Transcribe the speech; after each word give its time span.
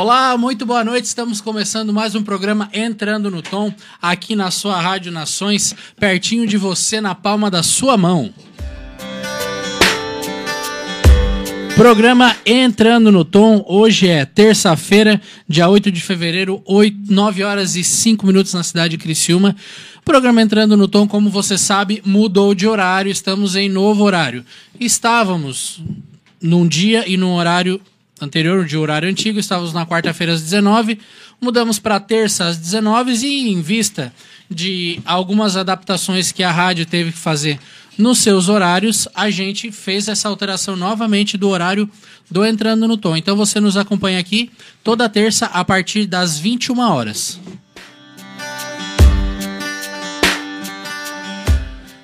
Olá, 0.00 0.38
muito 0.38 0.64
boa 0.64 0.84
noite. 0.84 1.06
Estamos 1.06 1.40
começando 1.40 1.92
mais 1.92 2.14
um 2.14 2.22
programa 2.22 2.70
Entrando 2.72 3.32
no 3.32 3.42
Tom, 3.42 3.74
aqui 4.00 4.36
na 4.36 4.48
sua 4.48 4.80
Rádio 4.80 5.10
Nações, 5.10 5.74
pertinho 5.98 6.46
de 6.46 6.56
você, 6.56 7.00
na 7.00 7.16
palma 7.16 7.50
da 7.50 7.64
sua 7.64 7.96
mão. 7.96 8.32
Programa 11.74 12.36
Entrando 12.46 13.10
no 13.10 13.24
Tom, 13.24 13.64
hoje 13.66 14.06
é 14.06 14.24
terça-feira, 14.24 15.20
dia 15.48 15.68
8 15.68 15.90
de 15.90 16.00
fevereiro, 16.00 16.62
8, 16.64 17.12
9 17.12 17.42
horas 17.42 17.74
e 17.74 17.82
5 17.82 18.24
minutos 18.24 18.54
na 18.54 18.62
cidade 18.62 18.96
de 18.96 19.02
Criciúma. 19.02 19.56
Programa 20.04 20.40
Entrando 20.40 20.76
no 20.76 20.86
Tom, 20.86 21.08
como 21.08 21.28
você 21.28 21.58
sabe, 21.58 22.00
mudou 22.06 22.54
de 22.54 22.68
horário, 22.68 23.10
estamos 23.10 23.56
em 23.56 23.68
novo 23.68 24.04
horário. 24.04 24.44
Estávamos 24.78 25.82
num 26.40 26.68
dia 26.68 27.02
e 27.04 27.16
num 27.16 27.32
horário 27.32 27.80
anterior, 28.24 28.64
de 28.64 28.76
horário 28.76 29.08
antigo, 29.08 29.38
estávamos 29.38 29.72
na 29.72 29.86
quarta-feira 29.86 30.32
às 30.32 30.42
19 30.42 30.98
mudamos 31.40 31.78
para 31.78 32.00
terça 32.00 32.46
às 32.46 32.56
19 32.56 33.12
e 33.12 33.50
em 33.50 33.60
vista 33.60 34.12
de 34.50 35.00
algumas 35.04 35.56
adaptações 35.56 36.32
que 36.32 36.42
a 36.42 36.50
rádio 36.50 36.86
teve 36.86 37.12
que 37.12 37.18
fazer 37.18 37.58
nos 37.96 38.18
seus 38.18 38.48
horários, 38.48 39.08
a 39.12 39.28
gente 39.28 39.72
fez 39.72 40.06
essa 40.06 40.28
alteração 40.28 40.76
novamente 40.76 41.36
do 41.36 41.48
horário 41.48 41.90
do 42.30 42.46
Entrando 42.46 42.86
no 42.86 42.96
Tom. 42.96 43.16
Então 43.16 43.36
você 43.36 43.58
nos 43.58 43.76
acompanha 43.76 44.20
aqui 44.20 44.52
toda 44.84 45.08
terça 45.08 45.46
a 45.46 45.64
partir 45.64 46.06
das 46.06 46.38
21 46.38 46.78
horas. 46.78 47.40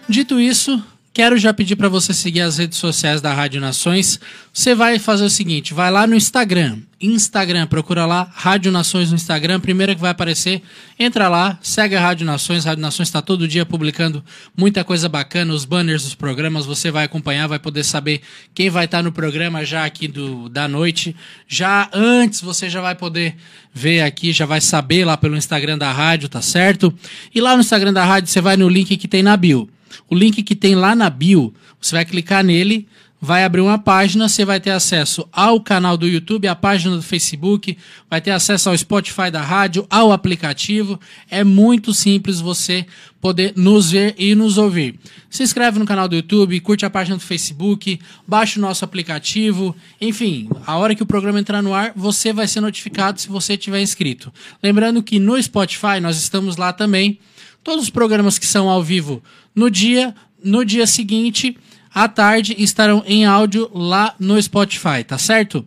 Dito 0.09 0.41
isso, 0.41 0.83
Quero 1.15 1.39
já 1.39 1.55
pedir 1.55 1.77
para 1.77 1.89
você 1.89 2.13
seguir 2.13 2.41
as 2.41 2.59
redes 2.59 2.77
sociais 2.77 3.21
da 3.21 3.33
Rádio 3.33 3.61
Nações. 3.61 4.19
Você 4.53 4.75
vai 4.75 4.99
fazer 4.99 5.25
o 5.25 5.31
seguinte: 5.31 5.73
vai 5.73 5.89
lá 5.89 6.09
no 6.09 6.17
Instagram. 6.17 6.79
Instagram, 7.01 7.69
procura 7.69 8.05
lá 8.05 8.29
Rádio 8.35 8.73
Nações 8.73 9.11
no 9.11 9.15
Instagram, 9.15 9.61
primeira 9.61 9.95
que 9.95 10.01
vai 10.01 10.11
aparecer. 10.11 10.61
Entra 10.99 11.29
lá, 11.29 11.57
segue 11.63 11.95
a 11.95 12.01
Rádio 12.01 12.27
Nações. 12.27 12.67
A 12.67 12.71
Rádio 12.71 12.83
Nações 12.83 13.07
está 13.07 13.23
todo 13.23 13.47
dia 13.47 13.65
publicando 13.65 14.25
muita 14.57 14.83
coisa 14.83 15.09
bacana, 15.09 15.55
os 15.55 15.65
banners 15.65 16.03
dos 16.03 16.17
programas. 16.17 16.67
Você 16.67 16.91
vai 16.91 17.05
acompanhar, 17.05 17.47
vai 17.47 17.61
poder 17.61 17.85
saber 17.85 18.21
quem 18.53 18.69
vai 18.69 18.87
estar 18.87 19.01
no 19.01 19.13
programa 19.13 19.65
já 19.65 19.85
aqui 19.85 20.09
do, 20.09 20.49
da 20.49 20.67
noite. 20.67 21.15
Já 21.47 21.89
antes 21.93 22.41
você 22.41 22.69
já 22.69 22.81
vai 22.81 22.97
poder 22.97 23.37
ver 23.73 24.01
aqui, 24.01 24.33
já 24.33 24.47
vai 24.47 24.61
saber 24.61 25.05
lá 25.05 25.17
pelo 25.17 25.37
Instagram 25.37 25.79
da 25.79 25.93
rádio, 25.93 26.29
tá 26.29 26.43
certo? 26.43 26.93
E 27.33 27.41
lá 27.41 27.55
no 27.55 27.61
Instagram 27.61 27.93
da 27.93 28.05
rádio 28.05 28.29
você 28.29 28.41
vai 28.41 28.57
no 28.57 28.69
link 28.69 28.97
que 28.97 29.07
tem 29.07 29.23
na 29.23 29.37
bio. 29.37 29.71
O 30.09 30.15
link 30.15 30.43
que 30.43 30.55
tem 30.55 30.75
lá 30.75 30.95
na 30.95 31.09
bio, 31.11 31.53
você 31.81 31.95
vai 31.95 32.05
clicar 32.05 32.45
nele, 32.45 32.87
vai 33.25 33.43
abrir 33.43 33.63
uma 33.63 33.79
página, 33.79 34.29
você 34.29 34.45
vai 34.45 34.61
ter 34.61 34.71
acesso 34.71 35.27
ao 35.33 35.59
canal 35.59 35.97
do 35.97 36.07
YouTube, 36.07 36.47
à 36.47 36.55
página 36.55 36.95
do 36.95 37.03
Facebook, 37.03 37.75
vai 38.09 38.21
ter 38.21 38.33
acesso 38.33 38.69
ao 38.69 38.77
Spotify 38.77 39.31
da 39.31 39.41
rádio, 39.41 39.87
ao 39.89 40.13
aplicativo. 40.13 41.01
É 41.31 41.43
muito 41.43 41.95
simples 41.95 42.39
você 42.39 42.85
poder 43.23 43.55
nos 43.57 43.93
ver 43.93 44.15
e 44.19 44.35
nos 44.35 44.59
ouvir. 44.59 45.01
Se 45.31 45.43
inscreve 45.43 45.79
no 45.79 45.87
canal 45.87 46.07
do 46.07 46.15
YouTube, 46.15 46.61
curte 46.61 46.85
a 46.85 46.91
página 46.91 47.17
do 47.17 47.23
Facebook, 47.23 47.99
baixe 48.29 48.59
o 48.59 48.63
nosso 48.63 48.85
aplicativo, 48.85 49.75
enfim, 49.99 50.51
a 50.67 50.77
hora 50.77 50.95
que 50.95 51.03
o 51.03 51.07
programa 51.07 51.41
entrar 51.41 51.63
no 51.63 51.73
ar, 51.73 51.95
você 51.97 52.31
vai 52.31 52.47
ser 52.47 52.61
notificado 52.61 53.19
se 53.19 53.29
você 53.29 53.57
tiver 53.57 53.81
inscrito. 53.81 54.31
Lembrando 54.63 55.03
que 55.03 55.19
no 55.19 55.43
Spotify 55.43 55.99
nós 55.99 56.19
estamos 56.19 56.59
lá 56.59 56.75
também. 56.75 57.19
Todos 57.65 57.85
os 57.85 57.91
programas 57.91 58.39
que 58.39 58.47
são 58.47 58.69
ao 58.69 58.83
vivo 58.83 59.23
no 59.55 59.71
dia, 59.71 60.15
no 60.45 60.65
dia 60.65 60.87
seguinte, 60.87 61.57
à 61.93 62.07
tarde, 62.07 62.55
estarão 62.59 63.03
em 63.07 63.25
áudio 63.25 63.71
lá 63.73 64.15
no 64.21 64.41
Spotify, 64.41 65.03
tá 65.07 65.17
certo? 65.17 65.67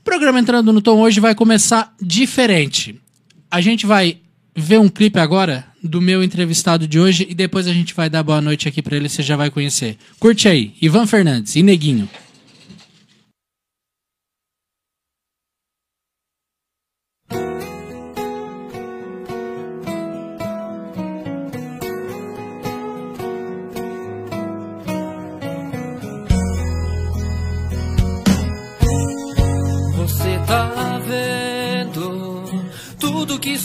O 0.00 0.04
programa 0.04 0.40
entrando 0.40 0.72
no 0.72 0.82
tom 0.82 0.98
hoje 0.98 1.20
vai 1.20 1.36
começar 1.36 1.94
diferente. 2.02 3.00
A 3.48 3.60
gente 3.60 3.86
vai 3.86 4.18
ver 4.54 4.80
um 4.80 4.88
clipe 4.88 5.20
agora 5.20 5.64
do 5.80 6.00
meu 6.00 6.24
entrevistado 6.24 6.88
de 6.88 6.98
hoje 6.98 7.24
e 7.30 7.34
depois 7.34 7.68
a 7.68 7.72
gente 7.72 7.94
vai 7.94 8.10
dar 8.10 8.24
boa 8.24 8.40
noite 8.40 8.66
aqui 8.66 8.82
para 8.82 8.96
ele, 8.96 9.08
você 9.08 9.22
já 9.22 9.36
vai 9.36 9.48
conhecer. 9.48 9.96
Curte 10.18 10.48
aí, 10.48 10.74
Ivan 10.82 11.06
Fernandes 11.06 11.54
e 11.54 11.62
Neguinho. 11.62 12.08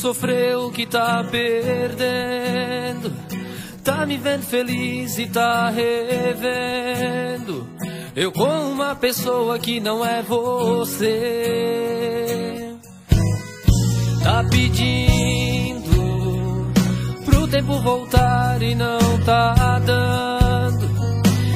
Sofreu, 0.03 0.69
que 0.69 0.85
tá 0.85 1.23
perdendo. 1.31 3.09
Tá 3.85 4.05
me 4.05 4.17
vendo 4.17 4.43
feliz 4.43 5.17
e 5.17 5.27
tá 5.27 5.69
revendo. 5.69 7.65
Eu 8.13 8.29
com 8.33 8.71
uma 8.71 8.93
pessoa 8.95 9.57
que 9.57 9.79
não 9.79 10.05
é 10.05 10.21
você. 10.21 11.07
Tá 14.21 14.43
pedindo 14.51 15.93
pro 17.23 17.47
tempo 17.47 17.79
voltar 17.79 18.61
e 18.61 18.75
não 18.75 18.99
tá 19.23 19.79
dando. 19.79 20.85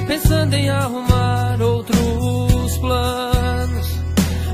Pensando 0.07 0.53
em 0.53 0.69
arrumar 0.69 1.61
outros 1.61 2.77
planos. 2.77 3.87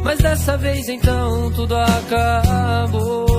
Mas 0.04 0.18
dessa 0.18 0.58
vez 0.58 0.90
então 0.90 1.52
tudo 1.52 1.76
acabou. 1.76 3.33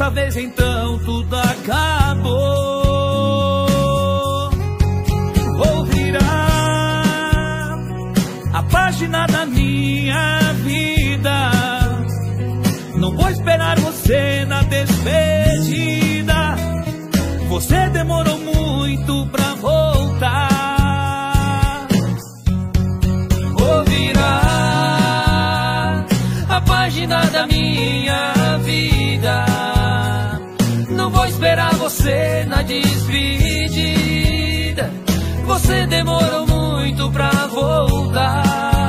Dessa 0.00 0.10
vez 0.10 0.34
então 0.36 0.98
tudo 1.00 1.36
acabou. 1.36 2.30
Vou 5.58 5.84
virar 5.84 7.04
a 8.54 8.62
página 8.62 9.26
da 9.26 9.44
minha 9.44 10.54
vida. 10.64 11.50
Não 12.96 13.14
vou 13.14 13.28
esperar 13.28 13.78
você 13.78 14.46
na 14.46 14.62
despedida. 14.62 16.56
Você 17.50 17.90
demorou 17.90 18.38
muito 18.38 19.26
pra 19.26 19.54
voltar. 19.56 20.48
Vou 23.58 23.84
virar 23.84 25.26
a 26.48 26.60
página 26.62 27.20
da 27.26 27.46
minha 27.46 28.32
vida. 28.32 28.39
Esperar 31.50 31.74
você 31.74 32.46
na 32.46 32.62
despedida. 32.62 32.88
Você 35.46 35.84
demorou 35.88 36.46
muito 36.46 37.10
pra 37.10 37.30
voltar. 37.48 38.79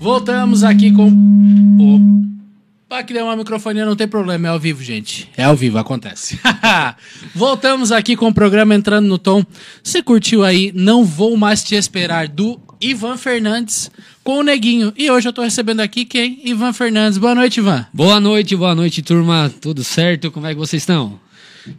Voltamos 0.00 0.64
aqui 0.64 0.90
com. 0.90 1.10
Opa, 2.86 3.02
que 3.02 3.12
deu 3.12 3.26
uma 3.26 3.36
microfonia, 3.36 3.84
não 3.84 3.94
tem 3.94 4.08
problema, 4.08 4.48
é 4.48 4.50
ao 4.50 4.58
vivo, 4.58 4.82
gente. 4.82 5.28
É 5.36 5.44
ao 5.44 5.54
vivo, 5.54 5.76
acontece. 5.76 6.40
Voltamos 7.36 7.92
aqui 7.92 8.16
com 8.16 8.28
o 8.28 8.32
programa 8.32 8.74
Entrando 8.74 9.06
no 9.06 9.18
Tom. 9.18 9.44
Você 9.84 10.02
curtiu 10.02 10.42
aí 10.42 10.72
Não 10.74 11.04
Vou 11.04 11.36
Mais 11.36 11.62
Te 11.62 11.74
Esperar, 11.74 12.28
do 12.28 12.58
Ivan 12.80 13.18
Fernandes, 13.18 13.90
com 14.24 14.38
o 14.38 14.42
Neguinho. 14.42 14.90
E 14.96 15.10
hoje 15.10 15.28
eu 15.28 15.34
tô 15.34 15.42
recebendo 15.42 15.80
aqui 15.80 16.06
quem? 16.06 16.40
Ivan 16.46 16.72
Fernandes. 16.72 17.18
Boa 17.18 17.34
noite, 17.34 17.58
Ivan. 17.60 17.86
Boa 17.92 18.18
noite, 18.18 18.56
boa 18.56 18.74
noite, 18.74 19.02
turma. 19.02 19.52
Tudo 19.60 19.84
certo? 19.84 20.30
Como 20.30 20.46
é 20.46 20.54
que 20.54 20.58
vocês 20.58 20.80
estão? 20.82 21.20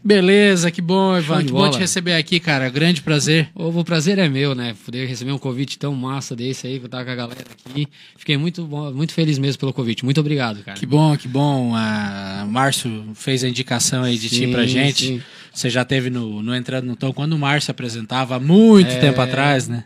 Beleza, 0.03 0.69
que 0.71 0.81
bom, 0.81 1.17
Ivan. 1.17 1.43
Que 1.45 1.51
bom 1.51 1.69
te 1.69 1.77
receber 1.79 2.13
aqui, 2.15 2.39
cara. 2.39 2.69
Grande 2.69 3.01
prazer. 3.01 3.49
O 3.55 3.83
prazer 3.83 4.17
é 4.19 4.29
meu, 4.29 4.53
né? 4.53 4.75
Poder 4.85 5.05
receber 5.07 5.31
um 5.31 5.37
convite 5.37 5.77
tão 5.79 5.93
massa 5.95 6.35
desse 6.35 6.67
aí, 6.67 6.79
que 6.79 6.85
eu 6.85 6.89
tava 6.89 7.05
com 7.05 7.11
a 7.11 7.15
galera 7.15 7.45
aqui. 7.67 7.87
Fiquei 8.17 8.37
muito, 8.37 8.65
muito 8.93 9.13
feliz 9.13 9.37
mesmo 9.39 9.59
pelo 9.59 9.73
convite. 9.73 10.05
Muito 10.05 10.19
obrigado, 10.19 10.63
cara. 10.63 10.77
Que 10.77 10.85
bom, 10.85 11.15
que 11.17 11.27
bom. 11.27 11.73
A 11.75 12.45
Márcio 12.49 13.05
fez 13.15 13.43
a 13.43 13.49
indicação 13.49 14.03
aí 14.03 14.17
de 14.17 14.29
ti 14.29 14.35
Sim, 14.45 14.51
pra 14.51 14.65
gente. 14.65 15.05
sim. 15.07 15.21
Você 15.53 15.69
já 15.69 15.83
teve 15.83 16.09
no, 16.09 16.41
no 16.41 16.55
Entrando 16.55 16.85
no 16.85 16.95
Tom, 16.95 17.11
quando 17.11 17.33
o 17.33 17.39
Márcio 17.39 17.71
apresentava, 17.71 18.35
há 18.35 18.39
muito 18.39 18.91
É. 18.91 18.99
tempo 18.99 19.19
atrás, 19.19 19.67
né? 19.67 19.83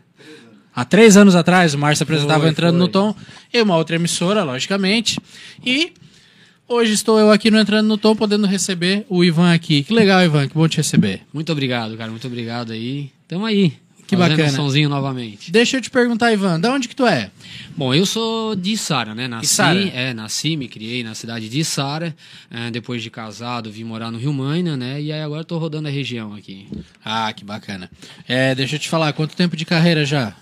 Há 0.75 0.83
três 0.83 1.15
anos 1.15 1.35
atrás, 1.35 1.73
o 1.73 1.77
Márcio 1.77 2.03
apresentava 2.03 2.41
Foi, 2.41 2.49
Entrando 2.49 2.73
foi. 2.73 2.79
no 2.81 2.87
Tom, 2.89 3.15
e 3.53 3.61
uma 3.61 3.77
outra 3.77 3.95
emissora, 3.95 4.43
logicamente. 4.43 5.17
E 5.65 5.93
hoje 6.67 6.93
estou 6.93 7.19
eu 7.19 7.31
aqui 7.31 7.49
no 7.51 7.59
Entrando 7.59 7.87
no 7.87 7.97
Tom, 7.97 8.15
podendo 8.15 8.47
receber 8.47 9.05
o 9.09 9.23
Ivan 9.23 9.53
aqui. 9.53 9.83
Que 9.83 9.93
legal, 9.93 10.23
Ivan, 10.23 10.47
que 10.47 10.53
bom 10.53 10.67
te 10.67 10.77
receber. 10.77 11.21
Muito 11.33 11.51
obrigado, 11.51 11.97
cara. 11.97 12.09
Muito 12.09 12.27
obrigado 12.27 12.71
aí. 12.71 13.11
Tamo 13.27 13.45
aí. 13.45 13.73
Que 14.07 14.15
fazendo 14.15 14.37
bacana. 14.37 14.53
um 14.53 14.55
sonzinho 14.55 14.87
novamente. 14.87 15.51
Deixa 15.51 15.77
eu 15.77 15.81
te 15.81 15.89
perguntar, 15.89 16.31
Ivan, 16.31 16.59
da 16.59 16.71
onde 16.71 16.87
que 16.87 16.95
tu 16.95 17.07
é? 17.07 17.31
Bom, 17.75 17.91
eu 17.91 18.05
sou 18.05 18.55
de 18.55 18.77
Sara, 18.77 19.15
né? 19.15 19.27
Nasci, 19.27 19.45
Içara? 19.45 19.79
é, 19.79 20.13
nasci, 20.13 20.55
me 20.55 20.67
criei 20.67 21.03
na 21.03 21.15
cidade 21.15 21.49
de 21.49 21.65
Sara. 21.65 22.15
depois 22.71 23.01
de 23.01 23.09
casado, 23.09 23.71
vim 23.71 23.83
morar 23.83 24.11
no 24.11 24.19
Rio 24.19 24.31
Maina, 24.31 24.77
né? 24.77 25.01
E 25.01 25.11
aí 25.11 25.21
agora 25.21 25.43
tô 25.43 25.57
rodando 25.57 25.87
a 25.87 25.91
região 25.91 26.35
aqui. 26.35 26.67
Ah, 27.03 27.33
que 27.33 27.43
bacana. 27.43 27.89
É, 28.27 28.53
deixa 28.53 28.75
eu 28.75 28.79
te 28.79 28.89
falar, 28.89 29.11
quanto 29.13 29.35
tempo 29.35 29.57
de 29.57 29.65
carreira 29.65 30.05
já? 30.05 30.35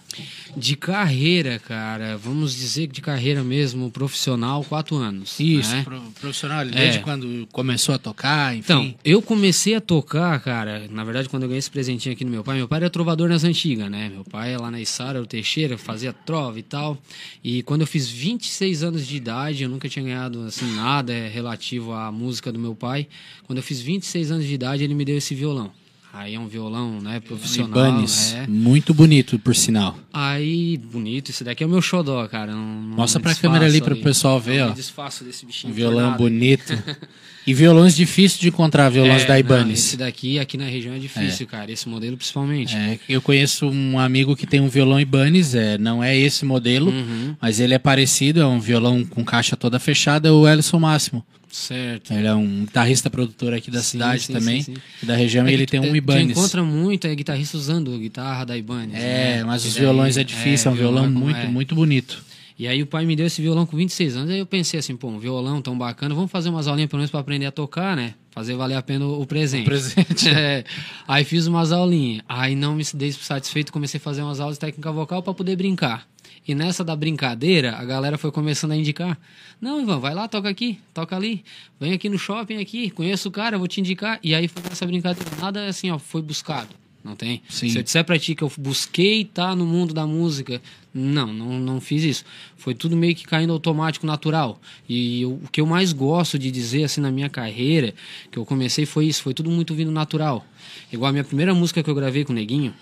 De 0.55 0.75
carreira, 0.75 1.59
cara, 1.59 2.17
vamos 2.17 2.53
dizer 2.55 2.87
que 2.87 2.93
de 2.93 3.01
carreira 3.01 3.43
mesmo, 3.43 3.89
profissional, 3.91 4.63
quatro 4.63 4.95
anos. 4.97 5.39
Isso, 5.39 5.71
né? 5.71 5.83
pro- 5.83 6.01
profissional, 6.19 6.65
desde 6.65 6.99
É. 6.99 7.01
quando 7.01 7.47
começou 7.51 7.95
a 7.95 7.97
tocar, 7.97 8.53
enfim. 8.55 8.63
Então, 8.63 8.95
eu 9.03 9.21
comecei 9.21 9.75
a 9.75 9.81
tocar, 9.81 10.39
cara, 10.41 10.87
na 10.91 11.03
verdade, 11.03 11.27
quando 11.29 11.43
eu 11.43 11.49
ganhei 11.49 11.59
esse 11.59 11.71
presentinho 11.71 12.13
aqui 12.13 12.23
no 12.23 12.31
meu 12.31 12.43
pai, 12.43 12.57
meu 12.57 12.67
pai 12.67 12.77
era 12.79 12.89
trovador 12.89 13.27
nas 13.29 13.43
antigas, 13.43 13.89
né? 13.89 14.09
Meu 14.09 14.23
pai 14.23 14.55
lá 14.57 14.69
na 14.69 14.79
Içara, 14.79 15.21
o 15.21 15.25
Teixeira, 15.25 15.77
fazia 15.77 16.13
trova 16.13 16.59
e 16.59 16.63
tal. 16.63 16.97
E 17.43 17.63
quando 17.63 17.81
eu 17.81 17.87
fiz 17.87 18.07
26 18.09 18.83
anos 18.83 19.07
de 19.07 19.15
idade, 19.17 19.63
eu 19.63 19.69
nunca 19.69 19.89
tinha 19.89 20.03
ganhado, 20.05 20.41
assim, 20.43 20.65
nada 20.75 21.11
é, 21.13 21.27
relativo 21.27 21.91
à 21.93 22.11
música 22.11 22.51
do 22.51 22.59
meu 22.59 22.75
pai. 22.75 23.07
Quando 23.45 23.57
eu 23.57 23.63
fiz 23.63 23.81
26 23.81 24.31
anos 24.31 24.45
de 24.45 24.53
idade, 24.53 24.83
ele 24.83 24.93
me 24.93 25.03
deu 25.05 25.17
esse 25.17 25.33
violão. 25.33 25.71
Aí 26.15 26.35
é 26.35 26.39
um 26.39 26.47
violão, 26.47 27.01
né, 27.01 27.19
profissional, 27.19 27.71
Ibanez, 27.87 28.35
é. 28.35 28.45
muito 28.47 28.93
bonito, 28.93 29.39
por 29.39 29.55
sinal. 29.55 29.97
Aí, 30.13 30.77
bonito, 30.77 31.31
esse 31.31 31.43
daqui 31.43 31.63
é 31.63 31.65
o 31.65 31.69
meu 31.69 31.81
xodó, 31.81 32.27
cara. 32.27 32.51
Não, 32.51 32.59
não 32.63 32.97
Mostra 32.97 33.19
pra 33.19 33.33
câmera 33.33 33.65
ali 33.65 33.81
pro 33.81 33.95
pessoal 33.95 34.39
ver, 34.39 34.59
Não 34.61 34.69
ó. 34.69 34.73
desfaço 34.73 35.23
desse 35.23 35.43
Um 35.43 35.47
bichinho. 35.47 35.73
violão 35.73 36.13
por 36.13 36.29
nada. 36.29 36.35
bonito. 36.35 36.83
e 37.47 37.51
violões 37.55 37.95
difíceis 37.95 38.39
de 38.39 38.49
encontrar, 38.49 38.89
violões 38.89 39.23
É, 39.23 39.25
da 39.25 39.33
não, 39.33 39.39
Ibanez. 39.39 39.79
esse 39.79 39.97
daqui 39.97 40.37
aqui 40.37 40.55
na 40.55 40.65
região 40.65 40.93
é 40.93 40.99
difícil, 40.99 41.47
cara. 41.47 41.71
Esse 41.71 41.89
modelo 41.89 42.15
principalmente. 42.15 42.75
É, 42.75 42.99
eu 43.09 43.19
conheço 43.19 43.67
um 43.67 43.97
amigo 43.97 44.35
que 44.35 44.45
tem 44.45 44.61
um 44.61 44.69
violão 44.69 44.99
Ibanez, 45.01 45.55
é, 45.55 45.79
não 45.79 46.03
é 46.03 46.15
esse 46.15 46.45
modelo, 46.45 46.91
Uhum. 46.91 47.35
mas 47.41 47.59
ele 47.59 47.73
é 47.73 47.79
parecido, 47.79 48.39
é 48.39 48.45
um 48.45 48.59
violão 48.59 49.03
com 49.03 49.25
caixa 49.25 49.57
toda 49.57 49.79
fechada, 49.79 50.29
é 50.29 50.31
o 50.31 50.47
Ellison 50.47 50.77
Máximo. 50.79 51.25
Certo. 51.53 52.11
Ele 52.11 52.25
é 52.25 52.33
um 52.33 52.65
guitarrista 52.65 53.09
produtor 53.11 53.53
aqui 53.53 53.69
da 53.69 53.79
Sim, 53.81 53.91
cidade 53.91 54.23
sim, 54.23 54.33
também, 54.33 54.61
sim, 54.63 54.73
da 55.03 55.15
região, 55.15 55.45
É 55.45 55.51
e 55.51 55.53
ele 55.53 55.65
tem 55.67 55.79
um 55.79 55.83
é, 55.83 55.89
Tu 55.89 55.95
Ibanez. 55.97 56.31
encontra 56.31 56.63
muito 56.63 57.05
é, 57.05 57.13
guitarrista 57.13 57.55
usando 57.57 57.95
guitarra 57.99 58.43
da 58.43 58.57
Ibanez. 58.57 58.95
É, 59.01 59.37
né? 59.37 59.43
mas 59.43 59.63
os 59.63 59.73
daí- 59.73 59.83
violões 59.83 60.17
é 60.17 60.23
difícil, 60.23 60.71
é, 60.71 60.73
um 60.73 60.77
violão 60.77 61.03
como 61.05 61.19
muito, 61.25 61.37
é. 61.39 61.47
muito 61.47 61.75
bonito. 61.75 62.23
E 62.57 62.67
aí 62.67 62.81
o 62.81 62.87
pai 62.87 63.05
me 63.05 63.15
deu 63.15 63.25
esse 63.27 63.41
violão 63.41 63.65
com 63.67 63.75
26 63.77 64.15
anos, 64.15 64.29
aí 64.31 64.39
eu 64.39 64.45
pensei 64.45 64.79
assim, 64.79 64.95
pô, 64.95 65.07
um 65.09 65.19
violão 65.19 65.61
tão 65.61 65.77
bacana, 65.77 66.13
vamos 66.15 66.31
fazer 66.31 66.49
umas 66.49 66.67
aulinhas 66.67 66.89
pelo 66.89 66.99
menos 66.99 67.11
pra 67.11 67.19
aprender 67.19 67.45
a 67.45 67.51
tocar, 67.51 67.95
né? 67.95 68.13
Fazer 68.31 68.55
valer 68.55 68.75
a 68.75 68.81
pena 68.81 69.05
o 69.05 69.25
presente. 69.25 69.63
O 69.63 69.65
presente. 69.65 70.29
É. 70.35 70.63
Aí 71.07 71.23
fiz 71.23 71.45
umas 71.45 71.71
aulinhas. 71.71 72.23
Aí 72.27 72.55
não 72.55 72.75
me 72.75 72.83
dei 72.95 73.11
satisfeito, 73.11 73.71
comecei 73.71 73.99
a 73.99 74.01
fazer 74.01 74.21
umas 74.23 74.39
aulas 74.39 74.55
de 74.55 74.61
técnica 74.61 74.91
vocal 74.91 75.21
pra 75.21 75.33
poder 75.33 75.55
brincar. 75.55 76.07
E 76.47 76.53
nessa 76.53 76.83
da 76.83 76.95
brincadeira, 76.95 77.75
a 77.77 77.85
galera 77.85 78.17
foi 78.17 78.31
começando 78.31 78.71
a 78.71 78.75
indicar. 78.75 79.17
Não, 79.61 79.81
Ivan, 79.81 79.99
vai 79.99 80.13
lá, 80.13 80.27
toca 80.27 80.49
aqui, 80.49 80.77
toca 80.93 81.15
ali. 81.15 81.43
Vem 81.79 81.93
aqui 81.93 82.09
no 82.09 82.17
shopping 82.19 82.57
aqui, 82.57 82.89
conheço 82.89 83.29
o 83.29 83.31
cara, 83.31 83.57
vou 83.57 83.67
te 83.67 83.79
indicar. 83.79 84.19
E 84.21 84.35
aí 84.35 84.47
foi 84.49 84.61
nessa 84.67 84.85
brincadeira. 84.85 85.29
Nada 85.39 85.65
assim, 85.67 85.89
ó, 85.89 85.97
foi 85.97 86.21
buscado. 86.21 86.69
Não 87.03 87.15
tem? 87.17 87.41
Sim. 87.49 87.67
Se 87.69 87.77
eu 87.77 87.83
disser 87.83 88.03
pra 88.05 88.17
ti 88.17 88.33
que 88.33 88.43
eu 88.43 88.51
busquei 88.57 89.23
estar 89.23 89.55
no 89.57 89.65
mundo 89.65 89.93
da 89.93 90.07
música, 90.07 90.61
não, 90.93 91.27
não, 91.33 91.59
não 91.59 91.81
fiz 91.81 92.01
isso. 92.03 92.23
Foi 92.55 92.73
tudo 92.73 92.95
meio 92.95 93.13
que 93.13 93.25
caindo 93.25 93.51
automático, 93.51 94.05
natural. 94.05 94.57
E 94.87 95.21
eu- 95.21 95.33
o 95.33 95.49
que 95.51 95.59
eu 95.59 95.65
mais 95.65 95.91
gosto 95.91 96.39
de 96.39 96.49
dizer 96.49 96.85
assim 96.85 97.01
na 97.01 97.11
minha 97.11 97.29
carreira, 97.29 97.93
que 98.31 98.37
eu 98.39 98.45
comecei 98.45 98.85
foi 98.85 99.05
isso, 99.07 99.21
foi 99.21 99.33
tudo 99.33 99.49
muito 99.51 99.73
vindo 99.75 99.91
natural. 99.91 100.45
Igual 100.93 101.09
a 101.09 101.11
minha 101.11 101.25
primeira 101.25 101.53
música 101.53 101.83
que 101.83 101.89
eu 101.89 101.95
gravei 101.95 102.23
com 102.23 102.31
o 102.31 102.35
Neguinho, 102.35 102.73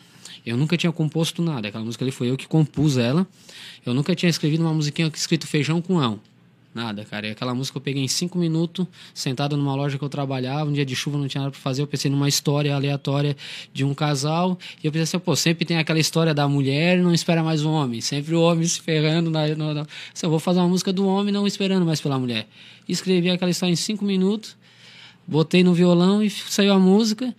eu 0.46 0.58
nunca 0.58 0.76
tinha 0.78 0.92
composto 0.92 1.42
nada. 1.42 1.68
Aquela 1.68 1.84
música 1.84 2.04
ali 2.04 2.12
foi 2.12 2.30
eu 2.30 2.38
que 2.38 2.48
compus 2.48 2.98
ela. 2.98 3.28
Eu 3.86 3.94
nunca 3.94 4.16
tinha 4.16 4.30
escrevido 4.30 4.64
uma 4.64 4.74
musiquinha 4.74 5.12
escrito 5.14 5.48
feijão 5.48 5.82
com 5.82 6.00
ão. 6.00 6.20
Nada, 6.74 7.04
cara. 7.04 7.28
E 7.28 7.32
aquela 7.32 7.54
música 7.54 7.78
eu 7.78 7.82
peguei 7.82 8.02
em 8.02 8.08
cinco 8.08 8.38
minutos, 8.38 8.88
sentado 9.14 9.58
numa 9.58 9.76
loja 9.76 9.98
que 9.98 10.04
eu 10.04 10.08
trabalhava, 10.08 10.70
um 10.70 10.74
dia 10.74 10.86
de 10.86 10.96
chuva 10.96 11.18
não 11.18 11.28
tinha 11.28 11.42
nada 11.42 11.52
pra 11.52 11.60
fazer. 11.60 11.82
Eu 11.82 11.88
pensei 11.88 12.10
numa 12.10 12.30
história 12.30 12.74
aleatória 12.74 13.36
de 13.74 13.84
um 13.84 13.94
casal. 13.94 14.58
E 14.82 14.88
eu 14.88 14.92
pensei 14.92 15.18
assim, 15.18 15.20
pô, 15.20 15.36
sempre 15.36 15.66
tem 15.66 15.78
aquela 15.78 16.00
história 16.00 16.34
da 16.34 16.48
mulher 16.48 16.98
não 17.00 17.14
espera 17.14 17.44
mais 17.44 17.66
o 17.66 17.70
homem. 17.70 18.00
Sempre 18.00 18.36
o 18.36 18.42
homem 18.42 18.66
se 18.66 18.80
ferrando. 18.80 19.30
Na, 19.30 19.48
no, 19.50 19.74
no... 19.74 19.82
Assim, 19.82 20.26
eu 20.26 20.30
vou 20.30 20.40
fazer 20.40 20.60
uma 20.60 20.70
música 20.70 20.94
do 20.94 21.06
homem 21.06 21.34
não 21.34 21.46
esperando 21.46 21.86
mais 21.86 22.00
pela 22.00 22.18
mulher. 22.18 22.48
Escrevi 22.88 23.30
aquela 23.30 23.52
história 23.52 23.74
em 23.74 23.76
cinco 23.76 24.06
minutos, 24.06 24.56
botei 25.28 25.64
no 25.64 25.74
violão 25.74 26.24
e 26.24 26.30
saiu 26.30 26.74
a 26.74 26.80
música. 26.80 27.36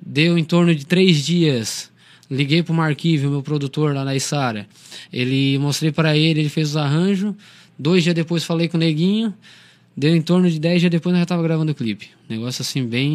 Deu 0.00 0.38
em 0.38 0.44
torno 0.44 0.72
de 0.72 0.86
três 0.86 1.26
dias. 1.26 1.90
Liguei 2.30 2.62
pro 2.62 2.74
Marquívio, 2.74 3.30
meu 3.30 3.42
produtor 3.42 3.94
lá 3.94 4.04
na 4.04 4.14
Isara. 4.14 4.66
Ele 5.12 5.58
mostrei 5.58 5.90
para 5.90 6.16
ele, 6.16 6.40
ele 6.40 6.48
fez 6.48 6.70
os 6.70 6.76
arranjos. 6.76 7.34
Dois 7.78 8.02
dias 8.02 8.14
depois 8.14 8.44
falei 8.44 8.68
com 8.68 8.76
o 8.76 8.80
Neguinho. 8.80 9.32
Deu 9.96 10.14
em 10.14 10.22
torno 10.22 10.48
de 10.48 10.60
dez 10.60 10.80
dias 10.80 10.92
depois 10.92 11.12
nós 11.12 11.22
já 11.22 11.26
tava 11.26 11.42
gravando 11.42 11.72
o 11.72 11.74
clipe. 11.74 12.10
Negócio 12.28 12.62
assim, 12.62 12.86
bem 12.86 13.10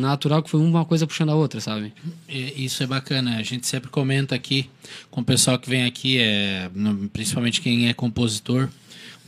natural, 0.00 0.42
que 0.42 0.48
foi 0.48 0.58
uma 0.58 0.84
coisa 0.84 1.06
puxando 1.06 1.28
a 1.28 1.34
outra, 1.34 1.60
sabe? 1.60 1.92
Isso 2.28 2.82
é 2.82 2.86
bacana. 2.86 3.36
A 3.36 3.42
gente 3.42 3.66
sempre 3.66 3.90
comenta 3.90 4.34
aqui 4.34 4.70
com 5.10 5.20
o 5.20 5.24
pessoal 5.24 5.58
que 5.58 5.68
vem 5.68 5.84
aqui, 5.84 6.16
é, 6.18 6.70
principalmente 7.12 7.60
quem 7.60 7.88
é 7.88 7.92
compositor. 7.92 8.70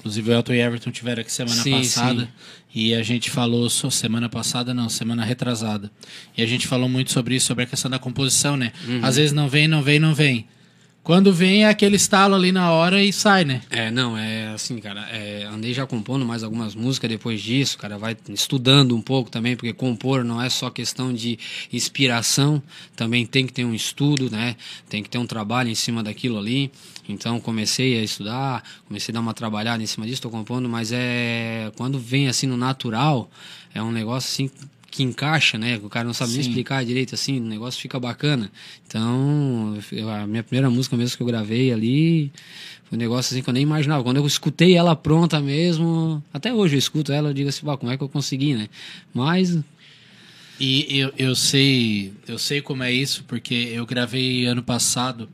Inclusive 0.02 0.30
o 0.30 0.34
Elton 0.34 0.54
e 0.54 0.60
Everton 0.60 0.90
tiveram 0.90 1.22
aqui 1.22 1.30
semana 1.32 1.62
Sim, 1.62 1.78
passada. 1.78 2.22
sim. 2.22 2.28
E 2.74 2.92
a 2.92 3.04
gente 3.04 3.30
falou, 3.30 3.70
só 3.70 3.88
semana 3.88 4.28
passada 4.28 4.74
não, 4.74 4.88
semana 4.88 5.24
retrasada. 5.24 5.92
E 6.36 6.42
a 6.42 6.46
gente 6.46 6.66
falou 6.66 6.88
muito 6.88 7.12
sobre 7.12 7.36
isso, 7.36 7.46
sobre 7.46 7.62
a 7.62 7.66
questão 7.68 7.88
da 7.88 8.00
composição, 8.00 8.56
né? 8.56 8.72
Uhum. 8.88 8.98
Às 9.00 9.14
vezes 9.14 9.30
não 9.32 9.48
vem, 9.48 9.68
não 9.68 9.80
vem, 9.80 10.00
não 10.00 10.12
vem. 10.12 10.44
Quando 11.04 11.32
vem 11.32 11.64
é 11.64 11.68
aquele 11.68 11.96
estalo 11.96 12.34
ali 12.34 12.50
na 12.52 12.70
hora 12.70 13.02
e 13.02 13.12
sai, 13.12 13.44
né? 13.44 13.60
É, 13.70 13.90
não, 13.90 14.16
é 14.16 14.48
assim, 14.48 14.78
cara. 14.78 15.00
é, 15.10 15.44
andei 15.44 15.74
já 15.74 15.84
compondo 15.84 16.24
mais 16.24 16.44
algumas 16.44 16.76
músicas 16.76 17.10
depois 17.10 17.40
disso, 17.40 17.76
cara. 17.76 17.98
Vai 17.98 18.16
estudando 18.28 18.96
um 18.96 19.00
pouco 19.00 19.28
também, 19.30 19.56
porque 19.56 19.72
compor 19.72 20.24
não 20.24 20.40
é 20.40 20.48
só 20.48 20.70
questão 20.70 21.12
de 21.12 21.38
inspiração, 21.72 22.62
também 22.96 23.26
tem 23.26 23.46
que 23.46 23.52
ter 23.52 23.64
um 23.64 23.74
estudo, 23.74 24.30
né? 24.30 24.56
Tem 24.88 25.02
que 25.02 25.10
ter 25.10 25.18
um 25.18 25.26
trabalho 25.26 25.68
em 25.68 25.74
cima 25.74 26.04
daquilo 26.04 26.38
ali. 26.38 26.70
Então 27.08 27.40
comecei 27.40 27.98
a 27.98 28.02
estudar, 28.02 28.62
comecei 28.86 29.12
a 29.12 29.14
dar 29.14 29.20
uma 29.20 29.34
trabalhada 29.34 29.82
em 29.82 29.86
cima 29.86 30.06
disso, 30.06 30.22
tô 30.22 30.30
compondo, 30.30 30.68
mas 30.68 30.92
é. 30.92 31.72
Quando 31.76 31.98
vem 31.98 32.28
assim 32.28 32.46
no 32.46 32.56
natural, 32.56 33.30
é 33.74 33.82
um 33.82 33.90
negócio 33.90 34.28
assim 34.28 34.50
que 34.90 35.02
encaixa, 35.02 35.56
né? 35.56 35.80
O 35.82 35.88
cara 35.88 36.04
não 36.04 36.12
sabe 36.12 36.32
nem 36.32 36.42
Sim. 36.42 36.50
explicar 36.50 36.84
direito 36.84 37.14
assim, 37.14 37.40
o 37.40 37.44
negócio 37.44 37.80
fica 37.80 37.98
bacana. 37.98 38.52
Então, 38.86 39.74
a 40.22 40.26
minha 40.26 40.42
primeira 40.42 40.68
música 40.68 40.96
mesmo 40.96 41.16
que 41.16 41.22
eu 41.22 41.26
gravei 41.26 41.72
ali 41.72 42.30
foi 42.84 42.98
um 42.98 43.00
negócio 43.00 43.32
assim 43.34 43.42
que 43.42 43.48
eu 43.48 43.54
nem 43.54 43.62
imaginava. 43.62 44.04
Quando 44.04 44.18
eu 44.18 44.26
escutei 44.26 44.76
ela 44.76 44.94
pronta 44.94 45.40
mesmo, 45.40 46.22
até 46.32 46.52
hoje 46.52 46.74
eu 46.74 46.78
escuto 46.78 47.10
ela, 47.10 47.30
eu 47.30 47.34
digo 47.34 47.48
assim, 47.48 47.64
"Bah, 47.64 47.76
como 47.78 47.90
é 47.90 47.96
que 47.96 48.02
eu 48.02 48.08
consegui, 48.08 48.54
né? 48.54 48.68
Mas 49.14 49.58
E 50.60 50.98
eu, 50.98 51.12
eu 51.18 51.34
sei, 51.34 52.12
eu 52.28 52.38
sei 52.38 52.60
como 52.60 52.82
é 52.82 52.92
isso, 52.92 53.24
porque 53.24 53.54
eu 53.72 53.84
gravei 53.86 54.44
ano 54.46 54.62
passado. 54.62 55.28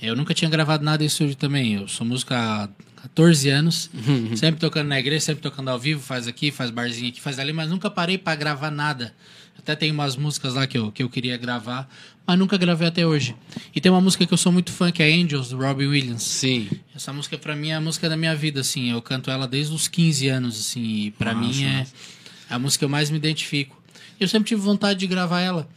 Eu 0.00 0.14
nunca 0.14 0.32
tinha 0.34 0.50
gravado 0.50 0.84
nada 0.84 1.02
em 1.02 1.06
estúdio 1.06 1.34
também. 1.34 1.74
Eu 1.74 1.88
sou 1.88 2.06
músico 2.06 2.32
há 2.34 2.68
14 3.02 3.48
anos, 3.48 3.90
sempre 4.36 4.60
tocando 4.60 4.88
na 4.88 4.98
igreja, 4.98 5.20
sempre 5.26 5.42
tocando 5.42 5.68
ao 5.68 5.78
vivo, 5.78 6.00
faz 6.00 6.26
aqui, 6.28 6.50
faz 6.50 6.70
barzinho 6.70 7.08
aqui, 7.08 7.20
faz 7.20 7.38
ali, 7.38 7.52
mas 7.52 7.68
nunca 7.70 7.90
parei 7.90 8.16
pra 8.18 8.34
gravar 8.34 8.70
nada. 8.70 9.14
Até 9.58 9.74
tem 9.74 9.90
umas 9.90 10.16
músicas 10.16 10.54
lá 10.54 10.66
que 10.66 10.78
eu, 10.78 10.90
que 10.92 11.02
eu 11.02 11.10
queria 11.10 11.36
gravar, 11.36 11.88
mas 12.26 12.38
nunca 12.38 12.56
gravei 12.56 12.86
até 12.88 13.04
hoje. 13.06 13.34
E 13.74 13.80
tem 13.80 13.90
uma 13.90 14.00
música 14.00 14.24
que 14.24 14.32
eu 14.32 14.38
sou 14.38 14.52
muito 14.52 14.70
fã, 14.70 14.90
que 14.92 15.02
é 15.02 15.12
Angels, 15.12 15.48
do 15.50 15.58
Robbie 15.58 15.86
Williams. 15.86 16.22
Sim. 16.22 16.68
Essa 16.94 17.12
música 17.12 17.36
pra 17.36 17.56
mim 17.56 17.70
é 17.70 17.74
a 17.74 17.80
música 17.80 18.08
da 18.08 18.16
minha 18.16 18.34
vida, 18.36 18.60
assim. 18.60 18.90
Eu 18.92 19.02
canto 19.02 19.30
ela 19.30 19.48
desde 19.48 19.74
os 19.74 19.88
15 19.88 20.28
anos, 20.28 20.58
assim. 20.58 21.06
E 21.06 21.10
pra 21.10 21.34
Massa, 21.34 21.48
mim 21.48 21.64
é 21.64 21.72
massa. 21.78 21.92
a 22.48 22.58
música 22.58 22.78
que 22.80 22.84
eu 22.84 22.88
mais 22.88 23.10
me 23.10 23.16
identifico. 23.16 23.76
Eu 24.18 24.28
sempre 24.28 24.48
tive 24.48 24.60
vontade 24.60 24.98
de 25.00 25.06
gravar 25.06 25.40
ela. 25.40 25.68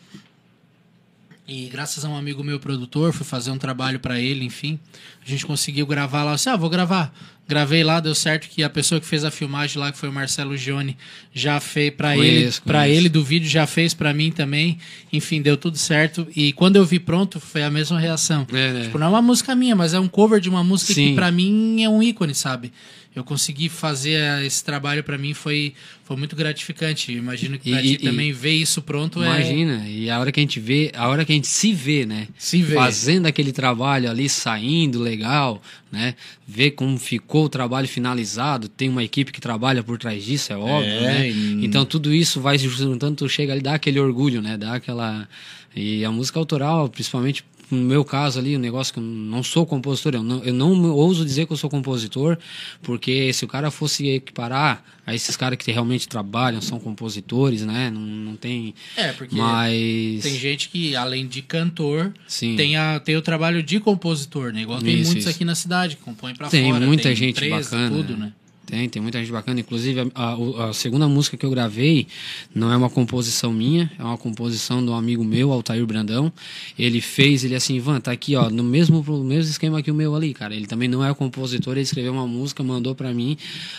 E 1.53 1.67
graças 1.67 2.05
a 2.05 2.07
um 2.07 2.15
amigo 2.15 2.41
meu 2.45 2.61
produtor, 2.61 3.11
fui 3.11 3.25
fazer 3.25 3.51
um 3.51 3.57
trabalho 3.57 3.99
pra 3.99 4.17
ele, 4.17 4.45
enfim. 4.45 4.79
A 5.21 5.29
gente 5.29 5.45
conseguiu 5.45 5.85
gravar 5.85 6.23
lá. 6.23 6.31
Eu 6.31 6.35
disse, 6.35 6.47
ah, 6.47 6.55
vou 6.55 6.69
gravar. 6.69 7.13
Gravei 7.45 7.83
lá, 7.83 7.99
deu 7.99 8.15
certo 8.15 8.47
que 8.47 8.63
a 8.63 8.69
pessoa 8.69 9.01
que 9.01 9.05
fez 9.05 9.25
a 9.25 9.29
filmagem 9.29 9.77
lá, 9.77 9.91
que 9.91 9.97
foi 9.97 10.07
o 10.07 10.13
Marcelo 10.13 10.55
Gione, 10.55 10.95
já 11.33 11.59
fez 11.59 11.93
Conheço, 11.93 12.61
ele, 12.61 12.65
para 12.65 12.87
ele 12.87 13.09
do 13.09 13.21
vídeo, 13.21 13.49
já 13.49 13.67
fez 13.67 13.93
pra 13.93 14.13
mim 14.13 14.31
também. 14.31 14.77
Enfim, 15.11 15.41
deu 15.41 15.57
tudo 15.57 15.77
certo. 15.77 16.25
E 16.33 16.53
quando 16.53 16.77
eu 16.77 16.85
vi 16.85 16.99
pronto, 16.99 17.37
foi 17.37 17.63
a 17.63 17.69
mesma 17.69 17.99
reação. 17.99 18.47
É? 18.53 18.83
Tipo, 18.83 18.97
não 18.97 19.07
é 19.07 19.09
uma 19.09 19.21
música 19.21 19.53
minha, 19.53 19.75
mas 19.75 19.93
é 19.93 19.99
um 19.99 20.07
cover 20.07 20.39
de 20.39 20.47
uma 20.47 20.63
música 20.63 20.93
que 20.93 21.01
Sim. 21.09 21.15
pra 21.15 21.33
mim 21.33 21.83
é 21.83 21.89
um 21.89 22.01
ícone, 22.01 22.33
sabe? 22.33 22.71
Eu 23.13 23.25
consegui 23.25 23.67
fazer 23.67 24.17
esse 24.45 24.63
trabalho 24.63 25.03
pra 25.03 25.17
mim 25.17 25.33
foi, 25.33 25.73
foi 26.05 26.15
muito 26.15 26.33
gratificante. 26.33 27.11
Imagino 27.11 27.59
que 27.59 27.69
pra 27.69 27.81
E- 27.83 27.97
ti 27.97 28.01
e- 28.01 28.05
também 28.05 28.31
ver 28.31 28.53
isso 28.53 28.81
pronto 28.81 29.21
é 29.21 29.25
Imagina, 29.25 29.85
e 29.85 30.09
a 30.09 30.17
hora 30.17 30.31
que 30.31 30.39
a 30.39 30.43
gente 30.43 30.61
vê, 30.61 30.91
a 30.95 31.09
hora 31.09 31.25
que 31.25 31.31
a 31.33 31.35
gente 31.35 31.47
se 31.47 31.73
vê, 31.73 32.05
né? 32.05 32.29
Se 32.37 32.61
vê. 32.61 32.73
Fazendo 32.75 33.25
aquele 33.25 33.51
trabalho 33.51 34.09
ali, 34.09 34.29
saindo 34.29 34.99
legal, 35.01 35.61
né? 35.91 36.15
Ver 36.47 36.71
como 36.71 36.97
ficou 36.97 37.45
o 37.45 37.49
trabalho 37.49 37.85
finalizado, 37.87 38.69
tem 38.69 38.87
uma 38.87 39.03
equipe 39.03 39.31
que 39.33 39.41
trabalha 39.41 39.83
por 39.83 39.97
trás 39.97 40.23
disso, 40.23 40.53
é 40.53 40.57
óbvio, 40.57 40.89
É, 40.91 41.01
né? 41.19 41.29
e- 41.29 41.65
Então 41.65 41.83
tudo 41.85 42.13
isso 42.13 42.39
vai 42.39 42.57
se 42.57 42.69
juntando, 42.69 43.15
tu 43.17 43.27
chega 43.27 43.51
ali, 43.51 43.61
dá 43.61 43.73
aquele 43.73 43.99
orgulho, 43.99 44.41
né? 44.41 44.57
Dá 44.57 44.75
aquela. 44.75 45.27
E 45.73 46.03
a 46.03 46.11
música 46.11 46.37
autoral, 46.37 46.89
principalmente 46.89 47.45
no 47.71 47.81
meu 47.81 48.03
caso 48.03 48.39
ali, 48.39 48.55
o 48.55 48.59
negócio 48.59 48.93
que 48.93 48.99
eu 48.99 49.03
não 49.03 49.41
sou 49.43 49.65
compositor, 49.65 50.13
eu 50.15 50.23
não, 50.23 50.43
eu 50.43 50.53
não 50.53 50.91
ouso 50.91 51.23
dizer 51.25 51.45
que 51.45 51.53
eu 51.53 51.57
sou 51.57 51.69
compositor, 51.69 52.37
porque 52.81 53.31
se 53.33 53.45
o 53.45 53.47
cara 53.47 53.71
fosse 53.71 54.07
equiparar 54.07 54.83
a 55.05 55.15
esses 55.15 55.35
caras 55.35 55.57
que 55.57 55.71
realmente 55.71 56.07
trabalham, 56.07 56.61
são 56.61 56.79
compositores, 56.79 57.65
né? 57.65 57.89
Não, 57.89 58.01
não 58.01 58.35
tem. 58.35 58.73
É, 58.95 59.11
porque 59.13 59.35
Mas. 59.35 60.21
tem 60.23 60.37
gente 60.37 60.69
que, 60.69 60.95
além 60.95 61.27
de 61.27 61.41
cantor, 61.41 62.13
Sim. 62.27 62.55
tem, 62.55 62.75
a, 62.77 62.99
tem 62.99 63.15
o 63.15 63.21
trabalho 63.21 63.63
de 63.63 63.79
compositor, 63.79 64.53
né? 64.53 64.61
Igual 64.61 64.79
tem 64.79 64.95
Isso, 64.95 65.05
muitos 65.05 65.25
isso. 65.25 65.29
aqui 65.35 65.43
na 65.43 65.55
cidade 65.55 65.95
que 65.95 66.01
compõem 66.03 66.35
pra 66.35 66.49
Tem 66.49 66.71
fora. 66.71 66.85
muita 66.85 67.03
tem 67.03 67.15
gente 67.15 67.37
empresa, 67.37 67.71
bacana. 67.77 67.95
tudo, 67.95 68.17
né? 68.17 68.33
Tem, 68.71 68.87
tem 68.87 69.01
muita 69.01 69.19
gente 69.19 69.33
bacana. 69.33 69.59
Inclusive, 69.59 69.99
a, 69.99 70.05
a- 70.15 70.69
a 70.69 70.73
segunda 70.73 71.05
música 71.05 71.35
que 71.35 71.45
eu 71.45 71.49
gravei 71.49 72.07
não 72.55 72.71
é 72.71 72.77
uma 72.77 72.89
composição 72.89 73.51
minha, 73.51 73.91
é 73.99 74.01
uma 74.03 74.17
composição 74.17 74.81
de 74.81 74.89
um 74.89 74.95
amigo 74.95 75.25
meu, 75.25 75.51
Altair 75.51 75.85
Brandão. 75.85 76.31
Ele 76.79 77.01
fez, 77.01 77.43
ele 77.43 77.53
assim, 77.53 77.75
Ivan, 77.75 77.99
tá 77.99 78.13
aqui, 78.13 78.33
ó, 78.33 78.49
no 78.49 78.63
mesmo, 78.63 79.03
no 79.05 79.25
mesmo 79.25 79.51
esquema 79.51 79.81
que 79.81 79.91
o 79.91 79.93
meu 79.93 80.15
ali, 80.15 80.33
cara. 80.33 80.55
Ele 80.55 80.67
também 80.67 80.87
não 80.87 81.05
é 81.05 81.13
compositor, 81.13 81.73
ele 81.73 81.81
escreveu 81.81 82.13
uma 82.13 82.25
música, 82.25 82.63
mandou 82.63 82.95
pra 82.95 83.13
mim. 83.13 83.35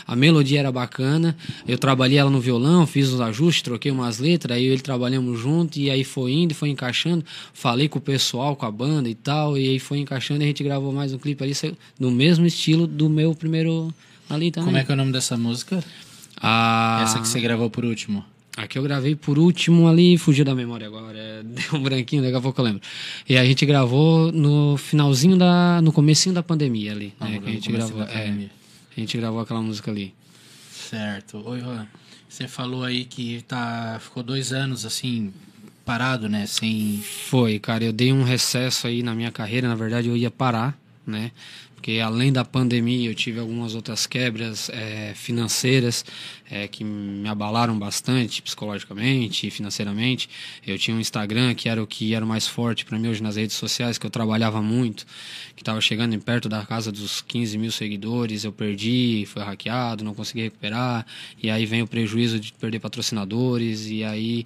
A 0.07 0.15
melodia 0.15 0.59
era 0.59 0.71
bacana. 0.71 1.35
Eu 1.67 1.79
trabalhei 1.79 2.19
ela 2.19 2.29
no 2.29 2.39
violão, 2.39 2.87
fiz 2.87 3.09
os 3.09 3.21
ajustes, 3.23 3.63
troquei 3.63 3.91
umas 3.91 4.19
letras, 4.19 4.59
aí 4.59 4.67
ele 4.67 4.83
trabalhamos 4.83 5.41
junto, 5.41 5.79
e 5.79 5.89
aí 5.89 6.05
foi 6.05 6.33
indo, 6.33 6.55
foi 6.55 6.69
encaixando. 6.69 7.25
Falei 7.55 7.89
com 7.89 7.99
o 7.99 8.03
pessoal, 8.03 8.55
com 8.55 8.67
a 8.67 8.71
banda 8.71 9.09
e 9.09 9.15
tal, 9.15 9.57
e 9.57 9.71
aí 9.71 9.79
foi 9.79 10.01
encaixando 10.01 10.43
e 10.43 10.45
a 10.45 10.47
gente 10.49 10.63
gravou 10.63 10.93
mais 10.93 11.15
um 11.15 11.19
clipe 11.19 11.43
ali, 11.43 11.55
no 11.99 12.11
mesmo 12.11 12.45
estilo 12.45 12.87
do 12.87 13.09
meu 13.09 13.35
primeiro 13.35 13.91
ali 14.35 14.51
também. 14.51 14.67
Como 14.67 14.77
é 14.77 14.85
que 14.85 14.91
é 14.91 14.95
o 14.95 14.97
nome 14.97 15.13
dessa 15.13 15.37
música? 15.37 15.83
A... 16.41 17.01
Essa 17.03 17.21
que 17.21 17.29
você 17.29 17.41
gravou 17.41 17.71
por 17.71 17.85
último. 17.85 18.25
A 18.57 18.67
que 18.67 18.79
eu 18.79 18.83
gravei 18.83 19.17
por 19.17 19.39
último 19.39 19.89
ali, 19.89 20.19
fugiu 20.19 20.45
da 20.45 20.55
memória 20.55 20.87
agora, 20.87 21.17
é, 21.17 21.43
deu 21.45 21.65
um 21.75 21.83
branquinho, 21.83 22.23
daqui 22.23 22.37
a 22.37 22.41
pouco 22.41 22.61
eu 22.61 22.65
lembro. 22.65 22.83
E 23.29 23.37
a 23.39 23.45
gente 23.45 23.65
gravou 23.65 24.31
no 24.31 24.77
finalzinho 24.77 25.37
da. 25.37 25.81
no 25.81 25.93
comecinho 25.93 26.35
da 26.35 26.43
pandemia 26.43 26.93
ali. 26.93 27.15
Ah, 27.19 27.29
né, 27.29 27.41
a 27.45 27.51
gente 27.51 27.73
gravou. 27.73 28.03
é, 28.03 28.49
a 28.97 29.01
gente 29.01 29.17
gravou 29.17 29.41
aquela 29.41 29.63
música 29.63 29.91
ali. 29.91 30.15
Certo. 30.71 31.43
Oi, 31.47 31.61
Juan. 31.61 31.87
Você 32.29 32.49
falou 32.49 32.85
aí 32.85 33.05
que 33.05 33.43
tá, 33.47 33.99
ficou 34.01 34.23
dois 34.23 34.53
anos 34.53 34.85
assim, 34.85 35.33
parado, 35.85 36.29
né? 36.29 36.47
Sem. 36.47 37.03
Foi, 37.03 37.59
cara, 37.59 37.85
eu 37.85 37.93
dei 37.93 38.13
um 38.13 38.23
recesso 38.23 38.87
aí 38.87 39.03
na 39.03 39.15
minha 39.15 39.31
carreira, 39.31 39.69
na 39.69 39.75
verdade 39.75 40.09
eu 40.09 40.17
ia 40.17 40.31
parar, 40.31 40.79
né? 41.07 41.31
Porque 41.83 41.99
além 41.99 42.33
da 42.33 42.45
pandemia 42.45 43.11
eu 43.11 43.15
tive 43.15 43.41
algumas 43.41 43.75
outras 43.75 44.07
quebras 44.07 44.71
eh, 44.73 45.15
financeiras 45.17 46.05
eh, 46.49 46.69
que 46.69 46.85
me 46.85 47.27
abalaram 47.29 47.79
bastante 47.79 48.43
psicologicamente 48.43 49.49
e 49.49 49.51
financeiramente. 49.51 50.29
Eu 50.65 50.79
tinha 50.79 50.95
um 50.95 51.01
Instagram 51.01 51.55
que 51.55 51.67
era 51.67 51.83
o 51.83 51.87
que 51.87 52.15
era 52.15 52.23
o 52.23 52.29
mais 52.29 52.47
forte 52.47 52.85
para 52.85 52.99
mim 52.99 53.09
hoje 53.09 53.23
nas 53.23 53.37
redes 53.37 53.57
sociais, 53.57 53.97
que 53.97 54.07
eu 54.07 54.11
trabalhava 54.11 54.61
muito, 54.61 55.07
que 55.57 55.63
estava 55.63 55.81
chegando 55.81 56.15
em 56.15 56.21
perto 56.21 56.51
da 56.51 56.65
casa 56.65 56.93
dos 56.93 57.23
15 57.23 57.57
mil 57.57 57.73
seguidores. 57.73 58.45
Eu 58.45 58.53
perdi, 58.53 59.25
foi 59.27 59.43
hackeado, 59.43 60.05
não 60.05 60.15
consegui 60.15 60.43
recuperar. 60.43 61.07
E 61.43 61.51
aí 61.51 61.65
vem 61.65 61.83
o 61.83 61.87
prejuízo 61.87 62.39
de 62.39 62.53
perder 62.53 62.81
patrocinadores. 62.81 63.89
E 63.89 64.05
aí, 64.05 64.45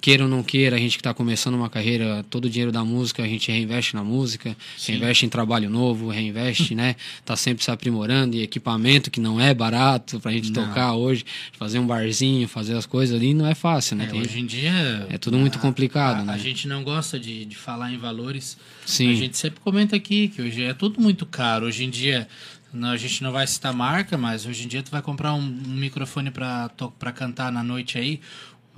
queira 0.00 0.22
ou 0.22 0.28
não 0.28 0.42
queira, 0.44 0.76
a 0.76 0.78
gente 0.78 0.92
que 0.92 1.00
está 1.00 1.12
começando 1.12 1.54
uma 1.54 1.68
carreira, 1.68 2.24
todo 2.30 2.44
o 2.44 2.50
dinheiro 2.50 2.70
da 2.70 2.84
música 2.84 3.22
a 3.24 3.26
gente 3.26 3.50
reinveste 3.50 3.96
na 3.96 4.04
música, 4.04 4.56
reinveste 4.86 5.26
em 5.26 5.28
trabalho 5.28 5.68
novo, 5.68 6.08
reinveste, 6.08 6.72
né? 6.78 6.94
Tá 7.24 7.34
sempre 7.36 7.64
se 7.64 7.70
aprimorando 7.70 8.36
e 8.36 8.42
equipamento 8.42 9.10
que 9.10 9.20
não 9.20 9.40
é 9.40 9.52
barato 9.52 10.20
pra 10.20 10.30
gente 10.30 10.52
tocar 10.52 10.94
hoje, 10.94 11.24
fazer 11.58 11.80
um 11.80 11.86
barzinho, 11.86 12.46
fazer 12.46 12.76
as 12.76 12.86
coisas 12.86 13.14
ali 13.16 13.34
não 13.34 13.46
é 13.46 13.54
fácil, 13.54 13.96
né? 13.96 14.04
É, 14.04 14.06
Tem- 14.06 14.20
hoje 14.20 14.38
em 14.38 14.46
dia. 14.46 15.06
é 15.10 15.18
tudo 15.18 15.36
muito 15.36 15.58
complicado, 15.58 16.20
a, 16.20 16.24
né? 16.24 16.32
A 16.32 16.38
gente 16.38 16.68
não 16.68 16.84
gosta 16.84 17.18
de, 17.18 17.44
de 17.44 17.56
falar 17.56 17.92
em 17.92 17.98
valores. 17.98 18.56
Sim. 18.86 19.10
A 19.10 19.14
gente 19.16 19.36
sempre 19.36 19.60
comenta 19.60 19.96
aqui 19.96 20.28
que 20.28 20.40
hoje 20.40 20.62
é 20.62 20.72
tudo 20.72 21.00
muito 21.00 21.26
caro. 21.26 21.66
Hoje 21.66 21.84
em 21.84 21.90
dia, 21.90 22.28
não, 22.72 22.90
a 22.90 22.96
gente 22.96 23.22
não 23.22 23.32
vai 23.32 23.46
citar 23.46 23.72
marca, 23.72 24.16
mas 24.16 24.46
hoje 24.46 24.64
em 24.64 24.68
dia 24.68 24.82
tu 24.82 24.90
vai 24.90 25.02
comprar 25.02 25.34
um, 25.34 25.40
um 25.40 25.74
microfone 25.76 26.30
pra 26.30 26.70
cantar 27.14 27.50
na 27.50 27.62
noite 27.62 27.98
aí. 27.98 28.20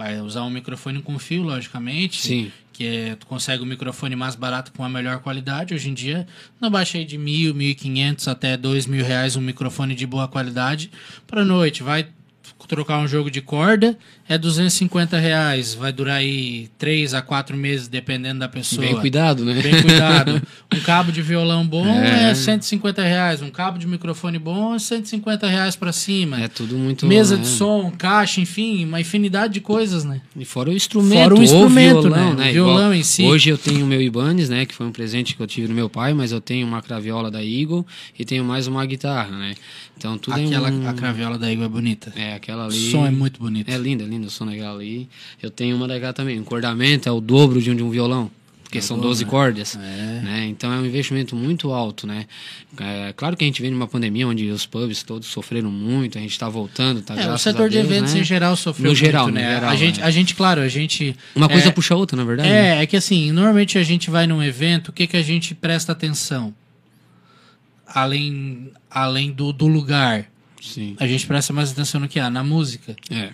Vai 0.01 0.19
usar 0.19 0.45
um 0.45 0.51
microfone 0.51 1.03
com 1.03 1.19
fio, 1.19 1.43
logicamente. 1.43 2.23
Sim. 2.23 2.51
Que 2.73 2.87
é, 2.87 3.17
tu 3.17 3.27
consegue 3.27 3.63
um 3.63 3.67
microfone 3.67 4.17
mais 4.17 4.35
barato 4.35 4.73
com 4.73 4.83
a 4.83 4.89
melhor 4.89 5.19
qualidade. 5.19 5.75
Hoje 5.75 5.91
em 5.91 5.93
dia, 5.93 6.27
não 6.59 6.71
baixa 6.71 6.97
aí 6.97 7.05
de 7.05 7.19
mil, 7.19 7.55
mil 7.55 7.69
e 7.69 7.75
quinhentos 7.75 8.27
até 8.27 8.57
dois 8.57 8.87
mil 8.87 9.05
reais 9.05 9.37
um 9.37 9.43
microfone 9.43 9.95
de 9.95 10.07
boa 10.07 10.27
qualidade 10.27 10.91
pra 11.27 11.45
noite. 11.45 11.83
Vai 11.83 12.09
trocar 12.71 13.01
um 13.01 13.09
jogo 13.09 13.29
de 13.29 13.41
corda, 13.41 13.99
é 14.29 14.39
250 14.39 15.19
reais. 15.19 15.75
Vai 15.75 15.93
durar 15.93 16.19
aí 16.19 16.69
3 16.79 17.15
a 17.15 17.21
4 17.21 17.57
meses, 17.57 17.89
dependendo 17.89 18.39
da 18.39 18.49
pessoa. 18.49 18.87
Bem 18.87 18.97
cuidado, 18.97 19.45
né? 19.45 19.61
Bem 19.61 19.83
cuidado. 19.83 20.41
Um 20.73 20.79
cabo 20.83 21.11
de 21.11 21.21
violão 21.21 21.67
bom 21.67 21.85
é. 21.85 22.31
É. 22.31 22.35
150 22.35 23.03
reais. 23.03 23.43
Um 23.43 23.51
cabo 23.51 23.77
de 23.77 23.89
microfone 23.89 24.39
bom 24.39 24.73
é 24.73 24.79
150 24.79 25.49
reais 25.49 25.75
pra 25.75 25.93
cima. 25.93 26.41
É 26.41 26.47
tudo 26.47 26.77
muito. 26.77 27.09
Mesa 27.09 27.37
né? 27.37 27.43
de 27.43 27.49
som, 27.49 27.91
caixa, 27.99 28.41
enfim, 28.41 28.85
uma 28.85 29.01
infinidade 29.01 29.55
de 29.55 29.61
coisas, 29.61 30.05
né? 30.05 30.21
E 30.37 30.45
fora 30.45 30.71
o 30.71 30.73
instrumento, 30.73 31.23
Fora 31.23 31.35
o 31.35 31.43
instrumento, 31.43 32.03
violão, 32.03 32.35
né? 32.35 32.45
né? 32.45 32.51
O 32.51 32.53
violão 32.53 32.77
Igual 32.77 32.95
em 32.95 33.03
si. 33.03 33.25
Hoje 33.25 33.51
eu 33.51 33.59
tenho 33.59 33.85
o 33.85 33.89
meu 33.89 34.01
Ibanez, 34.01 34.49
né? 34.49 34.65
Que 34.65 34.73
foi 34.73 34.87
um 34.87 34.93
presente 34.93 35.35
que 35.35 35.43
eu 35.43 35.47
tive 35.49 35.67
do 35.67 35.75
meu 35.75 35.91
pai, 35.91 36.15
mas 36.15 36.31
eu 36.31 36.41
tenho 36.41 36.69
uma 36.69 36.81
craviola 36.81 37.33
da 37.33 37.45
Eagle 37.45 37.85
e 38.17 38.25
tenho 38.25 38.45
mais 38.45 38.69
uma 38.69 38.87
guitarra, 38.87 39.37
né? 39.37 39.55
Então 40.01 40.17
tudo 40.17 40.41
Aquela, 40.41 40.69
é 40.69 40.73
um... 40.73 40.89
a 40.89 40.95
craviola 40.95 41.37
da 41.37 41.53
Igor 41.53 41.67
é 41.67 41.69
bonita. 41.69 42.11
É, 42.17 42.35
aquela 42.35 42.60
O 42.65 42.67
ali... 42.67 42.91
som 42.91 43.07
é 43.07 43.11
muito 43.11 43.41
bonito. 43.41 43.69
É 43.71 43.77
lindo, 43.77 44.03
é 44.03 44.07
lindo 44.07 44.27
o 44.27 44.31
som 44.31 44.47
daquela 44.47 44.75
ali. 44.75 45.09
Eu 45.43 45.51
tenho 45.51 45.77
uma 45.77 45.87
daquela 45.89 46.13
também. 46.13 46.39
O 46.39 46.41
encordamento 46.41 47.09
é 47.09 47.13
o 47.13 47.21
dobro 47.21 47.61
de 47.61 47.71
um, 47.71 47.77
de 47.77 47.83
um 47.83 47.91
violão. 47.91 48.31
Porque 48.71 48.79
É 48.79 48.81
o 48.81 48.85
são 48.85 48.97
dobro, 48.99 49.09
12 49.09 49.25
né? 49.25 49.31
cordas. 49.31 49.77
É. 49.77 49.79
Né? 50.23 50.47
Então 50.47 50.73
é 50.73 50.79
um 50.79 50.87
investimento 50.87 51.35
muito 51.35 51.73
alto, 51.73 52.07
né? 52.07 52.27
É, 52.79 53.13
claro 53.17 53.37
que 53.37 53.43
a 53.43 53.47
gente 53.47 53.61
vem 53.61 53.69
numa 53.73 53.89
pandemia 53.89 54.29
onde 54.29 54.49
os 54.49 54.65
pubs 54.65 55.03
todos 55.03 55.27
sofreram 55.27 55.73
muito, 55.73 56.17
a 56.17 56.21
gente 56.21 56.31
está 56.31 56.49
voltando, 56.49 57.03
tá 57.03 57.21
É, 57.21 57.33
o 57.33 57.37
setor 57.37 57.67
a 57.67 57.69
de 57.69 57.79
Deus, 57.79 57.91
eventos 57.91 58.15
né? 58.15 58.21
em 58.21 58.25
geral 58.25 58.55
sofreu 58.55 58.85
No 58.85 58.91
muito, 58.91 58.99
geral, 59.05 59.27
no 59.27 59.33
né? 59.33 59.55
geral, 59.55 59.71
a, 59.71 59.75
gente, 59.75 60.01
é. 60.01 60.05
a 60.05 60.11
gente, 60.13 60.35
claro, 60.37 60.61
a 60.61 60.69
gente... 60.69 61.17
Uma 61.35 61.49
coisa 61.49 61.67
é, 61.69 61.73
puxa 61.73 61.95
a 61.95 61.97
outra, 61.97 62.17
na 62.17 62.23
verdade. 62.23 62.49
né? 62.49 62.79
É, 62.79 62.83
é 62.83 62.87
que 62.87 62.97
assim, 62.97 63.33
normalmente 63.33 63.77
a 63.77 63.83
gente 63.83 64.09
vai 64.09 64.29
num 64.29 64.41
evento, 64.41 64.91
o 64.91 64.93
que, 64.93 65.09
que 65.09 65.17
a 65.17 65.23
gente 65.23 65.53
presta 65.53 65.91
atenção? 65.91 66.55
Além, 67.85 68.71
além 68.89 69.33
do, 69.33 69.53
do 69.53 69.67
lugar, 69.67 70.31
Sim. 70.61 70.97
a 71.01 71.07
gente 71.07 71.27
presta 71.27 71.53
mais 71.53 71.73
atenção 71.73 72.01
no 72.01 72.09
que 72.09 72.19
há? 72.21 72.29
Na 72.31 72.45
música. 72.45 72.95
É. 73.11 73.31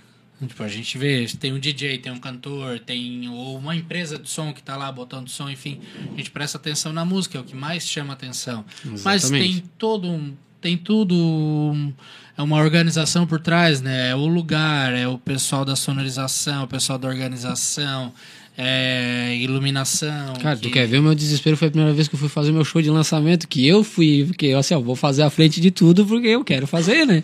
Tipo, 0.46 0.62
a 0.62 0.68
gente 0.68 0.98
vê, 0.98 1.26
tem 1.40 1.52
um 1.54 1.58
DJ, 1.58 1.96
tem 1.98 2.12
um 2.12 2.18
cantor, 2.18 2.78
tem 2.78 3.26
ou 3.30 3.56
uma 3.56 3.74
empresa 3.74 4.18
de 4.18 4.28
som 4.28 4.52
que 4.52 4.62
tá 4.62 4.76
lá 4.76 4.92
botando 4.92 5.28
som, 5.30 5.48
enfim, 5.48 5.80
a 6.12 6.16
gente 6.18 6.30
presta 6.30 6.58
atenção 6.58 6.92
na 6.92 7.06
música, 7.06 7.38
é 7.38 7.40
o 7.40 7.44
que 7.44 7.56
mais 7.56 7.88
chama 7.88 8.12
atenção. 8.12 8.62
Mas 9.02 9.24
Exatamente. 9.24 9.60
tem 9.62 9.64
todo 9.78 10.06
um, 10.10 10.34
tem 10.60 10.76
tudo 10.76 11.14
um- 11.16 11.90
é 12.36 12.42
uma 12.42 12.56
organização 12.58 13.26
por 13.26 13.40
trás, 13.40 13.80
né? 13.80 14.10
É 14.10 14.14
o 14.14 14.26
lugar, 14.26 14.92
é 14.92 15.08
o 15.08 15.16
pessoal 15.16 15.64
da 15.64 15.74
sonorização, 15.74 16.64
o 16.64 16.68
pessoal 16.68 16.98
da 16.98 17.08
organização, 17.08 18.12
é, 18.56 19.36
iluminação. 19.38 20.34
Cara, 20.42 20.56
que- 20.56 20.62
tu 20.62 20.70
quer 20.70 20.86
ver 20.86 20.98
o 20.98 21.02
meu 21.02 21.14
desespero? 21.14 21.56
Foi 21.56 21.68
a 21.68 21.70
primeira 21.70 21.94
vez 21.94 22.08
que 22.08 22.14
eu 22.14 22.18
fui 22.18 22.28
fazer 22.28 22.52
meu 22.52 22.64
show 22.64 22.80
de 22.80 22.90
lançamento, 22.90 23.46
que 23.48 23.66
eu 23.66 23.84
fui, 23.84 24.24
porque 24.26 24.48
assim, 24.48 24.74
ó, 24.74 24.80
vou 24.80 24.96
fazer 24.96 25.22
a 25.22 25.30
frente 25.30 25.60
de 25.60 25.70
tudo 25.70 26.06
porque 26.06 26.28
eu 26.28 26.42
quero 26.44 26.66
fazer, 26.66 27.06
né? 27.06 27.22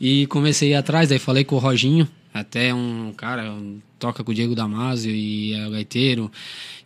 E 0.00 0.26
comecei 0.26 0.68
a 0.68 0.70
ir 0.72 0.74
atrás, 0.78 1.08
daí 1.08 1.18
falei 1.18 1.44
com 1.44 1.56
o 1.56 1.58
Roginho, 1.58 2.08
até 2.34 2.72
um 2.74 3.12
cara, 3.16 3.52
um- 3.52 3.78
toca 3.98 4.24
com 4.24 4.32
o 4.32 4.34
Diego 4.34 4.54
Damasio 4.54 5.10
e 5.14 5.52
é 5.54 5.66
o 5.66 5.70
gaiteiro. 5.70 6.30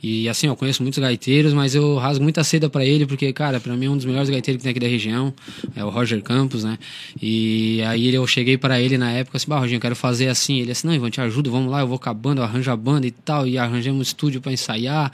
E 0.08 0.28
assim, 0.28 0.46
eu 0.46 0.54
conheço 0.54 0.84
muitos 0.84 1.00
gaiteiros, 1.00 1.52
mas 1.52 1.74
eu 1.74 1.96
rasgo 1.96 2.22
muita 2.22 2.44
seda 2.44 2.70
pra 2.70 2.84
ele, 2.84 3.04
porque, 3.06 3.32
cara, 3.32 3.58
pra 3.58 3.74
mim 3.74 3.86
é 3.86 3.90
um 3.90 3.96
dos 3.96 4.04
melhores 4.04 4.30
gaiteiros 4.30 4.60
que 4.60 4.62
tem 4.62 4.70
aqui 4.70 4.78
da 4.78 4.86
região, 4.86 5.34
é 5.74 5.84
o 5.84 5.90
Roger 5.90 6.22
Campos, 6.22 6.62
né? 6.62 6.78
E 7.20 7.82
aí 7.82 8.14
eu 8.14 8.24
cheguei 8.24 8.56
pra 8.56 8.80
ele 8.80 8.96
na 8.96 9.10
época 9.10 9.36
assim, 9.36 9.48
bah, 9.48 9.66
eu 9.66 9.80
quero 9.80 9.96
fazer 9.96 10.28
assim. 10.28 10.60
Ele 10.60 10.70
assim, 10.70 10.86
não, 10.86 10.94
Ivan, 10.94 11.10
te 11.10 11.20
ajudo, 11.20 11.50
vamos 11.50 11.72
lá, 11.72 11.80
eu 11.80 11.88
vou 11.88 11.98
com 11.98 12.08
a 12.08 12.14
banda, 12.14 12.40
eu 12.40 12.44
arranjo 12.44 12.70
a 12.70 12.76
banda 12.76 13.04
e 13.04 13.10
tal, 13.10 13.48
e 13.48 13.58
arranjamos 13.58 13.98
um 13.98 14.02
estúdio 14.02 14.40
pra 14.40 14.52
ensaiar, 14.52 15.10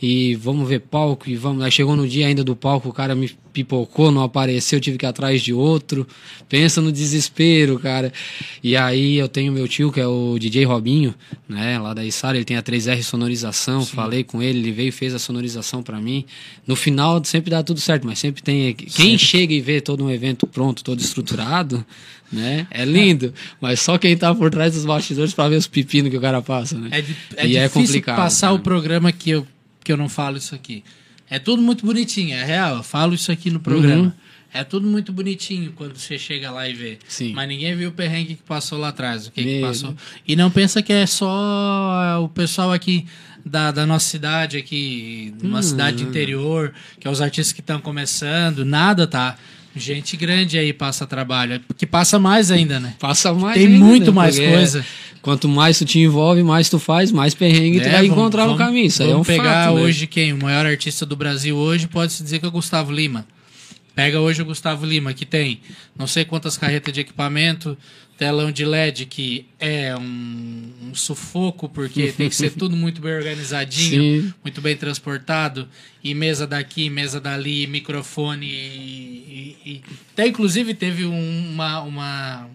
e 0.00 0.36
vamos 0.36 0.68
ver 0.68 0.78
palco, 0.78 1.28
e 1.28 1.34
vamos. 1.34 1.64
Aí 1.64 1.72
chegou 1.72 1.96
no 1.96 2.06
dia 2.06 2.28
ainda 2.28 2.44
do 2.44 2.54
palco, 2.54 2.88
o 2.88 2.92
cara 2.92 3.16
me 3.16 3.28
pipocou, 3.52 4.12
não 4.12 4.22
apareceu, 4.22 4.76
eu 4.76 4.80
tive 4.80 4.98
que 4.98 5.06
ir 5.06 5.08
atrás 5.08 5.42
de 5.42 5.52
outro. 5.52 6.06
Pensa 6.48 6.80
no 6.80 6.92
desespero, 6.92 7.78
cara. 7.78 8.12
E 8.62 8.76
aí 8.76 9.16
eu 9.16 9.28
tenho 9.28 9.50
meu 9.50 9.66
tio, 9.66 9.90
que 9.90 9.98
é 9.98 10.06
o 10.06 10.38
DJ 10.38 10.64
Robinho, 10.66 11.14
né, 11.48 11.78
lá 11.78 11.94
da 11.94 12.04
Isara, 12.04 12.36
ele 12.36 12.44
tem 12.44 12.56
a 12.56 12.62
3R 12.62 13.02
sonorização, 13.02 13.84
falei 13.84 14.22
com 14.22 14.35
ele, 14.42 14.58
ele 14.58 14.72
veio 14.72 14.88
e 14.88 14.92
fez 14.92 15.14
a 15.14 15.18
sonorização 15.18 15.82
pra 15.82 16.00
mim. 16.00 16.24
No 16.66 16.74
final 16.76 17.22
sempre 17.24 17.50
dá 17.50 17.62
tudo 17.62 17.80
certo, 17.80 18.06
mas 18.06 18.18
sempre 18.18 18.42
tem 18.42 18.74
quem 18.74 19.16
chega 19.18 19.52
e 19.52 19.60
vê 19.60 19.80
todo 19.80 20.04
um 20.04 20.10
evento 20.10 20.46
pronto, 20.46 20.82
todo 20.84 21.00
estruturado, 21.00 21.84
né? 22.32 22.66
É 22.70 22.84
lindo, 22.84 23.32
mas 23.60 23.80
só 23.80 23.98
quem 23.98 24.16
tá 24.16 24.34
por 24.34 24.50
trás 24.50 24.74
dos 24.74 24.84
bastidores 24.84 25.32
pra 25.34 25.48
ver 25.48 25.56
os 25.56 25.66
pepinos 25.66 26.10
que 26.10 26.16
o 26.16 26.20
cara 26.20 26.42
passa, 26.42 26.76
né? 26.78 26.88
É, 26.92 27.00
di- 27.02 27.16
é 27.36 27.44
e 27.44 27.48
difícil 27.48 27.60
é 27.62 27.68
complicado. 27.68 28.16
passar 28.16 28.48
cara. 28.48 28.54
o 28.54 28.60
programa 28.60 29.12
que 29.12 29.30
eu, 29.30 29.46
que 29.84 29.92
eu 29.92 29.96
não 29.96 30.08
falo 30.08 30.36
isso 30.36 30.54
aqui. 30.54 30.82
É 31.28 31.38
tudo 31.38 31.60
muito 31.60 31.84
bonitinho, 31.84 32.34
é 32.34 32.44
real. 32.44 32.76
Eu 32.76 32.82
falo 32.82 33.14
isso 33.14 33.32
aqui 33.32 33.50
no 33.50 33.58
programa. 33.60 34.04
Uhum. 34.04 34.12
É 34.54 34.64
tudo 34.64 34.86
muito 34.86 35.12
bonitinho 35.12 35.72
quando 35.72 35.96
você 35.98 36.16
chega 36.18 36.50
lá 36.50 36.66
e 36.68 36.72
vê. 36.72 36.98
Sim. 37.06 37.32
Mas 37.34 37.46
ninguém 37.48 37.76
viu 37.76 37.90
o 37.90 37.92
perrengue 37.92 38.36
que 38.36 38.42
passou 38.44 38.78
lá 38.78 38.88
atrás. 38.88 39.26
O 39.26 39.32
que, 39.32 39.42
que 39.42 39.60
passou. 39.60 39.94
E 40.26 40.34
não 40.34 40.50
pensa 40.50 40.80
que 40.82 40.92
é 40.92 41.04
só 41.04 42.20
o 42.22 42.28
pessoal 42.28 42.72
aqui 42.72 43.06
da, 43.48 43.70
da 43.70 43.86
nossa 43.86 44.08
cidade, 44.08 44.56
aqui, 44.56 45.32
numa 45.40 45.60
Hum. 45.60 45.62
cidade 45.62 46.02
interior, 46.02 46.72
que 46.98 47.06
é 47.06 47.10
os 47.10 47.20
artistas 47.20 47.52
que 47.52 47.60
estão 47.60 47.80
começando. 47.80 48.64
Nada, 48.64 49.06
tá? 49.06 49.36
Gente 49.74 50.16
grande 50.16 50.58
aí 50.58 50.72
passa 50.72 51.06
trabalho. 51.06 51.60
Que 51.76 51.86
passa 51.86 52.18
mais 52.18 52.50
ainda, 52.50 52.80
né? 52.80 52.94
Passa 52.98 53.32
mais 53.32 53.56
Tem 53.56 53.66
ainda, 53.66 53.78
muito 53.84 54.06
né? 54.06 54.12
mais 54.12 54.36
Porque 54.36 54.50
coisa. 54.50 54.84
Quanto 55.22 55.48
mais 55.48 55.78
tu 55.78 55.84
te 55.84 55.98
envolve, 55.98 56.42
mais 56.42 56.68
tu 56.68 56.78
faz, 56.78 57.12
mais 57.12 57.34
perrengue 57.34 57.80
tu 57.80 57.86
É, 57.86 57.90
vai 57.92 58.02
vamos- 58.02 58.12
encontrar 58.16 58.42
no 58.46 58.52
vamos- 58.56 58.64
caminho. 58.66 58.86
Isso 58.86 59.02
aí 59.02 59.08
é 59.08 59.10
um 59.10 59.14
vamos 59.22 59.26
pegar 59.28 59.64
fato, 59.66 59.74
né? 59.76 59.80
hoje 59.82 60.06
quem? 60.06 60.32
O 60.32 60.42
maior 60.42 60.64
artista 60.66 61.04
do 61.06 61.14
Brasil 61.16 61.56
hoje 61.56 61.86
pode-se 61.86 62.22
dizer 62.22 62.38
que 62.38 62.44
é 62.44 62.48
o 62.48 62.52
Gustavo 62.52 62.90
Lima. 62.92 63.26
Pega 63.94 64.20
hoje 64.20 64.42
o 64.42 64.44
Gustavo 64.44 64.84
Lima, 64.86 65.12
que 65.14 65.24
tem 65.26 65.60
não 65.98 66.06
sei 66.06 66.24
quantas 66.24 66.56
carretas 66.58 66.92
de 66.92 67.00
equipamento, 67.00 67.76
telão 68.18 68.50
de 68.50 68.64
LED, 68.64 69.06
que 69.06 69.46
é 69.58 69.96
um, 69.96 70.72
um 70.90 70.94
sufoco, 70.94 71.68
porque 71.68 72.12
tem 72.16 72.28
que 72.28 72.34
ser 72.34 72.50
tudo 72.50 72.76
muito 72.76 73.00
bem 73.00 73.14
organizadinho, 73.14 74.22
Sim. 74.22 74.34
muito 74.42 74.60
bem 74.60 74.76
transportado, 74.76 75.68
e 76.02 76.14
mesa 76.14 76.46
daqui, 76.46 76.88
mesa 76.90 77.20
dali, 77.20 77.66
microfone. 77.66 78.46
E, 78.46 79.56
e- 79.64 79.70
e- 79.72 79.82
até 80.12 80.26
inclusive 80.26 80.74
teve 80.74 81.04
um- 81.06 81.50
uma. 81.52 81.80
uma 81.82 82.48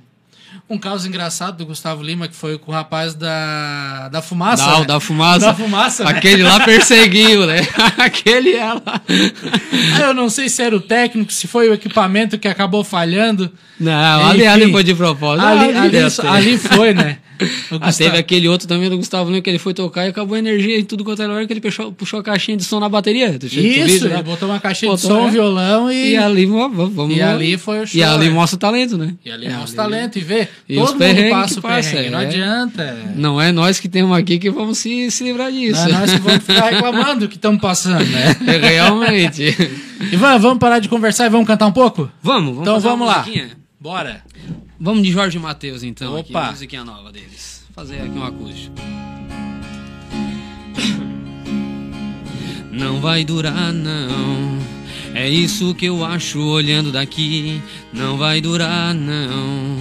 um 0.69 0.77
caso 0.77 1.07
engraçado 1.07 1.57
do 1.57 1.65
Gustavo 1.65 2.01
Lima, 2.01 2.27
que 2.27 2.35
foi 2.35 2.57
com 2.57 2.71
o 2.71 2.75
rapaz 2.75 3.13
da, 3.13 4.07
da 4.09 4.21
fumaça. 4.21 4.65
Da, 4.65 4.79
né? 4.79 4.85
da 4.85 4.99
fumaça. 4.99 5.45
Da 5.47 5.53
fumaça, 5.53 6.03
né? 6.05 6.11
Aquele 6.11 6.43
lá 6.43 6.59
perseguiu, 6.61 7.45
né? 7.45 7.59
Aquele 7.97 8.55
é 8.55 8.73
lá. 8.73 9.01
Ah, 9.97 10.01
Eu 10.01 10.13
não 10.13 10.29
sei 10.29 10.47
se 10.47 10.61
era 10.61 10.75
o 10.75 10.79
técnico, 10.79 11.31
se 11.31 11.47
foi 11.47 11.69
o 11.69 11.73
equipamento 11.73 12.37
que 12.37 12.47
acabou 12.47 12.83
falhando. 12.83 13.51
Não, 13.79 14.29
ali, 14.29 14.39
Enfim, 14.39 14.47
ali 14.47 14.71
foi 14.71 14.83
de 14.83 14.95
propósito. 14.95 15.45
Ali, 15.45 15.75
ali, 15.75 15.89
deve 15.89 16.15
ter. 16.15 16.27
ali 16.27 16.57
foi, 16.57 16.93
né? 16.93 17.17
O 17.71 17.77
Ah, 17.81 17.91
teve 17.93 18.17
aquele 18.17 18.47
outro 18.47 18.67
também 18.67 18.89
do 18.89 18.97
Gustavo 18.97 19.29
Lima 19.29 19.41
que 19.41 19.49
ele 19.49 19.59
foi 19.59 19.73
tocar 19.73 20.05
e 20.05 20.09
acabou 20.09 20.35
a 20.35 20.39
energia 20.39 20.77
e 20.77 20.83
tudo 20.83 21.03
quanto 21.03 21.21
era 21.21 21.33
hora 21.33 21.45
que 21.47 21.53
ele 21.53 21.61
puxou, 21.61 21.91
puxou 21.91 22.19
a 22.19 22.23
caixinha 22.23 22.57
de 22.57 22.63
som 22.63 22.79
na 22.79 22.87
bateria. 22.89 23.37
Tu 23.39 23.49
chega- 23.49 23.61
tu 23.61 23.67
Isso, 23.67 23.85
viu, 23.85 24.07
ele 24.07 24.15
né? 24.15 24.23
botou 24.23 24.49
uma 24.49 24.59
caixinha 24.59 24.95
de 24.95 25.01
Botou, 25.01 25.21
som, 25.21 25.27
é. 25.27 25.31
violão 25.31 25.91
e. 25.91 26.11
E 26.11 26.17
ali, 26.17 26.45
vamos, 26.45 26.93
vamos, 26.93 27.15
E 27.15 27.21
ali 27.21 27.57
foi 27.57 27.81
o 27.81 27.87
show, 27.87 27.99
E 27.99 28.03
ali 28.03 28.27
é. 28.27 28.29
mostra 28.29 28.55
o 28.55 28.59
talento, 28.59 28.97
né? 28.97 29.13
E 29.25 29.31
ali 29.31 29.47
É, 29.47 29.53
mostra 29.53 29.83
talento 29.83 30.17
e 30.17 30.21
vê. 30.21 30.47
E 30.67 30.75
todo 30.75 30.85
os 30.85 30.91
mundo 30.93 31.29
passa 31.29 31.59
o 31.59 31.61
perrengue. 31.61 31.61
passa, 31.61 32.09
não 32.11 32.19
é. 32.19 32.25
adianta. 32.25 32.81
é. 32.83 33.11
Não 33.15 33.41
é 33.41 33.51
nós 33.51 33.79
que 33.79 33.87
temos 33.89 34.17
aqui 34.17 34.37
que 34.39 34.49
vamos 34.49 34.77
se, 34.77 35.09
se 35.11 35.23
livrar 35.23 35.51
disso. 35.51 35.81
Não 35.87 35.95
é 35.95 35.99
nós 35.99 36.11
que 36.13 36.19
vamos 36.19 36.43
ficar 36.43 36.69
reclamando 36.69 37.21
do 37.21 37.27
que 37.27 37.35
estamos 37.35 37.61
passando, 37.61 38.05
né? 38.05 38.35
É, 38.47 38.57
Realmente. 38.71 39.55
Ivan, 40.11 40.37
vamos 40.39 40.59
parar 40.59 40.79
de 40.79 40.89
conversar 40.89 41.25
e 41.25 41.29
vamos 41.29 41.47
cantar 41.47 41.67
um 41.67 41.71
pouco? 41.71 42.09
vamos, 42.21 42.49
vamos 42.55 42.61
Então 42.61 42.79
vamos 42.79 43.07
lá. 43.07 43.19
musiquinha? 43.19 43.49
Bora. 43.79 44.21
Vamos 44.83 45.03
de 45.03 45.11
Jorge 45.11 45.37
Matheus, 45.37 45.83
então. 45.83 46.17
Aqui, 46.17 46.31
Opa. 46.31 46.47
a 46.47 46.51
musiquinha 46.51 46.83
nova 46.83 47.11
deles. 47.11 47.63
Fazer 47.75 48.01
aqui 48.01 48.17
um 48.17 48.23
acústico. 48.23 48.73
Não 52.71 52.99
vai 52.99 53.23
durar, 53.23 53.71
não. 53.71 54.57
É 55.13 55.29
isso 55.29 55.75
que 55.75 55.85
eu 55.85 56.03
acho 56.03 56.39
olhando 56.39 56.91
daqui. 56.91 57.61
Não 57.93 58.17
vai 58.17 58.41
durar, 58.41 58.95
não. 58.95 59.77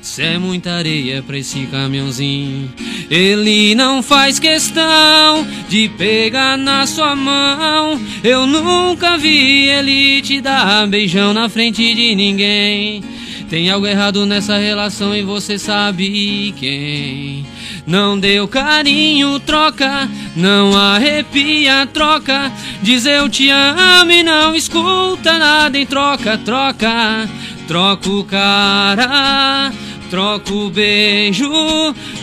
Cê 0.00 0.22
é 0.22 0.38
muita 0.38 0.72
areia 0.72 1.22
pra 1.22 1.36
esse 1.36 1.66
caminhãozinho. 1.66 2.72
Ele 3.10 3.74
não 3.74 4.02
faz 4.02 4.38
questão 4.38 5.46
de 5.68 5.90
pegar 5.90 6.56
na 6.56 6.86
sua 6.86 7.14
mão. 7.14 8.00
Eu 8.24 8.46
nunca 8.46 9.18
vi 9.18 9.68
ele 9.68 10.22
te 10.22 10.40
dar 10.40 10.86
beijão 10.86 11.34
na 11.34 11.50
frente 11.50 11.94
de 11.94 12.14
ninguém. 12.14 13.04
Tem 13.48 13.70
algo 13.70 13.86
errado 13.86 14.26
nessa 14.26 14.58
relação 14.58 15.16
e 15.16 15.22
você 15.22 15.58
sabe 15.58 16.54
quem. 16.58 17.46
Não 17.86 18.20
deu 18.20 18.46
carinho, 18.46 19.40
troca. 19.40 20.06
Não 20.36 20.76
arrepia, 20.76 21.88
troca. 21.92 22.52
Diz 22.82 23.06
eu 23.06 23.26
te 23.26 23.48
amo 23.48 24.10
e 24.12 24.22
não 24.22 24.54
escuta 24.54 25.38
nada 25.38 25.78
em 25.78 25.86
troca, 25.86 26.36
troca. 26.36 27.26
Troca 27.66 28.10
o 28.10 28.24
cara, 28.24 29.72
troca 30.10 30.52
o 30.52 30.68
beijo, 30.70 31.50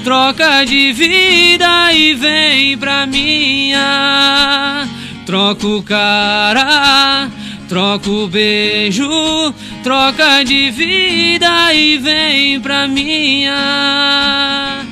troca 0.04 0.64
de 0.64 0.92
vida 0.92 1.92
e 1.94 2.14
vem 2.14 2.78
pra 2.78 3.08
minha. 3.08 4.88
Troca 5.26 5.68
o 5.68 5.82
cara, 5.82 7.30
troca 7.68 8.10
o 8.10 8.28
beijo, 8.28 9.08
troca 9.84 10.44
de 10.44 10.72
vida 10.72 11.74
e 11.74 11.98
vem 11.98 12.60
pra 12.60 12.88
minha. 12.88 14.86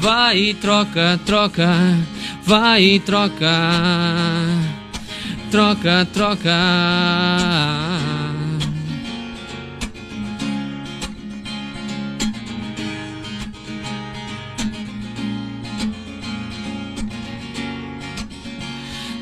Vai 0.00 0.54
troca, 0.60 1.20
troca, 1.24 1.98
vai 2.44 3.00
troca, 3.04 3.70
troca, 5.50 6.08
troca. 6.12 6.54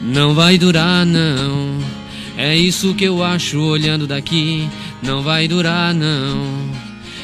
Não 0.02 0.34
vai 0.34 0.58
durar, 0.58 1.06
não. 1.06 1.81
É 2.42 2.56
isso 2.56 2.92
que 2.92 3.04
eu 3.04 3.22
acho 3.22 3.60
olhando 3.60 4.04
daqui. 4.04 4.68
Não 5.00 5.22
vai 5.22 5.46
durar, 5.46 5.94
não. 5.94 6.72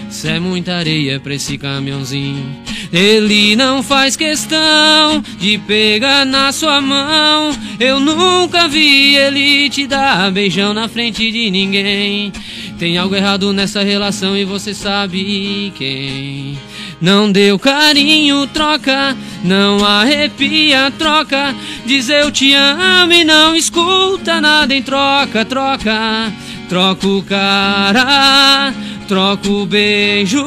Cê 0.09 0.29
é 0.29 0.39
muita 0.39 0.77
areia 0.77 1.19
pra 1.19 1.35
esse 1.35 1.59
caminhãozinho. 1.59 2.57
Ele 2.93 3.57
não 3.57 3.83
faz 3.83 4.15
questão 4.15 5.21
de 5.37 5.59
pegar 5.59 6.25
na 6.25 6.53
sua 6.53 6.81
mão. 6.81 7.51
Eu 7.81 7.99
nunca 7.99 8.69
vi 8.69 9.17
ele 9.17 9.69
te 9.69 9.89
dar 9.89 10.31
beijão 10.31 10.73
na 10.73 10.87
frente 10.87 11.33
de 11.33 11.51
ninguém. 11.51 12.33
Tem 12.79 12.97
algo 12.97 13.17
errado 13.17 13.53
nessa 13.53 13.83
relação 13.83 14.37
e 14.37 14.45
você 14.45 14.73
sabe 14.73 15.73
quem. 15.77 16.57
Não 17.01 17.31
deu 17.31 17.59
carinho, 17.59 18.47
troca. 18.49 19.17
Não 19.45 19.85
arrepia, 19.85 20.93
troca. 20.99 21.55
Diz 21.87 22.09
eu 22.09 22.31
te 22.31 22.53
amo 22.55 23.13
e 23.13 23.25
não 23.25 23.55
escuta 23.55 24.41
nada 24.41 24.75
em 24.75 24.83
troca, 24.83 25.45
troca. 25.45 26.33
Troca 26.69 27.07
o 27.07 27.23
cara, 27.23 28.75
troca 29.07 29.49
o 29.49 29.65
beijo, 29.65 30.45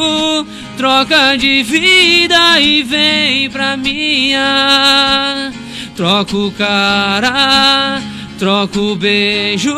troca 0.78 1.36
de 1.36 1.64
vida 1.64 2.60
e 2.62 2.84
vem 2.84 3.50
pra 3.50 3.76
minha. 3.76 5.52
Troca 5.96 6.38
o 6.38 6.52
cara, 6.52 8.00
troca 8.38 8.80
o 8.80 8.96
beijo, 8.96 9.74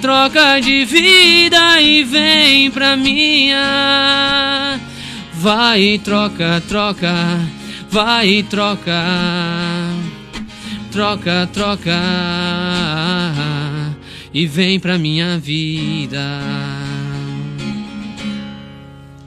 troca 0.00 0.58
de 0.58 0.86
vida 0.86 1.82
e 1.82 2.02
vem 2.02 2.70
pra 2.70 2.96
minha. 2.96 3.58
Vai 5.40 5.80
e 5.80 5.98
troca, 6.00 6.60
troca, 6.66 7.14
vai 7.88 8.28
e 8.28 8.42
troca. 8.42 8.92
troca, 10.90 11.48
troca 11.52 11.92
e 14.34 14.46
vem 14.48 14.80
pra 14.80 14.98
minha 14.98 15.38
vida. 15.38 16.20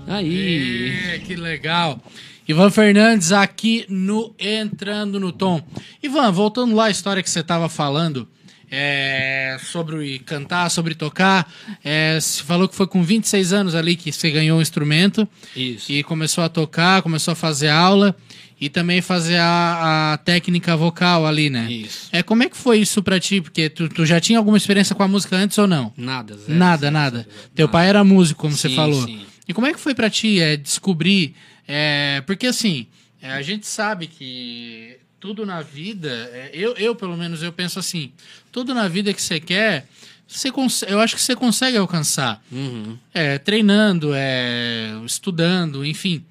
Aí. 0.06 0.94
É, 1.14 1.20
que 1.20 1.34
legal. 1.38 1.98
Ivan 2.46 2.70
Fernandes 2.70 3.32
aqui 3.32 3.86
no 3.88 4.36
Entrando 4.38 5.18
no 5.18 5.32
Tom. 5.32 5.62
Ivan, 6.04 6.30
voltando 6.34 6.76
lá 6.76 6.88
à 6.88 6.92
história 6.92 7.24
que 7.24 7.30
você 7.30 7.40
estava 7.40 7.70
falando 7.70 8.28
é, 8.72 9.58
sobre 9.62 10.20
cantar, 10.20 10.70
sobre 10.72 10.96
tocar. 10.96 11.52
É, 11.84 12.18
você 12.20 12.42
falou 12.42 12.70
que 12.70 12.76
foi 12.76 12.88
com 12.88 13.04
26 13.04 13.52
anos 13.52 13.76
ali 13.76 13.98
que 13.98 14.12
você 14.12 14.32
ganhou 14.32 14.58
um 14.58 14.62
instrumento 14.62 15.28
Isso. 15.56 15.92
e 15.92 16.02
começou 16.04 16.44
a 16.44 16.50
tocar, 16.50 17.02
começou 17.02 17.34
a 17.34 17.36
fazer 17.36 17.68
aula 17.68 18.16
e 18.60 18.70
também 18.70 19.02
fazer 19.02 19.38
a, 19.38 20.14
a 20.14 20.18
técnica 20.20 20.78
vocal 20.78 21.26
ali, 21.28 21.50
né? 21.50 21.70
Isso. 21.70 22.08
É, 22.12 22.24
como 22.24 22.44
é 22.44 22.50
que 22.50 22.56
foi 22.56 22.80
isso 22.80 23.02
pra 23.04 23.20
ti? 23.20 23.42
Porque 23.42 23.70
tu, 23.70 23.90
tu 23.90 24.06
já 24.06 24.20
tinha 24.22 24.38
alguma 24.40 24.56
experiência 24.56 24.96
com 24.96 25.04
a 25.04 25.08
música 25.08 25.36
antes 25.36 25.58
ou 25.58 25.68
não? 25.68 25.92
Nada, 25.98 26.38
zero, 26.38 26.58
Nada, 26.58 26.82
zero, 26.82 26.94
nada. 26.94 27.18
zero. 27.18 27.30
Teu 27.54 27.66
Nada. 27.66 27.72
pai 27.74 27.90
era 27.90 28.04
músico, 28.04 28.40
como 28.42 28.56
você 28.56 28.70
Sim, 28.70 28.76
falou. 28.76 29.04
sim. 29.06 29.26
E 29.48 29.54
como 29.54 29.68
é 29.68 29.74
que 29.74 29.80
foi 29.80 29.94
pra 29.94 30.10
ti 30.10 30.40
é, 30.40 30.56
descobrir? 30.56 31.36
é, 31.68 32.22
porque 32.26 32.46
assim, 32.48 32.86
é, 33.22 33.32
a 33.32 33.42
gente 33.42 33.66
sabe 33.68 34.08
que 34.08 34.98
tudo 35.22 35.46
na 35.46 35.62
vida, 35.62 36.10
é, 36.34 36.50
eu, 36.52 36.74
eu 36.74 36.96
pelo 36.96 37.16
menos 37.16 37.44
eu 37.44 37.54
penso 37.54 37.78
assim, 37.78 38.12
tudo 38.52 38.74
na 38.74 38.88
vida 38.88 39.14
que 39.14 39.22
você 39.22 39.40
quer, 39.40 39.88
você 40.28 40.52
eu 40.88 41.00
acho 41.00 41.16
que 41.16 41.22
você 41.22 41.36
consegue 41.36 41.78
alcançar. 41.78 42.44
Uhum. 42.52 42.98
É, 43.14 43.38
treinando, 43.38 44.14
é, 44.16 45.00
estudando, 45.06 45.86
enfim. 45.86 46.26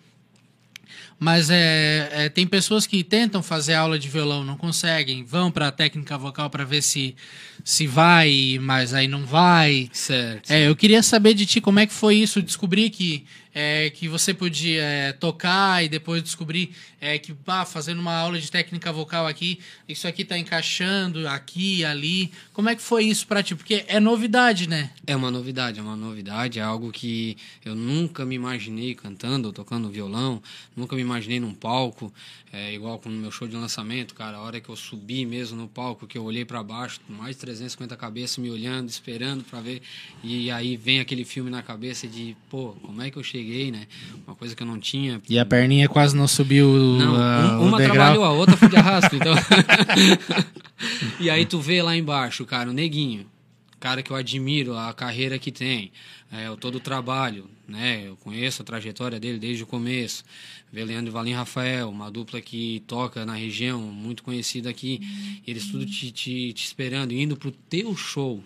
Mas 1.20 1.50
é, 1.50 2.08
é, 2.12 2.28
tem 2.30 2.46
pessoas 2.46 2.86
que 2.86 3.04
tentam 3.04 3.42
fazer 3.42 3.74
aula 3.74 3.98
de 3.98 4.08
violão, 4.08 4.42
não 4.42 4.56
conseguem, 4.56 5.22
vão 5.22 5.52
para 5.52 5.68
a 5.68 5.72
técnica 5.72 6.18
vocal 6.18 6.48
para 6.50 6.64
ver 6.64 6.82
se, 6.82 7.14
se 7.62 7.86
vai, 7.86 8.58
mas 8.60 8.92
aí 8.92 9.06
não 9.06 9.24
vai. 9.24 9.88
Certo. 9.92 10.50
É, 10.50 10.66
eu 10.66 10.74
queria 10.74 11.02
saber 11.02 11.34
de 11.34 11.46
ti 11.46 11.60
como 11.60 11.78
é 11.78 11.86
que 11.86 11.92
foi 11.92 12.16
isso, 12.16 12.42
descobrir 12.42 12.88
que, 12.90 13.24
é, 13.54 13.90
que 13.90 14.08
você 14.08 14.32
podia 14.32 14.82
é, 14.82 15.12
tocar 15.12 15.84
e 15.84 15.88
depois 15.88 16.22
descobrir 16.22 16.74
é, 17.00 17.18
que, 17.18 17.32
pá, 17.32 17.64
fazendo 17.64 18.00
uma 18.00 18.14
aula 18.14 18.38
de 18.38 18.50
técnica 18.50 18.92
vocal 18.92 19.26
aqui, 19.26 19.58
isso 19.88 20.06
aqui 20.06 20.24
tá 20.24 20.38
encaixando 20.38 21.26
aqui 21.26 21.84
ali. 21.84 22.30
Como 22.52 22.68
é 22.68 22.76
que 22.76 22.82
foi 22.82 23.04
isso 23.04 23.26
pra 23.26 23.42
ti? 23.42 23.54
Porque 23.54 23.84
é 23.88 23.98
novidade, 23.98 24.68
né? 24.68 24.90
É 25.06 25.16
uma 25.16 25.30
novidade, 25.30 25.80
é 25.80 25.82
uma 25.82 25.96
novidade, 25.96 26.58
é 26.58 26.62
algo 26.62 26.92
que 26.92 27.36
eu 27.64 27.74
nunca 27.74 28.24
me 28.24 28.34
imaginei 28.34 28.94
cantando 28.94 29.48
ou 29.48 29.52
tocando 29.52 29.90
violão, 29.90 30.42
nunca 30.76 30.94
me 30.94 31.02
imaginei 31.02 31.40
num 31.40 31.54
palco, 31.54 32.12
é, 32.52 32.74
igual 32.74 32.98
com 32.98 33.08
o 33.08 33.12
meu 33.12 33.30
show 33.30 33.46
de 33.46 33.54
lançamento, 33.54 34.14
cara, 34.14 34.36
a 34.36 34.40
hora 34.40 34.60
que 34.60 34.68
eu 34.68 34.76
subi 34.76 35.24
mesmo 35.24 35.56
no 35.56 35.68
palco, 35.68 36.06
que 36.06 36.18
eu 36.18 36.24
olhei 36.24 36.44
para 36.44 36.62
baixo, 36.62 37.00
mais 37.08 37.36
de 37.36 37.42
350 37.42 37.96
cabeças 37.96 38.38
me 38.38 38.50
olhando, 38.50 38.88
esperando 38.88 39.44
para 39.44 39.60
ver, 39.60 39.82
e 40.22 40.50
aí 40.50 40.76
vem 40.76 41.00
aquele 41.00 41.24
filme 41.24 41.48
na 41.48 41.62
cabeça 41.62 42.08
de, 42.08 42.36
pô, 42.50 42.74
como 42.82 43.00
é 43.02 43.10
que 43.10 43.16
eu 43.16 43.22
cheguei, 43.22 43.39
né? 43.70 43.86
Uma 44.26 44.34
coisa 44.36 44.54
que 44.54 44.62
eu 44.62 44.66
não 44.66 44.78
tinha. 44.78 45.20
E 45.28 45.38
a 45.38 45.44
perninha 45.44 45.88
quase 45.88 46.16
não 46.16 46.28
subiu 46.28 46.68
Não, 46.98 47.16
ah, 47.16 47.58
um- 47.60 47.68
uma 47.68 47.78
trabalhou, 47.78 48.24
a 48.24 48.32
outra 48.32 48.56
foi 48.56 48.68
de 48.68 48.76
arrasto, 48.76 49.16
então. 49.16 49.34
e 51.18 51.28
aí 51.30 51.44
tu 51.46 51.60
vê 51.60 51.82
lá 51.82 51.96
embaixo, 51.96 52.44
cara, 52.44 52.70
o 52.70 52.72
neguinho. 52.72 53.26
Cara 53.78 54.02
que 54.02 54.10
eu 54.10 54.16
admiro, 54.16 54.76
a 54.76 54.92
carreira 54.92 55.38
que 55.38 55.50
tem, 55.50 55.90
é, 56.30 56.50
o 56.50 56.56
todo 56.56 56.74
o 56.76 56.80
trabalho, 56.80 57.48
né? 57.66 58.02
Eu 58.06 58.16
conheço 58.16 58.60
a 58.60 58.64
trajetória 58.64 59.18
dele 59.18 59.38
desde 59.38 59.62
o 59.62 59.66
começo. 59.66 60.22
Vê 60.70 60.84
Leandro 60.84 61.10
e 61.10 61.12
Valim 61.12 61.32
Rafael, 61.32 61.88
uma 61.88 62.10
dupla 62.10 62.40
que 62.42 62.82
toca 62.86 63.24
na 63.24 63.34
região, 63.34 63.80
muito 63.80 64.22
conhecida 64.22 64.68
aqui. 64.68 65.00
Eles 65.46 65.66
tudo 65.66 65.86
te, 65.86 66.12
te, 66.12 66.52
te 66.52 66.64
esperando, 66.64 67.12
indo 67.12 67.36
pro 67.36 67.50
teu 67.50 67.96
show. 67.96 68.42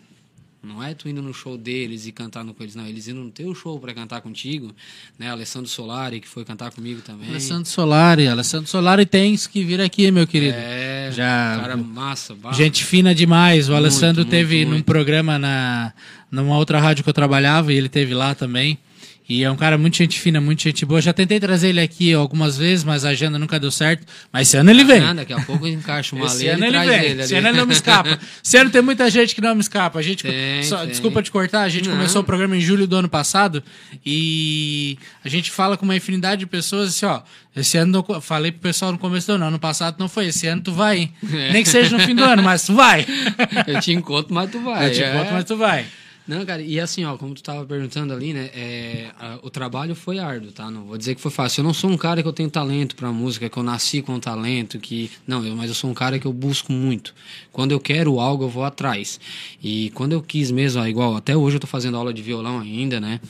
Não 0.64 0.82
é 0.82 0.94
tu 0.94 1.08
indo 1.08 1.20
no 1.20 1.34
show 1.34 1.56
deles 1.58 2.06
e 2.06 2.12
cantando 2.12 2.54
com 2.54 2.62
eles, 2.62 2.74
não. 2.74 2.86
Eles 2.86 3.06
indo 3.06 3.20
no 3.20 3.30
teu 3.30 3.54
show 3.54 3.78
para 3.78 3.92
cantar 3.92 4.20
contigo, 4.20 4.74
né? 5.18 5.30
Alessandro 5.30 5.68
Solari, 5.68 6.20
que 6.20 6.28
foi 6.28 6.44
cantar 6.44 6.70
comigo 6.72 7.00
também. 7.02 7.28
Alessandro 7.28 7.66
Solari, 7.66 8.26
Alessandro 8.26 8.66
Solari 8.68 9.04
tens 9.04 9.46
que 9.46 9.62
vir 9.62 9.80
aqui, 9.80 10.10
meu 10.10 10.26
querido. 10.26 10.56
É, 10.56 11.10
Já- 11.12 11.58
cara 11.60 11.76
massa, 11.76 12.34
bah. 12.34 12.52
Gente 12.52 12.82
fina 12.84 13.14
demais. 13.14 13.68
O 13.68 13.72
Muito, 13.72 13.82
Alessandro 13.82 14.22
muito, 14.22 14.30
teve 14.30 14.64
num 14.64 14.70
muito. 14.72 14.84
programa 14.84 15.38
na 15.38 15.92
numa 16.30 16.56
outra 16.56 16.80
rádio 16.80 17.04
que 17.04 17.10
eu 17.10 17.14
trabalhava 17.14 17.72
e 17.72 17.76
ele 17.76 17.88
teve 17.88 18.12
lá 18.14 18.34
também. 18.34 18.78
E 19.26 19.42
é 19.42 19.50
um 19.50 19.56
cara 19.56 19.78
muito 19.78 19.96
gente 19.96 20.20
fina, 20.20 20.38
muito 20.38 20.62
gente 20.62 20.84
boa. 20.84 21.00
Já 21.00 21.10
tentei 21.12 21.40
trazer 21.40 21.68
ele 21.70 21.80
aqui 21.80 22.12
algumas 22.12 22.58
vezes, 22.58 22.84
mas 22.84 23.06
a 23.06 23.08
agenda 23.08 23.38
nunca 23.38 23.58
deu 23.58 23.70
certo. 23.70 24.06
Mas 24.30 24.48
esse 24.48 24.56
ano 24.58 24.70
ele 24.70 24.84
vem. 24.84 25.00
Ah, 25.02 25.14
daqui 25.14 25.32
a 25.32 25.40
pouco 25.40 25.66
encaixa 25.66 26.14
uma 26.14 26.26
Esse 26.28 26.46
ano 26.48 26.62
ele 26.66 26.78
vem. 26.78 27.04
ele 27.04 27.22
Esse 27.22 27.34
ano 27.34 27.48
ele 27.48 27.56
não 27.56 27.64
me 27.64 27.72
escapa. 27.72 28.18
Esse 28.44 28.58
ano 28.58 28.68
tem 28.68 28.82
muita 28.82 29.08
gente 29.10 29.34
que 29.34 29.40
não 29.40 29.54
me 29.54 29.62
escapa. 29.62 29.98
A 29.98 30.02
gente, 30.02 30.24
Tem, 30.24 30.62
só- 30.62 30.80
tem. 30.80 30.88
desculpa 30.88 31.22
te 31.22 31.30
cortar, 31.30 31.62
a 31.62 31.68
gente 31.70 31.88
Não. 31.88 31.96
começou 31.96 32.20
o 32.20 32.24
programa 32.24 32.54
em 32.54 32.60
julho 32.60 32.86
do 32.86 32.96
ano 32.96 33.08
passado 33.08 33.62
e 34.04 34.98
a 35.24 35.28
gente 35.30 35.50
fala 35.50 35.76
com 35.78 35.84
uma 35.86 35.96
infinidade 35.96 36.40
de 36.40 36.46
pessoas 36.46 36.90
assim, 36.90 37.06
ó. 37.06 37.22
Esse 37.56 37.78
ano, 37.78 38.04
não- 38.06 38.20
falei 38.20 38.52
pro 38.52 38.60
pessoal 38.60 38.92
no 38.92 38.98
começo 38.98 39.26
do 39.28 39.32
ano, 39.34 39.46
ano 39.46 39.58
passado 39.58 39.96
não 39.98 40.08
foi, 40.08 40.26
esse 40.26 40.46
ano 40.46 40.60
tu 40.60 40.72
vai, 40.72 40.98
hein? 40.98 41.14
É. 41.32 41.52
Nem 41.52 41.62
que 41.62 41.68
seja 41.70 41.96
no 41.96 42.02
fim 42.04 42.14
do 42.14 42.22
ano, 42.24 42.42
mas 42.42 42.64
tu 42.66 42.74
vai. 42.74 43.06
Eu 43.66 43.80
te 43.80 43.92
encontro, 43.92 44.34
mas 44.34 44.50
tu 44.50 44.60
vai. 44.60 44.88
Eu 44.88 44.92
te 44.92 45.02
é. 45.02 45.12
conto, 45.12 45.32
mas 45.32 45.44
tu 45.44 45.56
vai. 45.56 45.86
Não, 46.26 46.44
cara, 46.46 46.62
e 46.62 46.80
assim, 46.80 47.04
ó, 47.04 47.18
como 47.18 47.34
tu 47.34 47.42
tava 47.42 47.66
perguntando 47.66 48.14
ali, 48.14 48.32
né, 48.32 48.48
é, 48.54 49.10
a- 49.20 49.38
o 49.42 49.50
trabalho 49.50 49.94
foi 49.94 50.18
árduo, 50.18 50.52
tá? 50.52 50.70
Não 50.70 50.84
vou 50.84 50.96
dizer 50.96 51.14
que 51.14 51.20
foi 51.20 51.30
fácil. 51.30 51.60
Eu 51.60 51.64
não 51.64 51.74
sou 51.74 51.90
um 51.90 51.98
cara 51.98 52.22
que 52.22 52.28
eu 52.28 52.32
tenho 52.32 52.48
talento 52.48 52.96
pra 52.96 53.12
música, 53.12 53.48
que 53.50 53.56
eu 53.58 53.62
nasci 53.62 54.00
com 54.00 54.18
talento, 54.18 54.78
que... 54.78 55.10
Não, 55.26 55.44
eu, 55.44 55.54
mas 55.54 55.68
eu 55.68 55.74
sou 55.74 55.90
um 55.90 55.94
cara 55.94 56.18
que 56.18 56.26
eu 56.26 56.32
busco 56.32 56.72
muito. 56.72 57.14
Quando 57.52 57.72
eu 57.72 57.78
quero 57.80 58.18
algo, 58.20 58.44
eu 58.44 58.48
vou 58.48 58.64
atrás. 58.64 59.20
E 59.62 59.90
quando 59.94 60.12
eu 60.12 60.22
quis 60.22 60.50
mesmo, 60.50 60.80
ó, 60.80 60.86
igual, 60.86 61.14
até 61.14 61.36
hoje 61.36 61.56
eu 61.56 61.60
tô 61.60 61.66
fazendo 61.66 61.96
aula 61.98 62.12
de 62.14 62.22
violão 62.22 62.58
ainda, 62.58 62.98
né? 62.98 63.20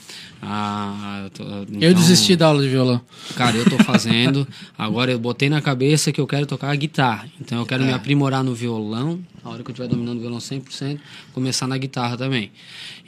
Ah, 0.40 1.22
eu 1.24 1.30
tô- 1.30 1.42
Eu 1.42 1.62
então- 1.90 1.94
desisti 1.94 2.36
da 2.36 2.46
aula 2.46 2.62
de 2.62 2.68
violão. 2.68 3.00
Cara, 3.34 3.56
eu 3.56 3.68
tô 3.68 3.82
fazendo. 3.82 4.46
Agora 4.78 5.10
eu 5.10 5.18
botei 5.18 5.48
na 5.48 5.60
cabeça 5.60 6.12
que 6.12 6.20
eu 6.20 6.26
quero 6.26 6.46
tocar 6.46 6.70
a 6.70 6.74
guitarra. 6.76 7.28
Então 7.40 7.58
eu 7.58 7.66
quero 7.66 7.82
me 7.84 7.92
aprimorar 7.92 8.44
no 8.44 8.54
violão. 8.54 9.18
A 9.42 9.50
hora 9.50 9.62
que 9.62 9.70
eu 9.70 9.72
estiver 9.72 9.88
dominando 9.88 10.18
o 10.18 10.20
violão 10.20 10.38
100%, 10.40 10.98
começar 11.34 11.66
na 11.66 11.76
guitarra 11.76 12.16
também. 12.16 12.50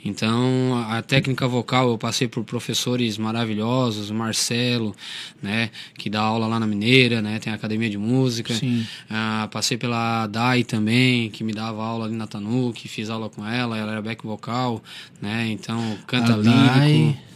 Então, 0.05 0.85
a 0.89 1.01
técnica 1.01 1.47
vocal 1.47 1.89
eu 1.89 1.97
passei 1.97 2.27
por 2.27 2.43
professores 2.43 3.17
maravilhosos, 3.17 4.09
o 4.09 4.13
Marcelo, 4.13 4.95
né, 5.41 5.69
que 5.97 6.09
dá 6.09 6.21
aula 6.21 6.47
lá 6.47 6.59
na 6.59 6.67
Mineira, 6.67 7.21
né, 7.21 7.39
tem 7.39 7.51
a 7.51 7.55
academia 7.55 7.89
de 7.89 7.97
música. 7.97 8.53
Ah, 9.09 9.47
passei 9.51 9.77
pela 9.77 10.27
Dai 10.27 10.63
também, 10.63 11.29
que 11.29 11.43
me 11.43 11.51
dava 11.53 11.83
aula 11.83 12.05
ali 12.05 12.15
na 12.15 12.27
Tanuki, 12.27 12.87
fiz 12.87 13.09
aula 13.09 13.29
com 13.29 13.45
ela, 13.45 13.77
ela 13.77 13.91
era 13.91 14.01
back 14.01 14.25
vocal, 14.25 14.81
né, 15.21 15.47
então 15.49 15.97
canta 16.07 16.33
A 16.33 16.37
Dai. 16.37 16.87
lírico. 16.93 17.27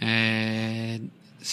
É, 0.00 1.00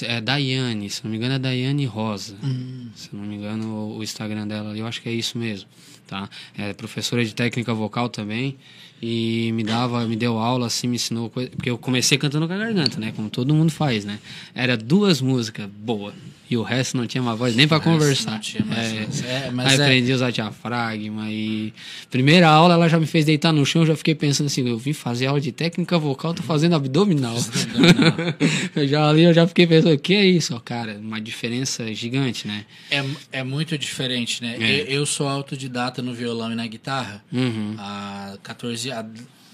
é 0.03 0.21
Daiane, 0.21 0.89
se 0.89 1.03
não 1.03 1.11
me 1.11 1.17
engano 1.17 1.35
é 1.35 1.39
Daiane 1.39 1.85
Rosa. 1.85 2.35
Hum. 2.43 2.89
Se 2.95 3.09
não 3.15 3.23
me 3.23 3.35
engano 3.35 3.95
o- 3.97 4.03
Instagram 4.03 4.47
dela 4.47 4.77
eu 4.77 4.85
acho 4.85 5.01
que 5.01 5.09
é 5.09 5.11
isso 5.11 5.37
mesmo, 5.37 5.67
tá? 6.07 6.29
É 6.57 6.73
professora 6.73 7.23
de 7.25 7.33
técnica 7.33 7.73
vocal 7.73 8.09
também 8.09 8.55
e 9.01 9.51
me 9.53 9.63
dava, 9.63 10.05
me 10.07 10.15
deu 10.15 10.37
aula 10.37 10.67
assim, 10.67 10.87
me 10.87 10.95
ensinou 10.95 11.29
coisa, 11.29 11.49
porque 11.51 11.69
eu 11.69 11.77
comecei 11.77 12.17
cantando 12.17 12.47
com 12.47 12.53
a 12.53 12.57
garganta, 12.57 12.99
né? 12.99 13.11
Como 13.15 13.29
todo 13.29 13.53
mundo 13.53 13.71
faz, 13.71 14.05
né? 14.05 14.19
Era 14.53 14.75
duas 14.77 15.21
músicas 15.21 15.67
boa 15.67 16.13
e 16.47 16.55
o 16.55 16.61
resto 16.61 16.95
não 16.95 17.07
tinha 17.07 17.23
uma 17.23 17.35
voz 17.35 17.55
nem 17.55 17.67
para 17.67 17.79
conversar. 17.79 18.31
não 18.33 18.39
tinha 18.39 18.63
mais 18.63 18.93
É. 18.93 18.97
É, 19.27 19.51
aí 19.57 19.79
é- 19.79 19.83
aprendi 19.83 20.11
a 20.11 20.15
usar 20.15 20.29
diafragma 20.31 21.27
e 21.31 21.73
primeira 22.11 22.47
aula 22.47 22.75
ela 22.75 22.87
já 22.87 22.99
me 22.99 23.07
fez 23.07 23.25
deitar 23.25 23.51
no 23.51 23.65
chão, 23.65 23.81
eu 23.81 23.87
já 23.87 23.95
fiquei 23.95 24.13
pensando 24.13 24.45
assim, 24.45 24.67
eu 24.67 24.77
vim 24.77 24.93
fazer 24.93 25.25
aula 25.25 25.41
de 25.41 25.51
técnica 25.51 25.97
vocal, 25.97 26.35
tô 26.35 26.43
fazendo 26.43 26.75
abdominal. 26.75 27.35
eu 28.75 28.87
já 28.87 29.09
ali 29.09 29.23
eu 29.23 29.33
já 29.33 29.47
fiquei 29.47 29.65
pensando, 29.65 29.93
o 29.95 29.97
que 29.99 30.13
é 30.13 30.23
isso? 30.25 30.59
Cara, 30.63 30.97
uma 31.01 31.19
diferença 31.19 31.91
gigante, 31.93 32.47
né? 32.47 32.65
É, 32.91 33.03
é 33.31 33.43
muito 33.43 33.75
diferente, 33.77 34.43
né? 34.43 34.55
É. 34.59 34.81
Eu, 34.81 34.85
eu 34.85 35.05
sou 35.07 35.27
autodidata 35.27 36.01
no 36.03 36.13
violão 36.13 36.51
e 36.51 36.55
na 36.55 36.67
guitarra 36.67 37.23
Uhum. 37.33 37.73
há 37.77 38.37
14, 38.43 38.84
há 38.91 39.05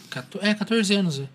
14, 0.10 0.48
é, 0.48 0.54
14 0.54 0.94
anos. 0.94 1.20
é. 1.20 1.28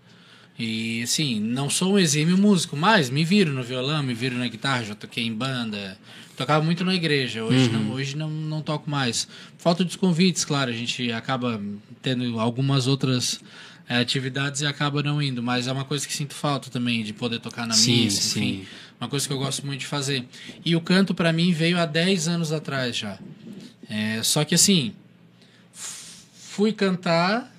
E, 0.59 1.03
assim, 1.03 1.39
não 1.39 1.69
sou 1.69 1.93
um 1.93 1.99
exímio 1.99 2.35
músico, 2.35 2.75
mas 2.75 3.11
me 3.11 3.23
viro 3.23 3.53
no 3.53 3.61
violão, 3.61 4.01
me 4.01 4.15
viro 4.15 4.35
na 4.37 4.47
guitarra, 4.47 4.83
já 4.85 4.95
toquei 4.95 5.23
em 5.23 5.33
banda. 5.33 5.97
Tocava 6.35 6.63
muito 6.65 6.83
na 6.83 6.95
igreja, 6.95 7.43
hoje, 7.43 7.69
não, 7.69 7.91
hoje 7.91 8.15
não, 8.17 8.29
não 8.29 8.61
toco 8.61 8.89
mais. 8.89 9.27
Falta 9.57 9.83
dos 9.83 9.95
convites, 9.95 10.43
claro, 10.43 10.71
a 10.71 10.73
gente 10.73 11.11
acaba 11.11 11.61
tendo 12.01 12.39
algumas 12.39 12.87
outras 12.87 13.39
é, 13.87 13.97
atividades 13.97 14.61
e 14.61 14.65
acaba 14.65 15.03
não 15.03 15.21
indo, 15.21 15.43
mas 15.43 15.67
é 15.67 15.71
uma 15.71 15.85
coisa 15.85 16.07
que 16.07 16.13
sinto 16.13 16.33
falta 16.33 16.69
também, 16.71 17.03
de 17.03 17.13
poder 17.13 17.39
tocar 17.39 17.67
na 17.67 17.73
Sim, 17.75 18.05
missa, 18.05 18.21
sim. 18.21 18.39
enfim. 18.39 18.67
Uma 18.99 19.09
coisa 19.09 19.27
que 19.27 19.33
eu 19.33 19.37
gosto 19.37 19.63
muito 19.65 19.81
de 19.81 19.85
fazer. 19.85 20.25
E 20.65 20.75
o 20.75 20.81
canto, 20.81 21.13
pra 21.13 21.31
mim, 21.31 21.53
veio 21.53 21.77
há 21.79 21.85
10 21.85 22.27
anos 22.27 22.51
atrás 22.51 22.97
já. 22.97 23.19
É, 23.87 24.21
só 24.23 24.43
que 24.43 24.55
assim, 24.55 24.91
fui 25.71 26.71
cantar 26.73 27.51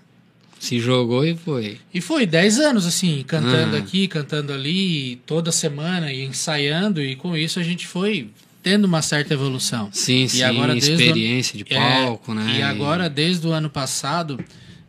Se 0.59 0.81
jogou 0.81 1.25
e 1.25 1.37
foi. 1.37 1.79
e 1.95 2.01
foi 2.01 2.27
10 2.27 2.59
anos 2.59 2.85
assim, 2.87 3.25
cantando 3.27 3.77
Ah. 3.77 3.79
aqui, 3.79 4.09
cantando 4.09 4.53
ali, 4.53 5.17
toda 5.27 5.53
semana 5.53 6.13
e 6.13 6.25
ensaiando, 6.25 7.01
e 7.03 7.15
com 7.17 7.37
isso 7.37 7.59
a 7.61 7.63
gente 7.63 7.87
foi 7.87 8.29
tendo 8.63 8.85
uma 8.87 9.01
certa 9.03 9.35
evolução. 9.35 9.89
Sim, 9.93 10.25
E 10.25 10.29
sim, 10.29 10.43
agora, 10.43 10.73
ano- 10.73 10.79
experiência 10.79 11.57
de 11.57 11.65
É, 11.73 11.77
palco, 12.03 12.35
né? 12.35 12.59
E 12.59 12.63
agora, 12.63 13.09
desde 13.09 13.47
o 13.47 13.53
ano 13.53 13.71
passado, 13.71 14.39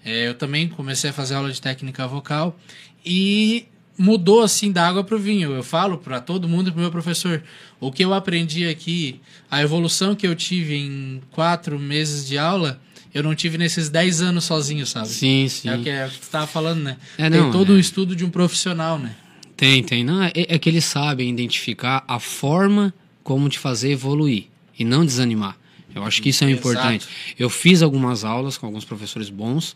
é, 0.04 0.28
eu 0.28 0.34
também 0.34 0.68
comecei 0.68 1.12
a 1.12 1.14
fazer 1.14 1.36
aula 1.36 1.52
de 1.52 1.62
técnica 1.62 2.08
vocal 2.08 2.58
e 3.06 3.66
mudou 3.98 4.42
assim 4.42 4.72
da 4.72 4.88
água 4.88 5.04
para 5.04 5.16
o 5.16 5.20
vinho. 5.20 5.52
Eu 5.54 5.62
falo 5.64 5.98
para 5.98 6.20
todo 6.20 6.48
mundo, 6.48 6.72
para 6.72 6.82
meu 6.82 6.92
professor, 6.92 7.44
o 7.80 7.92
que 7.92 8.04
eu 8.04 8.14
aprendi 8.14 8.68
aqui, 8.68 9.20
a 9.52 9.62
evolução 9.62 10.16
que 10.16 10.26
eu 10.26 10.36
tive 10.36 10.76
em 10.76 11.22
quatro 11.32 11.78
meses 11.78 12.26
de 12.28 12.38
aula, 12.38 12.82
eu 13.14 13.24
não 13.24 13.34
tive 13.34 13.58
nesses 13.58 13.90
dez 13.90 14.22
anos 14.22 14.44
sozinho, 14.44 14.86
sabe? 14.86 15.08
Sim, 15.08 15.48
sim. 15.50 15.70
É 15.70 15.76
o 15.76 15.82
que, 15.82 15.90
é 15.90 16.06
o 16.06 16.10
que 16.10 16.20
tu 16.20 16.30
tava 16.30 16.48
falando, 16.48 16.82
né? 16.82 16.98
É, 17.18 17.30
Tem 17.30 17.40
não, 17.40 17.52
todo 17.52 17.74
é. 17.74 17.76
um 17.76 17.80
estudo 17.80 18.16
de 18.16 18.24
um 18.24 18.30
profissional, 18.30 19.00
né? 19.00 19.16
Tem, 19.58 19.84
tem. 19.84 20.04
Não, 20.04 20.24
é, 20.24 20.32
é 20.34 20.58
que 20.58 20.70
eles 20.70 20.86
sabem 20.86 21.30
identificar 21.30 22.04
a 22.08 22.20
forma 22.20 22.94
como 23.24 23.50
te 23.50 23.60
fazer 23.60 23.92
evoluir 23.92 24.46
e 24.78 24.86
não 24.86 25.06
desanimar. 25.06 25.58
Eu 25.94 26.04
acho 26.04 26.22
que 26.22 26.30
isso 26.30 26.44
é 26.44 26.48
o 26.48 26.50
Exato. 26.52 26.70
importante. 26.70 27.08
Eu 27.38 27.50
fiz 27.50 27.82
algumas 27.82 28.24
aulas 28.24 28.58
com 28.58 28.66
alguns 28.66 28.86
professores 28.86 29.30
bons, 29.30 29.76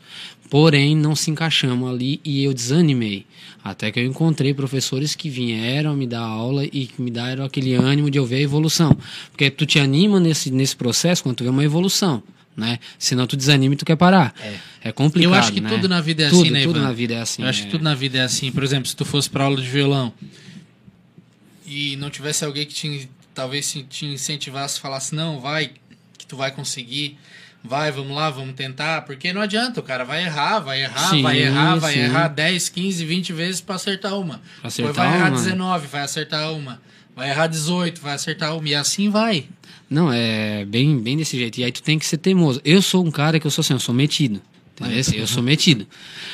porém 0.50 0.96
não 0.96 1.16
se 1.16 1.32
encaixamos 1.32 1.90
ali 1.90 2.22
e 2.24 2.44
eu 2.44 2.54
desanimei. 2.54 3.26
Até 3.64 3.92
que 3.92 4.00
eu 4.00 4.06
encontrei 4.06 4.54
professores 4.54 5.16
que 5.16 5.28
vieram 5.28 5.96
me 5.96 6.06
dar 6.06 6.22
aula 6.22 6.66
e 6.66 6.86
que 6.86 7.02
me 7.02 7.10
deram 7.10 7.44
aquele 7.44 7.74
ânimo 7.74 8.12
de 8.12 8.20
eu 8.20 8.26
ver 8.26 8.38
a 8.38 8.42
evolução. 8.42 8.96
Porque 9.32 9.50
tu 9.50 9.66
te 9.66 9.80
anima 9.80 10.20
nesse, 10.20 10.52
nesse 10.52 10.76
processo 10.76 11.24
quando 11.24 11.38
tu 11.38 11.44
vê 11.44 11.50
uma 11.50 11.64
evolução, 11.64 12.22
né? 12.56 12.80
Senão 13.00 13.26
tu 13.28 13.36
desanima 13.36 13.74
e 13.74 13.78
tu 13.78 13.86
quer 13.86 13.96
parar. 13.96 14.34
É, 14.84 14.92
complicado, 14.92 15.32
Eu 15.32 15.34
acho 15.34 15.52
que 15.52 15.62
né? 15.62 15.70
tudo 15.70 15.88
na 15.90 16.02
vida 16.02 16.24
é 16.24 16.30
tudo, 16.30 16.42
assim, 16.44 16.52
né, 16.52 16.64
Tudo 16.64 16.80
Ivan? 16.80 16.88
na 16.88 16.94
vida 16.94 17.14
é 17.16 17.22
assim. 17.22 17.42
Eu 17.44 17.50
acho 17.50 17.62
é. 17.62 17.66
que 17.66 17.72
tudo 17.72 17.84
na 17.84 17.96
vida 17.96 18.18
é 18.18 18.22
assim. 18.22 18.52
Por 18.52 18.64
exemplo, 18.64 18.88
se 18.88 18.96
tu 18.96 19.06
fosse 19.06 19.30
pra 19.30 19.46
aula 19.46 19.62
de 19.62 19.68
violão 19.68 20.14
e 21.66 21.96
não 21.96 22.10
tivesse 22.10 22.44
alguém 22.46 22.66
que 22.66 22.74
te, 22.74 23.10
talvez 23.34 23.76
te 23.90 24.06
incentivasse, 24.06 24.80
falasse, 24.80 25.16
não, 25.16 25.40
vai, 25.40 25.72
que 26.18 26.26
tu 26.26 26.36
vai 26.36 26.52
conseguir, 26.52 27.18
vai, 27.64 27.92
vamos 27.92 28.16
lá, 28.16 28.30
vamos 28.30 28.56
tentar, 28.56 29.04
porque 29.04 29.32
não 29.32 29.42
adianta, 29.42 29.80
o 29.80 29.84
cara 29.84 30.04
vai 30.04 30.24
errar, 30.24 30.60
vai 30.60 30.82
errar, 30.82 31.10
Sim, 31.10 31.22
vai 31.22 31.40
errar, 31.40 31.76
vai 31.78 31.94
sim. 31.94 32.00
errar 32.00 32.28
10, 32.28 32.70
15, 32.70 33.06
20 33.06 33.34
vezes 33.34 33.62
pra 33.62 33.76
acertar 33.76 34.20
uma. 34.20 34.40
Pra 34.62 34.70
Depois 34.70 34.74
acertar 34.74 35.10
vai 35.10 35.18
errar 35.18 35.30
uma. 35.30 35.38
19, 35.38 35.88
vai 35.88 36.02
acertar 36.02 36.52
uma. 36.54 36.82
Vai 37.16 37.30
errar 37.30 37.48
18, 37.48 38.02
vai 38.02 38.14
acertar 38.14 38.56
uma. 38.58 38.68
E 38.68 38.76
assim 38.76 39.10
vai. 39.10 39.46
Não, 39.90 40.12
é 40.12 40.66
bem, 40.66 40.98
bem 41.00 41.18
desse 41.18 41.38
jeito. 41.38 41.60
E 41.60 41.64
aí 41.64 41.72
tu 41.72 41.84
tem 41.84 42.00
que 42.00 42.06
ser 42.06 42.18
teimoso. 42.18 42.60
Eu 42.66 42.82
sou 42.82 43.06
um 43.06 43.12
cara 43.12 43.40
que 43.40 43.46
eu 43.46 43.52
sou 43.52 43.62
assim, 43.62 43.74
eu 43.74 43.80
sou 43.80 43.94
metido. 43.94 44.42
Entendeu? 44.80 45.22
Eu 45.22 45.28
sou 45.28 45.44
metido. 45.44 45.86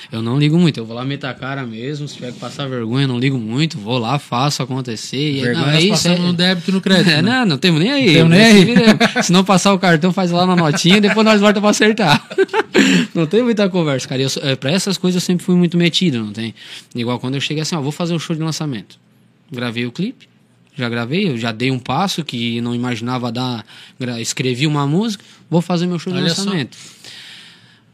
Eu 0.09 0.21
não 0.21 0.39
ligo 0.39 0.57
muito. 0.57 0.79
Eu 0.79 0.85
vou 0.85 0.95
lá 0.95 1.03
meter 1.03 1.27
a 1.27 1.33
cara 1.33 1.65
mesmo. 1.65 2.07
Se 2.07 2.15
tiver 2.15 2.31
que 2.31 2.39
passar 2.39 2.67
vergonha, 2.67 3.03
eu 3.03 3.07
não 3.09 3.19
ligo 3.19 3.37
muito. 3.37 3.77
Vou 3.77 3.97
lá, 3.97 4.17
faço 4.17 4.63
acontecer. 4.63 5.41
Vergonha 5.41 5.65
não, 5.65 5.73
é 5.73 5.81
isso. 5.81 6.07
É, 6.07 6.17
no 6.17 6.31
débito 6.31 6.71
e 6.71 6.73
no 6.73 6.79
crédito. 6.79 7.09
é, 7.11 7.21
né? 7.21 7.39
não, 7.39 7.45
não 7.45 7.57
temos 7.57 7.81
nem 7.81 7.91
aí. 7.91 8.13
Temos 8.13 8.29
nem 8.29 8.65
Se 8.65 8.71
aí. 8.71 9.23
Se 9.23 9.31
não 9.33 9.43
passar 9.43 9.73
o 9.73 9.79
cartão, 9.79 10.13
faz 10.13 10.31
lá 10.31 10.45
na 10.45 10.55
notinha 10.55 11.01
depois 11.01 11.25
nós 11.25 11.41
volta 11.41 11.59
pra 11.59 11.69
acertar. 11.69 12.25
Não 13.13 13.25
tem 13.25 13.43
muita 13.43 13.67
conversa, 13.67 14.07
cara. 14.07 14.21
Eu, 14.21 14.29
é, 14.41 14.55
pra 14.55 14.71
essas 14.71 14.97
coisas 14.97 15.21
eu 15.21 15.25
sempre 15.25 15.43
fui 15.43 15.55
muito 15.55 15.77
metido, 15.77 16.23
não 16.23 16.31
tem? 16.31 16.53
Igual 16.95 17.19
quando 17.19 17.35
eu 17.35 17.41
cheguei 17.41 17.61
assim, 17.61 17.75
ó, 17.75 17.81
vou 17.81 17.91
fazer 17.91 18.13
o 18.13 18.19
show 18.19 18.35
de 18.35 18.41
lançamento. 18.41 18.97
Gravei 19.51 19.85
o 19.85 19.91
clipe, 19.91 20.28
já 20.79 20.89
gravei, 20.89 21.29
eu 21.29 21.37
já 21.37 21.51
dei 21.51 21.71
um 21.71 21.79
passo 21.79 22.23
que 22.23 22.59
não 22.61 22.73
imaginava 22.73 23.31
dar. 23.31 23.65
Escrevi 24.19 24.65
uma 24.65 24.87
música, 24.87 25.23
vou 25.49 25.61
fazer 25.61 25.85
meu 25.85 25.99
show 25.99 26.11
de 26.11 26.19
Olha 26.19 26.29
só. 26.29 26.43
lançamento. 26.43 26.77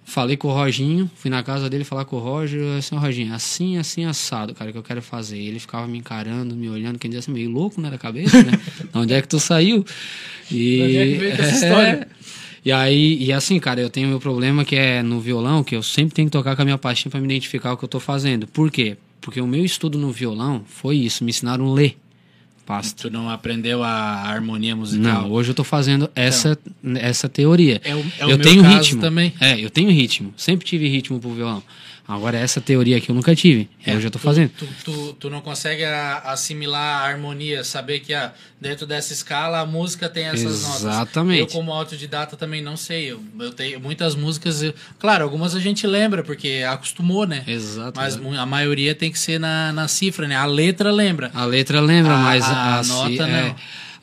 Falei 0.06 0.38
com 0.38 0.48
o 0.48 0.54
Roginho, 0.54 1.10
fui 1.16 1.32
na 1.32 1.42
casa 1.42 1.68
dele 1.68 1.84
falar 1.84 2.06
com 2.06 2.16
o 2.16 2.20
Roger, 2.20 2.78
assim, 2.78 2.96
Roginho, 2.96 3.34
assim, 3.34 3.78
assim, 3.78 4.06
assado, 4.06 4.54
cara, 4.54 4.72
que 4.72 4.78
eu 4.78 4.84
quero 4.84 5.02
fazer. 5.02 5.38
Ele 5.38 5.60
ficava 5.60 5.88
me 5.88 5.98
encarando, 5.98 6.56
me 6.56 6.70
olhando, 6.70 7.00
quem 7.00 7.10
dizia 7.10 7.20
assim, 7.20 7.32
meio 7.32 7.50
louco, 7.50 7.82
né, 7.82 7.90
da 7.90 7.98
cabeça, 7.98 8.42
né? 8.44 8.52
De 8.94 8.98
onde 8.98 9.14
é 9.14 9.22
que 9.22 9.28
tu 9.28 9.40
saiu? 9.40 9.84
E... 10.50 10.78
De 10.78 10.84
onde 10.84 10.98
é 10.98 11.06
que 11.06 11.18
veio 11.18 11.32
essa 11.34 11.56
história? 11.56 12.08
E 12.64 12.72
aí, 12.72 13.18
e 13.22 13.34
assim, 13.34 13.60
cara, 13.60 13.82
eu 13.82 13.90
tenho 13.90 14.08
meu 14.08 14.20
problema 14.20 14.64
que 14.64 14.76
é 14.76 15.04
no 15.04 15.20
violão, 15.20 15.64
que 15.64 15.76
eu 15.76 15.84
sempre 15.84 16.14
tenho 16.14 16.28
que 16.28 16.32
tocar 16.32 16.56
com 16.56 16.62
a 16.62 16.66
minha 16.66 16.78
pastinha 16.78 17.12
pra 17.12 17.20
me 17.20 17.26
identificar 17.26 17.74
o 17.74 17.78
que 17.78 17.84
eu 17.84 17.90
tô 17.90 18.00
fazendo. 18.00 18.48
Por 18.48 18.72
quê? 18.72 18.98
Porque 19.20 19.42
o 19.42 19.48
meu 19.48 19.66
estudo 19.66 19.98
no 19.98 20.12
violão 20.12 20.64
foi 20.68 20.98
isso, 20.98 21.24
me 21.24 21.32
ensinaram 21.32 21.68
a 21.68 21.74
ler 21.74 21.98
pasta. 22.66 23.04
Tu 23.04 23.10
não 23.14 23.30
aprendeu 23.30 23.84
a 23.84 23.90
harmonia 24.28 24.76
musical. 24.76 25.24
Não, 25.24 25.32
hoje 25.32 25.52
eu 25.52 25.56
tô 25.56 25.64
fazendo 25.64 26.10
essa, 26.16 26.58
essa 26.96 27.30
teoria. 27.30 27.82
É 27.84 27.96
o- 27.96 28.00
é 28.20 28.26
o 28.26 28.30
eu 28.32 28.38
meu 28.38 28.42
tenho 28.42 28.64
ritmo. 28.64 29.02
também. 29.02 29.34
É, 29.40 29.60
eu 29.60 29.70
tenho 29.70 29.90
ritmo. 29.92 30.34
Sempre 30.36 30.66
tive 30.66 30.88
ritmo 30.88 31.20
pro 31.20 31.30
violão. 31.32 31.62
Agora, 32.08 32.38
essa 32.38 32.62
teoria 32.62 32.98
aqui 32.98 33.10
eu 33.10 33.16
nunca 33.16 33.36
tive. 33.36 33.68
É, 33.84 33.94
eu 33.96 34.02
tô 34.04 34.12
tu- 34.12 34.20
fazendo. 34.20 34.52
Tu, 34.58 34.68
tu, 34.84 35.14
tu 35.14 35.30
não 35.30 35.42
consegue 35.42 35.84
assimilar 36.24 37.02
a 37.02 37.08
harmonia, 37.08 37.64
saber 37.64 38.00
que 38.00 38.14
ah, 38.14 38.32
dentro 38.62 38.86
dessa 38.86 39.12
escala 39.12 39.60
a 39.62 39.66
música 39.66 40.08
tem 40.08 40.26
essas 40.26 40.62
notas. 40.62 40.82
Exatamente. 40.84 41.40
Eu, 41.40 41.48
como 41.48 41.72
autodidata, 41.74 42.38
também 42.38 42.62
não 42.62 42.78
sei. 42.78 43.12
Eu, 43.12 43.24
eu 43.40 43.52
tenho 43.52 43.80
muitas 43.80 44.14
músicas. 44.16 44.62
eu- 44.62 44.74
claro, 45.00 45.24
algumas 45.24 45.56
a 45.56 45.60
gente 45.60 45.88
lembra, 45.88 46.24
porque 46.24 46.64
acostumou, 46.70 47.26
né? 47.26 47.44
Exato. 47.48 48.00
Mas 48.00 48.16
a 48.18 48.46
maioria 48.46 48.94
tem 48.94 49.12
que 49.12 49.18
ser 49.18 49.40
na, 49.40 49.74
na 49.74 49.88
cifra, 49.88 50.28
né? 50.28 50.36
A 50.36 50.46
letra 50.46 50.92
lembra. 50.92 51.32
A 51.34 51.44
letra 51.46 51.80
lembra, 51.82 52.14
A- 52.14 52.18
mas 52.20 52.44
a 52.46 52.80
a, 52.80 52.84
nota 52.84 53.10
ci- 53.10 53.18
não. 53.20 53.26
é. 53.28 53.56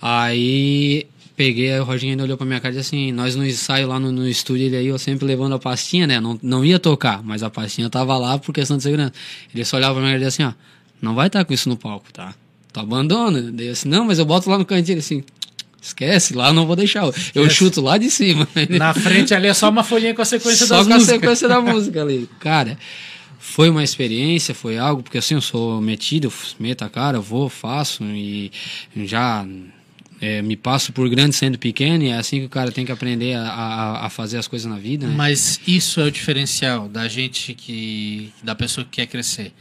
Aí 0.04 1.06
peguei, 1.42 1.72
aí 1.72 1.80
o 1.80 1.84
Roginho 1.84 2.12
ainda 2.12 2.22
olhou 2.22 2.36
pra 2.36 2.46
minha 2.46 2.60
cara 2.60 2.72
e 2.72 2.78
disse 2.78 2.94
assim: 2.94 3.10
Nós 3.10 3.34
no 3.34 3.44
ensaio 3.44 3.88
lá 3.88 3.98
no, 3.98 4.12
no 4.12 4.28
estúdio, 4.28 4.66
ele 4.66 4.76
aí, 4.76 4.86
eu 4.86 4.98
sempre 4.98 5.26
levando 5.26 5.54
a 5.54 5.58
pastinha, 5.58 6.06
né? 6.06 6.20
Não, 6.20 6.38
não 6.40 6.64
ia 6.64 6.78
tocar, 6.78 7.20
mas 7.22 7.42
a 7.42 7.50
pastinha 7.50 7.90
tava 7.90 8.16
lá 8.16 8.38
por 8.38 8.52
questão 8.52 8.76
de 8.76 8.84
segurança. 8.84 9.12
Ele 9.52 9.64
só 9.64 9.76
olhava 9.76 9.94
pra 9.94 10.02
minha 10.02 10.12
cara 10.12 10.22
e 10.22 10.26
disse 10.26 10.42
assim: 10.42 10.54
Ó, 10.54 10.54
não 11.00 11.14
vai 11.16 11.26
estar 11.26 11.44
com 11.44 11.52
isso 11.52 11.68
no 11.68 11.76
palco, 11.76 12.12
tá? 12.12 12.32
Tu 12.72 12.78
abandona. 12.78 13.50
Daí 13.50 13.66
eu 13.66 13.72
assim: 13.72 13.88
Não, 13.88 14.04
mas 14.04 14.20
eu 14.20 14.24
boto 14.24 14.48
lá 14.48 14.56
no 14.56 14.64
cantinho. 14.64 14.94
Ele 14.94 15.00
assim: 15.00 15.24
Esquece, 15.80 16.32
lá 16.34 16.48
eu 16.48 16.54
não 16.54 16.64
vou 16.64 16.76
deixar. 16.76 17.02
Eu 17.34 17.50
chuto 17.50 17.80
lá 17.80 17.98
de 17.98 18.08
cima. 18.08 18.46
Na 18.70 18.94
frente 18.94 19.34
ali 19.34 19.48
é 19.48 19.54
só 19.54 19.68
uma 19.68 19.82
folhinha 19.82 20.14
com 20.14 20.22
a 20.22 20.24
sequência 20.24 20.64
Só 20.64 20.76
das 20.76 20.86
com 20.86 20.94
a 20.94 21.00
sequência 21.00 21.48
da 21.48 21.58
música 21.60 22.02
ali. 22.02 22.28
Cara, 22.38 22.78
foi 23.40 23.68
uma 23.68 23.82
experiência, 23.82 24.54
foi 24.54 24.78
algo, 24.78 25.02
porque 25.02 25.18
assim, 25.18 25.34
eu 25.34 25.40
sou 25.40 25.80
metido, 25.80 26.32
meto 26.60 26.84
a 26.84 26.88
cara, 26.88 27.18
eu 27.18 27.22
vou, 27.22 27.48
faço 27.48 28.04
e 28.04 28.52
já 28.96 29.44
é, 30.22 30.40
me 30.40 30.56
passo 30.56 30.92
por 30.92 31.10
grande 31.10 31.34
sendo 31.34 31.58
pequeno 31.58 32.04
e 32.04 32.10
é 32.10 32.16
assim 32.16 32.38
que 32.38 32.46
o 32.46 32.48
cara 32.48 32.70
tem 32.70 32.86
que 32.86 32.92
aprender 32.92 33.34
a, 33.34 33.42
a, 33.42 34.06
a 34.06 34.08
fazer 34.08 34.38
as 34.38 34.46
coisas 34.46 34.70
na 34.70 34.78
vida, 34.78 35.04
né? 35.04 35.12
Mas 35.16 35.60
isso 35.66 36.00
é 36.00 36.04
o 36.04 36.10
diferencial 36.12 36.88
da 36.88 37.08
gente 37.08 37.52
que. 37.54 38.32
da 38.40 38.54
pessoa 38.54 38.84
que 38.84 38.92
quer 38.92 39.06
crescer. 39.06 39.52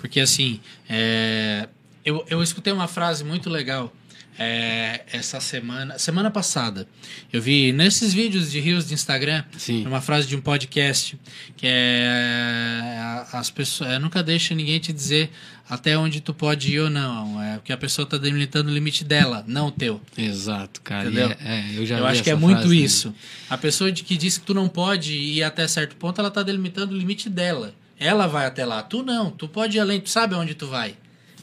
Porque 0.00 0.18
assim, 0.18 0.58
é, 0.88 1.68
eu, 2.04 2.24
eu 2.28 2.42
escutei 2.42 2.72
uma 2.72 2.88
frase 2.88 3.22
muito 3.22 3.48
legal 3.48 3.92
é, 4.38 5.02
essa 5.12 5.40
semana. 5.40 5.98
Semana 5.98 6.30
passada. 6.30 6.86
Eu 7.32 7.42
vi 7.42 7.72
nesses 7.72 8.14
vídeos 8.14 8.50
de 8.50 8.60
rios 8.60 8.86
de 8.86 8.94
Instagram 8.94 9.42
Sim. 9.58 9.84
uma 9.86 10.00
frase 10.00 10.28
de 10.28 10.36
um 10.36 10.40
podcast 10.40 11.18
que 11.56 11.66
é 11.66 12.98
as 13.32 13.50
pessoas. 13.50 13.90
é, 13.90 13.98
nunca 13.98 14.22
deixa 14.22 14.54
ninguém 14.54 14.78
te 14.78 14.92
dizer 14.92 15.30
até 15.68 15.98
onde 15.98 16.20
tu 16.20 16.32
pode 16.32 16.72
ir 16.72 16.80
ou 16.80 16.88
não. 16.88 17.42
É 17.42 17.56
porque 17.56 17.72
a 17.72 17.76
pessoa 17.76 18.04
está 18.04 18.16
delimitando 18.16 18.70
o 18.70 18.72
limite 18.72 19.04
dela, 19.04 19.44
não 19.46 19.66
o 19.66 19.72
teu. 19.72 20.00
Exato, 20.16 20.80
cara. 20.82 21.08
Entendeu? 21.08 21.36
É, 21.40 21.58
é, 21.58 21.78
eu 21.78 21.84
já 21.84 21.98
Eu 21.98 22.06
acho 22.06 22.22
que 22.22 22.30
é 22.30 22.34
muito 22.34 22.72
isso. 22.72 23.12
A 23.50 23.58
pessoa 23.58 23.90
de 23.90 24.04
que 24.04 24.16
diz 24.16 24.38
que 24.38 24.46
tu 24.46 24.54
não 24.54 24.68
pode 24.68 25.14
ir 25.14 25.42
até 25.42 25.66
certo 25.66 25.96
ponto, 25.96 26.20
ela 26.20 26.30
tá 26.30 26.42
delimitando 26.42 26.94
o 26.94 26.96
limite 26.96 27.28
dela. 27.28 27.74
Ela 27.98 28.28
vai 28.28 28.46
até 28.46 28.64
lá. 28.64 28.82
Tu 28.82 29.02
não. 29.02 29.30
Tu 29.30 29.48
pode 29.48 29.76
ir 29.76 29.80
além. 29.80 30.00
Tu 30.00 30.08
sabe 30.08 30.34
aonde 30.34 30.54
tu 30.54 30.68
vai. 30.68 30.94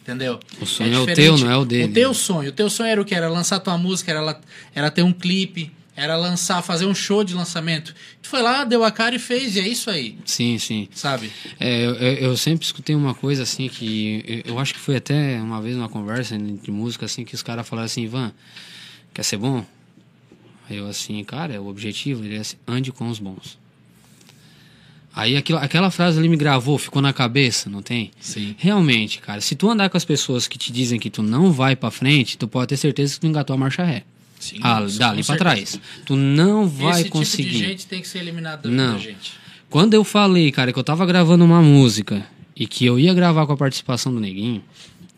Entendeu? 0.05 0.39
O 0.61 0.67
sonho 0.67 0.93
é 0.93 0.97
o 0.97 0.99
diferente. 1.07 1.15
teu, 1.15 1.37
não 1.39 1.51
é 1.51 1.57
o 1.57 1.65
dele. 1.65 1.85
O 1.85 1.93
teu 1.93 2.13
sonho. 2.13 2.49
O 2.49 2.53
teu 2.53 2.69
sonho 2.69 2.89
era 2.89 3.01
o 3.01 3.05
que? 3.05 3.15
Era 3.15 3.27
lançar 3.27 3.59
tua 3.59 3.75
música, 3.75 4.11
era, 4.11 4.39
era 4.75 4.91
ter 4.91 5.01
um 5.01 5.11
clipe, 5.11 5.71
era 5.95 6.15
lançar, 6.15 6.61
fazer 6.61 6.85
um 6.85 6.93
show 6.93 7.23
de 7.23 7.33
lançamento. 7.33 7.95
Tu 8.21 8.29
foi 8.29 8.43
lá, 8.43 8.63
deu 8.63 8.83
a 8.83 8.91
cara 8.91 9.15
e 9.15 9.19
fez, 9.19 9.55
e 9.55 9.61
é 9.61 9.67
isso 9.67 9.89
aí. 9.89 10.15
Sim, 10.23 10.59
sim. 10.59 10.87
Sabe? 10.93 11.31
É, 11.59 11.85
eu, 11.85 11.95
eu- 11.95 12.37
sempre 12.37 12.63
escutei 12.67 12.95
uma 12.95 13.15
coisa 13.15 13.41
assim 13.41 13.67
que 13.67 14.23
eu, 14.45 14.53
eu 14.53 14.59
acho 14.59 14.75
que 14.75 14.79
foi 14.79 14.97
até 14.97 15.41
uma 15.41 15.59
vez 15.59 15.75
numa 15.75 15.89
conversa 15.89 16.37
de 16.37 16.69
música 16.69 17.05
assim 17.07 17.25
que 17.25 17.33
os 17.33 17.41
caras 17.41 17.67
falaram 17.67 17.87
assim, 17.87 18.03
Ivan, 18.03 18.31
quer 19.11 19.23
ser 19.23 19.37
bom? 19.37 19.65
Aí 20.69 20.77
eu 20.77 20.87
assim, 20.87 21.23
cara, 21.23 21.51
é 21.53 21.59
o 21.59 21.65
objetivo, 21.67 22.23
ele 22.23 22.35
é 22.35 22.39
assim, 22.41 22.57
ande 22.67 22.91
com 22.91 23.09
os 23.09 23.17
bons. 23.17 23.57
Aí 25.15 25.37
aquilo, 25.37 25.59
aquela 25.59 25.89
frase 25.89 26.19
ali 26.19 26.27
me 26.27 26.35
gravou, 26.35 26.77
ficou 26.77 27.01
na 27.01 27.13
cabeça, 27.13 27.69
não 27.69 27.81
tem? 27.81 28.11
Sim. 28.19 28.53
Realmente, 28.57 29.19
cara, 29.19 29.39
se 29.39 29.55
tu 29.55 29.69
andar 29.69 29.89
com 29.89 29.95
as 29.95 30.03
pessoas 30.03 30.45
que 30.47 30.57
te 30.57 30.71
dizem 30.73 30.99
que 30.99 31.09
tu 31.09 31.23
não 31.23 31.51
vai 31.53 31.75
pra 31.75 31.89
frente, 31.89 32.37
tu 32.37 32.47
pode 32.47 32.67
ter 32.67 32.77
certeza 32.77 33.13
que 33.15 33.21
tu 33.21 33.27
engatou 33.27 33.53
a 33.53 33.57
marcha 33.57 33.83
ré. 33.83 34.03
Sim, 34.39 34.57
Ah, 34.61 34.81
dali 34.81 35.23
certeza. 35.23 35.37
trás. 35.37 35.79
Tu 36.05 36.15
não 36.17 36.67
vai 36.67 37.01
Esse 37.01 37.09
conseguir. 37.09 37.43
tipo 37.49 37.57
de 37.59 37.65
gente 37.65 37.85
tem 37.87 38.01
que 38.01 38.07
ser 38.07 38.19
eliminado 38.19 38.63
da 38.63 38.69
Não. 38.69 38.99
gente. 38.99 39.33
Quando 39.69 39.93
eu 39.93 40.03
falei, 40.03 40.51
cara, 40.51 40.73
que 40.73 40.77
eu 40.79 40.83
tava 40.83 41.05
gravando 41.05 41.45
uma 41.45 41.61
música 41.61 42.25
e 42.55 42.67
que 42.67 42.85
eu 42.85 42.99
ia 42.99 43.13
gravar 43.13 43.45
com 43.47 43.53
a 43.53 43.57
participação 43.57 44.13
do 44.13 44.19
Neguinho, 44.19 44.61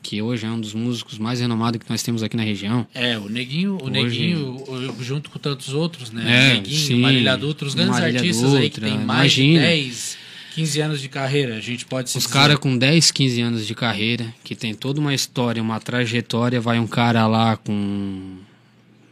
que 0.07 0.21
hoje 0.21 0.45
é 0.45 0.49
um 0.49 0.59
dos 0.61 0.73
músicos 0.73 1.17
mais 1.17 1.41
renomados 1.41 1.81
que 1.83 1.89
nós 1.89 2.01
temos 2.01 2.23
aqui 2.23 2.37
na 2.37 2.43
região. 2.43 2.87
É, 2.93 3.17
o 3.17 3.27
Neguinho, 3.27 3.73
o 3.73 3.83
Hoje- 3.83 3.91
Neguinho, 3.91 4.63
o- 4.65 5.03
junto 5.03 5.29
com 5.29 5.37
tantos 5.37 5.73
outros, 5.73 6.11
né? 6.11 6.23
É, 6.23 6.51
o 6.51 6.55
Neguinho, 6.55 6.77
sim. 6.79 6.99
Marília 7.01 7.35
Dutra, 7.35 7.67
os 7.67 7.75
grandes 7.75 7.99
Marília 7.99 8.21
artistas 8.21 8.53
aí 8.55 8.69
que 8.69 8.79
Dutra, 8.79 8.89
tem 8.89 9.05
mais 9.05 9.33
imagina. 9.37 9.59
de 9.59 9.65
10, 9.67 10.17
15 10.55 10.79
anos 10.79 11.01
de 11.01 11.09
carreira, 11.09 11.57
a 11.57 11.59
gente 11.59 11.85
pode 11.85 12.09
se 12.09 12.17
Os 12.17 12.25
caras 12.25 12.57
com 12.57 12.77
10, 12.77 13.11
15 13.11 13.41
anos 13.41 13.67
de 13.67 13.75
carreira, 13.75 14.33
que 14.45 14.55
tem 14.55 14.73
toda 14.73 15.01
uma 15.01 15.13
história, 15.13 15.61
uma 15.61 15.77
trajetória, 15.79 16.61
vai 16.61 16.79
um 16.79 16.87
cara 16.87 17.27
lá 17.27 17.57
com 17.57 18.37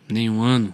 nem 0.07 0.29
um 0.29 0.41
ano, 0.41 0.73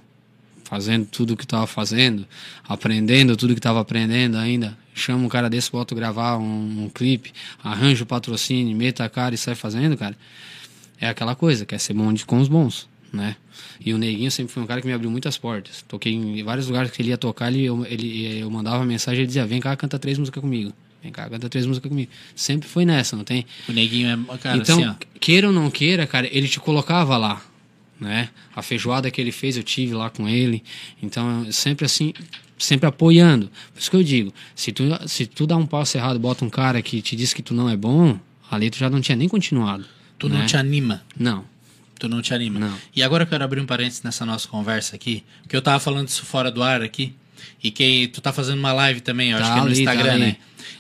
fazendo 0.66 1.06
tudo 1.08 1.36
que 1.36 1.48
tava 1.48 1.66
fazendo, 1.66 2.28
aprendendo 2.64 3.36
tudo 3.36 3.56
que 3.56 3.60
tava 3.62 3.80
aprendendo 3.82 4.38
ainda. 4.38 4.78
Chama 5.02 5.26
um 5.26 5.30
cara 5.30 5.50
desse, 5.50 5.72
bota 5.72 5.96
gravar 5.96 6.38
um, 6.38 6.86
um 6.86 6.90
clipe, 6.90 7.34
arranja 7.64 8.04
o 8.04 8.06
patrocínio, 8.06 8.76
meta 8.78 9.04
a 9.04 9.10
cara 9.10 9.34
e 9.34 9.38
sai 9.38 9.56
fazendo, 9.56 9.98
cara. 9.98 10.16
É 11.00 11.10
aquela 11.10 11.36
coisa, 11.36 11.66
quer 11.66 11.80
ser 11.80 11.94
bom 11.94 12.14
de, 12.14 12.26
com 12.26 12.40
os 12.40 12.48
bons, 12.48 12.88
né? 13.12 13.36
E 13.84 13.94
o 13.94 13.98
Neguinho 13.98 14.30
sempre 14.30 14.54
foi 14.54 14.62
um 14.62 14.68
cara 14.68 14.80
que 14.80 14.88
me 14.88 14.94
abriu 14.94 15.10
muitas 15.10 15.38
portas. 15.38 15.84
Toquei 15.88 16.14
em 16.14 16.44
vários 16.44 16.68
lugares 16.68 16.92
que 16.92 17.02
ele 17.02 17.10
ia 17.10 17.18
tocar, 17.18 17.52
ele, 17.52 17.64
eu, 17.66 17.84
ele, 17.86 18.40
eu 18.40 18.50
mandava 18.52 18.86
mensagem 18.86 19.20
e 19.20 19.22
ele 19.22 19.28
dizia: 19.28 19.46
vem 19.46 19.60
cá, 19.60 19.76
canta 19.76 19.98
três 19.98 20.20
músicas 20.20 20.42
comigo. 20.42 20.72
Vem 21.02 21.12
cá, 21.12 21.28
canta 21.28 21.50
três 21.50 21.66
músicas 21.66 21.90
comigo. 21.90 22.12
Sempre 22.36 22.70
foi 22.70 22.86
nessa, 22.86 23.16
não 23.16 23.24
tem? 23.24 23.46
O 23.68 23.72
neguinho 23.72 24.10
é. 24.10 24.38
Cara, 24.38 24.58
então, 24.58 24.84
assim, 24.84 24.96
queira 25.20 25.48
ou 25.48 25.54
não 25.54 25.72
queira, 25.72 26.06
cara, 26.06 26.28
ele 26.32 26.48
te 26.48 26.60
colocava 26.60 27.18
lá, 27.18 27.42
né? 28.00 28.30
A 28.56 28.62
feijoada 28.62 29.10
que 29.10 29.20
ele 29.20 29.32
fez, 29.32 29.58
eu 29.58 29.64
tive 29.64 29.96
lá 29.96 30.12
com 30.12 30.30
ele. 30.30 30.64
Então, 31.02 31.52
sempre 31.52 31.86
assim, 31.86 32.14
sempre 32.64 32.88
apoiando. 32.88 33.50
Por 33.74 33.80
isso 33.80 33.90
que 33.90 33.96
eu 33.98 34.04
digo, 34.04 34.34
se 34.56 34.72
tu, 34.72 34.84
se 35.08 35.26
tu 35.26 35.48
dá 35.48 35.58
um 35.58 35.66
passo 35.66 35.98
errado, 35.98 36.20
bota 36.20 36.46
um 36.46 36.50
cara 36.50 36.82
que 36.82 37.02
te 37.02 37.16
diz 37.16 37.34
que 37.34 37.42
tu 37.42 37.54
não 37.54 37.70
é 37.70 37.76
bom, 37.76 38.20
ali 38.50 38.70
tu 38.70 38.78
já 38.78 38.90
não 38.90 39.02
tinha 39.02 39.16
nem 39.16 39.28
continuado. 39.28 39.86
Tu 40.18 40.30
não 40.30 40.40
né? 40.40 40.46
te 40.46 40.56
anima. 40.56 41.02
Não. 41.18 41.44
Tu 42.00 42.08
não 42.08 42.22
te 42.22 42.34
anima. 42.34 42.60
Não. 42.60 42.78
E 42.96 43.04
agora 43.04 43.24
eu 43.24 43.28
quero 43.28 43.44
abrir 43.44 43.60
um 43.60 43.66
parênteses 43.66 44.04
nessa 44.04 44.26
nossa 44.26 44.48
conversa 44.48 44.96
aqui, 44.96 45.24
porque 45.44 45.56
eu 45.56 45.62
tava 45.62 45.80
falando 45.80 46.08
isso 46.08 46.26
fora 46.26 46.52
do 46.52 46.62
ar 46.64 46.82
aqui, 46.82 47.16
e 47.64 47.72
que 47.72 48.08
tu 48.08 48.22
tá 48.22 48.32
fazendo 48.32 48.60
uma 48.60 48.74
live 48.74 49.02
também, 49.02 49.32
eu 49.32 49.38
acho 49.38 49.48
Tá 49.48 49.54
que 49.54 49.60
é 49.60 49.64
no 49.64 49.68
tá 49.68 49.74
Instagram, 49.74 50.12
ali. 50.14 50.20
né? 50.22 50.36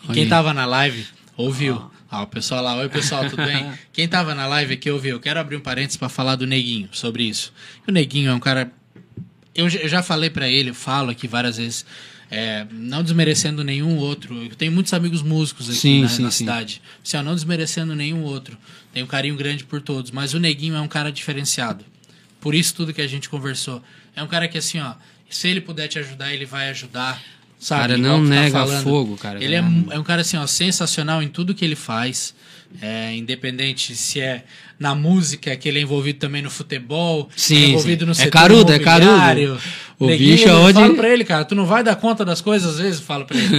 E 0.09 0.13
quem 0.13 0.27
tava 0.27 0.53
na 0.53 0.65
live 0.65 1.05
ouviu. 1.35 1.91
Ah, 2.09 2.23
o 2.23 2.27
pessoal 2.27 2.61
lá, 2.61 2.75
oi 2.75 2.89
pessoal, 2.89 3.29
tudo 3.29 3.41
bem? 3.45 3.71
Quem 3.93 4.05
tava 4.05 4.35
na 4.35 4.45
live 4.45 4.73
aqui 4.73 4.91
ouviu. 4.91 5.15
Eu 5.15 5.19
quero 5.21 5.39
abrir 5.39 5.55
um 5.55 5.61
parênteses 5.61 5.95
pra 5.95 6.09
falar 6.09 6.35
do 6.35 6.45
Neguinho, 6.45 6.89
sobre 6.91 7.23
isso. 7.23 7.53
O 7.87 7.91
Neguinho 7.91 8.29
é 8.29 8.33
um 8.33 8.39
cara 8.39 8.69
eu 9.55 9.69
já- 9.69 9.79
eu 9.79 9.89
já 9.89 10.01
falei 10.03 10.29
pra 10.29 10.47
ele, 10.47 10.73
falo 10.73 11.09
aqui 11.11 11.27
várias 11.27 11.57
vezes, 11.57 11.85
é, 12.29 12.65
não 12.71 13.03
desmerecendo 13.03 13.63
nenhum 13.63 13.97
outro. 13.97 14.35
Eu 14.43 14.55
tenho 14.55 14.71
muitos 14.71 14.93
amigos 14.93 15.21
músicos 15.21 15.69
aqui 15.69 15.77
Sim, 15.79 16.01
na, 16.01 16.07
sim, 16.09 16.21
na 16.23 16.31
sim. 16.31 16.37
cidade. 16.39 16.81
Assim, 17.05 17.21
não 17.21 17.35
desmerecendo 17.35 17.93
nenhum 17.95 18.21
outro. 18.23 18.57
Tenho 18.93 19.05
um 19.05 19.09
carinho 19.09 19.35
grande 19.35 19.63
por 19.65 19.81
todos. 19.81 20.11
Mas 20.11 20.33
o 20.33 20.39
Neguinho 20.39 20.75
é 20.75 20.81
um 20.81 20.87
cara 20.87 21.11
diferenciado. 21.11 21.83
Por 22.39 22.55
isso 22.55 22.73
tudo 22.73 22.93
que 22.93 23.01
a 23.01 23.07
gente 23.07 23.27
conversou. 23.29 23.83
É 24.15 24.23
um 24.23 24.27
cara 24.27 24.47
que, 24.47 24.57
assim, 24.57 24.79
ó, 24.79 24.93
se 25.29 25.47
ele 25.47 25.61
puder 25.61 25.87
te 25.87 25.99
ajudar, 25.99 26.33
ele 26.33 26.45
vai 26.45 26.69
ajudar. 26.69 27.21
Sabe? 27.59 27.81
Cara, 27.81 27.97
Igual 27.97 28.17
não 28.19 28.23
tá 28.23 28.29
nega 28.35 28.51
falando. 28.51 28.83
fogo, 28.83 29.17
cara. 29.17 29.43
Ele 29.43 29.53
é, 29.55 29.59
é 29.91 29.99
um 29.99 30.03
cara, 30.03 30.21
assim, 30.21 30.37
ó, 30.37 30.47
sensacional 30.47 31.21
em 31.21 31.27
tudo 31.27 31.53
que 31.53 31.63
ele 31.63 31.75
faz. 31.75 32.33
É, 32.81 33.15
independente 33.15 33.95
se 33.95 34.21
é 34.21 34.43
na 34.79 34.95
música, 34.95 35.55
que 35.55 35.67
ele 35.69 35.79
é 35.79 35.81
envolvido 35.81 36.19
também 36.19 36.41
no 36.41 36.49
futebol, 36.49 37.29
Sim, 37.35 37.55
é 37.55 37.67
envolvido 37.69 38.01
sim. 38.01 38.05
no 38.05 38.11
É 38.11 38.15
setor 38.15 38.31
carudo, 38.31 38.73
é 38.73 38.79
carudo. 38.79 39.59
O 40.05 40.07
Neguinho, 40.07 40.31
bicho 40.35 40.47
eu 40.49 40.73
falo 40.73 40.95
pra 40.95 41.09
ele, 41.09 41.23
cara, 41.23 41.45
tu 41.45 41.53
não 41.55 41.65
vai 41.65 41.83
dar 41.83 41.95
conta 41.95 42.25
das 42.25 42.41
coisas 42.41 42.73
às 42.73 42.79
vezes, 42.79 42.99
eu 42.99 43.05
falo 43.05 43.25
pra 43.25 43.37
ele. 43.37 43.51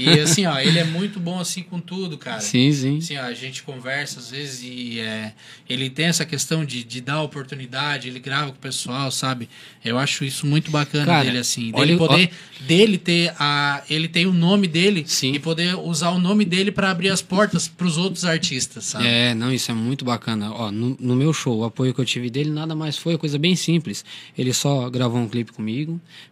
e 0.00 0.20
assim, 0.20 0.44
ó, 0.46 0.58
ele 0.58 0.78
é 0.78 0.84
muito 0.84 1.20
bom 1.20 1.38
assim 1.38 1.62
com 1.62 1.78
tudo, 1.80 2.18
cara. 2.18 2.40
Sim, 2.40 2.72
sim. 2.72 2.98
Assim, 2.98 3.16
ó, 3.16 3.22
a 3.22 3.32
gente 3.34 3.62
conversa 3.62 4.18
às 4.20 4.30
vezes 4.30 4.62
e 4.64 5.00
é, 5.00 5.32
ele 5.68 5.88
tem 5.90 6.06
essa 6.06 6.24
questão 6.24 6.64
de, 6.64 6.82
de 6.84 7.00
dar 7.00 7.22
oportunidade, 7.22 8.08
ele 8.08 8.18
grava 8.18 8.46
com 8.50 8.56
o 8.56 8.60
pessoal, 8.60 9.10
sabe? 9.10 9.48
Eu 9.84 9.98
acho 9.98 10.24
isso 10.24 10.46
muito 10.46 10.70
bacana 10.70 11.06
Cara, 11.06 11.24
dele, 11.24 11.38
assim. 11.38 11.70
olha- 11.74 11.84
Dele 11.86 11.98
poder, 11.98 12.30
dele 12.66 12.98
ter 12.98 13.32
a. 13.38 13.82
Ele 13.90 14.08
tem 14.08 14.26
o 14.26 14.32
nome 14.32 14.66
dele 14.66 15.04
Sim. 15.06 15.32
e 15.34 15.38
poder 15.38 15.74
usar 15.76 16.10
o 16.10 16.18
nome 16.18 16.44
dele 16.44 16.72
pra 16.72 16.90
abrir 16.90 17.10
as 17.10 17.20
portas 17.20 17.68
pros 17.68 17.98
outros 17.98 18.24
artistas, 18.24 18.84
sabe? 18.84 19.06
É, 19.06 19.34
não, 19.34 19.52
isso 19.52 19.70
é 19.70 19.74
muito 19.74 20.04
bacana. 20.04 20.50
Ó, 20.52 20.70
no, 20.70 20.96
no 20.98 21.14
meu 21.14 21.32
show, 21.32 21.58
o 21.58 21.64
apoio 21.64 21.92
que 21.92 22.00
eu 22.00 22.04
tive 22.04 22.30
dele 22.30 22.50
nada 22.50 22.74
mais 22.74 22.96
foi 22.96 23.18
coisa 23.18 23.38
bem 23.38 23.54
simples. 23.54 24.04
Ele 24.36 24.52
só 24.54 24.88
gravou 24.88 25.20
um 25.20 25.28
clipe 25.28 25.52
comigo, 25.52 25.83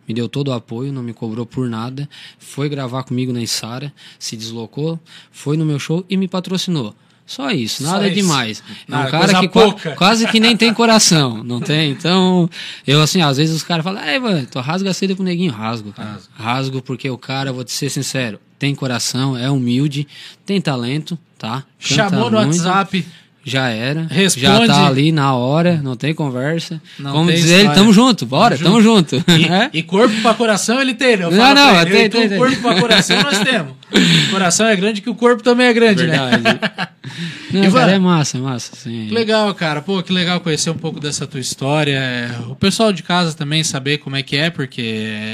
me 0.09 0.15
deu 0.15 0.29
todo 0.29 0.49
o 0.49 0.53
apoio, 0.53 0.93
não 0.93 1.03
me 1.03 1.13
cobrou 1.13 1.45
por 1.47 1.69
nada, 1.69 2.09
foi 2.39 2.69
gravar 2.69 3.03
comigo 3.05 3.33
na 3.33 3.43
Isara, 3.43 3.93
se 4.19 4.37
deslocou, 4.37 4.99
foi 5.31 5.57
no 5.57 5.65
meu 5.65 5.79
show 5.79 6.05
e 6.09 6.17
me 6.17 6.29
patrocinou. 6.29 6.95
Só 7.25 7.51
isso, 7.51 7.85
Só 7.85 7.93
nada 7.93 8.07
isso. 8.09 8.17
demais. 8.17 8.63
É 8.69 8.91
Nada, 8.91 9.09
um 9.09 9.11
cara 9.11 9.41
que 9.41 9.49
qua- 9.49 9.75
quase 9.97 10.27
que 10.27 10.41
nem 10.41 10.57
tem 10.57 10.75
coração, 10.75 11.43
não 11.45 11.61
tem? 11.61 11.91
Então, 11.93 12.51
eu 12.87 13.01
assim, 13.01 13.23
às 13.23 13.37
vezes 13.39 13.55
os 13.55 13.63
caras 13.63 13.85
falam, 13.85 14.03
ei, 14.05 14.19
mano, 14.19 14.47
tu 14.51 14.59
rasga 14.61 14.91
a 14.91 14.95
seda 14.95 15.15
pro 15.15 15.25
neguinho. 15.25 15.53
Rasgo, 15.53 15.93
cara. 15.93 16.19
Rasgo 16.35 16.83
porque 16.83 17.09
o 17.09 17.17
cara, 17.17 17.53
vou 17.53 17.65
te 17.65 17.71
ser 17.73 17.89
sincero, 17.91 18.39
tem 18.59 18.75
coração, 18.75 19.37
é 19.37 19.49
humilde, 19.51 20.07
tem 20.45 20.61
talento, 20.61 21.17
tá? 21.39 21.65
Canta 21.81 21.95
Chamou 22.11 22.31
no 22.31 22.39
muito. 22.41 22.57
WhatsApp. 22.59 23.07
Já 23.45 23.69
era. 23.69 24.07
Responde. 24.09 24.47
Já 24.47 24.67
tá 24.67 24.87
ali 24.87 25.11
na 25.13 25.35
hora, 25.35 25.81
não 25.83 25.97
tem 25.97 26.15
conversa. 26.15 26.81
Não 26.99 27.13
Como 27.13 27.27
tem 27.27 27.37
diz 27.37 27.47
ele, 27.47 27.57
história. 27.59 27.75
tamo 27.81 27.93
junto, 27.93 28.25
bora, 28.27 28.57
tamo 28.57 28.81
junto. 28.81 29.17
É? 29.29 29.71
E, 29.73 29.79
e 29.79 29.83
corpo 29.83 30.15
pra 30.23 30.35
coração 30.35 30.81
ele 30.81 30.95
tem, 30.95 31.17
né? 31.17 31.25
Eu 31.25 31.31
Não, 31.31 31.55
não, 31.55 31.71
pra 31.73 31.83
ele, 31.83 31.91
tem, 31.91 32.05
e 32.05 32.09
tem, 32.09 32.29
tem. 32.29 32.39
corpo 32.39 32.57
pra 32.63 32.81
coração 32.81 33.21
nós 33.23 33.39
temos. 33.41 33.73
O 33.93 34.31
coração 34.31 34.67
é 34.67 34.77
grande 34.77 35.01
que 35.03 35.11
o 35.11 35.15
corpo 35.15 35.43
também 35.43 35.67
é 35.67 35.73
grande, 35.73 36.07
né? 36.07 36.19
Verdade. 36.31 36.93
Não, 37.53 37.65
Ivan, 37.65 37.81
cara, 37.81 37.93
é 37.93 37.99
massa, 37.99 38.39
é 38.39 38.41
massa. 38.41 38.75
Sim. 38.75 39.07
Que 39.09 39.15
legal, 39.15 39.53
cara. 39.55 39.83
Pô, 39.83 40.03
que 40.03 40.11
legal 40.13 40.41
conhecer 40.41 40.71
um 40.71 40.79
pouco 40.79 40.99
dessa 40.99 41.27
tua 41.27 41.41
história. 41.41 41.99
É, 41.99 42.31
O 42.49 42.55
pessoal 42.57 42.91
de 42.93 43.03
casa 43.03 43.35
também 43.37 43.63
saber 43.63 43.99
como 43.99 44.17
é 44.17 44.23
que 44.23 44.35
é, 44.37 44.49
porque 44.49 44.81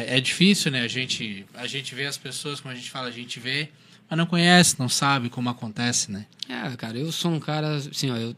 é 0.08 0.16
é 0.16 0.20
difícil, 0.20 0.72
né? 0.72 0.80
A 0.82 0.88
gente, 0.88 1.44
a 1.54 1.66
gente 1.68 1.94
vê 1.94 2.06
as 2.06 2.16
pessoas, 2.16 2.58
como 2.58 2.72
a 2.72 2.76
gente 2.76 2.90
fala, 2.90 3.06
a 3.08 3.12
gente 3.12 3.38
vê, 3.38 3.68
mas 4.08 4.18
não 4.18 4.26
conhece, 4.26 4.76
não 4.78 4.88
sabe 4.88 5.28
como 5.28 5.48
acontece, 5.48 6.10
né? 6.10 6.26
É, 6.48 6.76
cara, 6.76 6.96
eu 6.96 7.12
sou 7.12 7.30
um 7.30 7.40
cara, 7.40 7.76
assim, 7.76 8.10
ó, 8.10 8.16
eu 8.16 8.34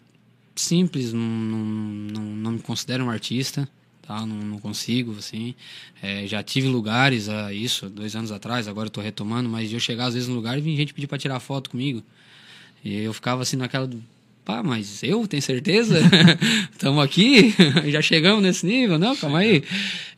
simples, 0.56 1.12
não, 1.12 1.22
não, 1.22 2.22
não, 2.22 2.52
me 2.52 2.58
considero 2.58 3.04
um 3.04 3.10
artista, 3.10 3.68
tá? 4.02 4.26
Não, 4.26 4.36
não 4.36 4.58
consigo, 4.58 5.16
assim. 5.18 5.54
É, 6.02 6.26
já 6.26 6.42
tive 6.42 6.68
lugares 6.68 7.28
a 7.28 7.52
isso, 7.52 7.88
dois 7.88 8.14
anos 8.16 8.32
atrás, 8.32 8.68
agora 8.68 8.86
eu 8.86 8.90
tô 8.90 9.00
retomando, 9.00 9.48
mas 9.48 9.72
eu 9.72 9.80
chegar 9.80 10.06
às 10.06 10.14
vezes 10.14 10.28
no 10.28 10.34
lugar 10.34 10.58
e 10.58 10.60
vinha 10.60 10.76
gente 10.76 10.92
pedir 10.94 11.06
pra 11.06 11.18
tirar 11.18 11.40
foto 11.40 11.70
comigo. 11.70 12.02
E 12.84 12.96
eu 12.96 13.12
ficava 13.12 13.42
assim 13.42 13.56
naquela 13.56 13.86
do, 13.86 14.02
pá, 14.44 14.62
mas 14.62 15.02
eu, 15.02 15.26
tem 15.26 15.40
certeza? 15.40 16.00
Estamos 16.72 17.04
aqui, 17.04 17.54
já 17.90 18.02
chegamos 18.02 18.42
nesse 18.42 18.66
nível, 18.66 18.98
não? 18.98 19.16
Calma 19.16 19.38
aí. 19.40 19.62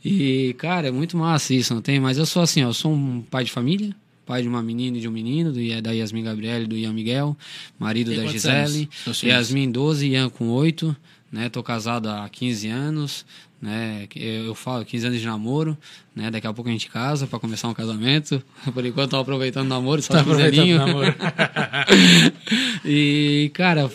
E, 0.05 0.55
cara, 0.59 0.89
é 0.89 0.91
muito 0.91 1.17
massa 1.17 1.55
isso, 1.55 1.75
não 1.75 1.83
tem? 1.83 2.01
Mas 2.01 2.19
eu 2.19 2.27
sou 2.27 2.43
assim, 2.43 2.63
ó, 2.63 2.69
eu 2.69 2.75
sou 2.75 2.93
um 2.93 3.23
pai 3.23 3.45
de 3.45 3.53
família, 3.53 3.95
pai 4.33 4.41
de 4.41 4.49
uma 4.49 4.63
menina 4.63 4.97
e 4.97 5.01
de 5.03 5.07
um 5.07 5.11
menino, 5.11 5.53
do, 5.53 5.61
da 5.83 5.91
Yasmin 5.91 6.23
Gabriele 6.23 6.65
e 6.65 6.67
do 6.67 6.75
Ian 6.75 6.95
Miguel, 6.95 7.37
marido 7.79 8.13
Tem 8.13 8.25
da 8.25 8.27
Gisele, 8.27 8.89
anos? 9.07 9.23
Yasmin 9.23 9.71
12, 9.71 10.09
Ian 10.09 10.31
com 10.31 10.49
8, 10.49 10.97
né? 11.31 11.51
Tô 11.51 11.63
casado 11.63 12.09
há 12.09 12.27
15 12.31 12.69
anos, 12.69 13.27
né? 13.61 14.09
Eu, 14.17 14.47
eu 14.47 14.55
falo 14.55 14.87
15 14.87 15.07
anos 15.09 15.21
de 15.21 15.27
namoro, 15.27 15.77
né? 16.17 16.31
Daqui 16.31 16.47
a 16.47 16.53
pouco 16.55 16.71
a 16.71 16.73
gente 16.73 16.89
casa 16.89 17.27
para 17.27 17.39
começar 17.39 17.69
um 17.69 17.75
casamento. 17.75 18.43
Por 18.73 18.87
enquanto 18.87 19.11
tô 19.11 19.19
aproveitando 19.19 19.67
o 19.67 19.69
namoro, 19.69 20.01
só 20.01 20.15
Tá 20.15 20.25
15 20.25 20.31
aproveitando 20.31 20.71
o 20.71 20.79
namoro. 20.79 21.15
e, 22.87 23.51
cara, 23.53 23.91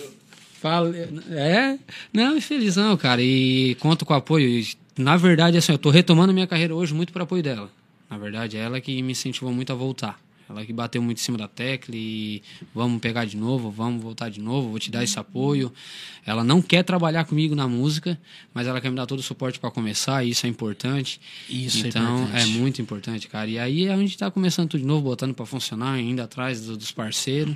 fala, 0.62 0.96
é, 1.32 1.80
não, 2.14 2.40
felizão, 2.40 2.96
cara, 2.96 3.24
e 3.24 3.76
conto 3.80 4.06
com 4.06 4.14
o 4.14 4.18
apoio. 4.18 4.48
E, 4.48 4.68
Na 5.00 5.18
verdade, 5.18 5.58
assim, 5.58 5.72
eu 5.72 5.80
tô 5.80 5.90
retomando 5.90 6.32
minha 6.32 6.46
carreira 6.46 6.76
hoje 6.76 6.94
muito 6.94 7.12
por 7.12 7.24
apoio 7.24 7.42
dela. 7.42 7.72
Na 8.08 8.20
verdade, 8.20 8.56
é 8.56 8.62
ela 8.62 8.80
que 8.80 9.02
me 9.02 9.14
incentivou 9.14 9.52
muito 9.52 9.74
a 9.74 9.76
voltar. 9.76 10.27
Ela 10.50 10.66
que 10.66 10.72
bateu 10.72 11.02
muito 11.02 11.18
em 11.18 11.22
cima 11.22 11.38
da 11.38 11.48
tecla 11.48 11.94
e 11.96 12.42
vamos 12.74 13.00
pegar 13.02 13.26
de 13.26 13.36
novo, 13.36 13.70
vamos 13.70 14.02
voltar 14.02 14.30
de 14.30 14.40
novo, 14.40 14.70
vou 14.70 14.80
te 14.80 14.90
dar 14.90 15.04
esse 15.04 15.20
apoio. 15.20 15.72
Ela 16.26 16.44
não 16.44 16.62
quer 16.62 16.84
trabalhar 16.84 17.26
comigo 17.26 17.54
na 17.56 17.68
música, 17.68 18.20
mas 18.54 18.66
ela 18.68 18.80
quer 18.80 18.90
me 18.90 18.96
dar 18.96 19.06
todo 19.06 19.20
o 19.20 19.24
suporte 19.24 19.60
para 19.60 19.70
começar, 19.72 20.24
e 20.24 20.30
isso 20.30 20.46
é 20.46 20.50
importante. 20.50 21.20
Isso 21.50 21.86
é 21.86 21.90
então, 21.90 22.24
importante. 22.24 22.42
é 22.44 22.46
muito 22.46 22.82
importante, 22.82 23.28
cara. 23.28 23.50
E 23.50 23.60
aí 23.60 23.90
a 23.90 23.98
gente 23.98 24.18
tá 24.18 24.32
começando 24.32 24.70
tudo 24.70 24.82
de 24.82 24.86
novo, 24.88 25.02
botando 25.02 25.34
para 25.34 25.46
funcionar, 25.46 26.00
indo 26.00 26.22
atrás 26.22 26.62
do- 26.66 26.78
dos 26.78 26.92
parceiros. 26.92 27.56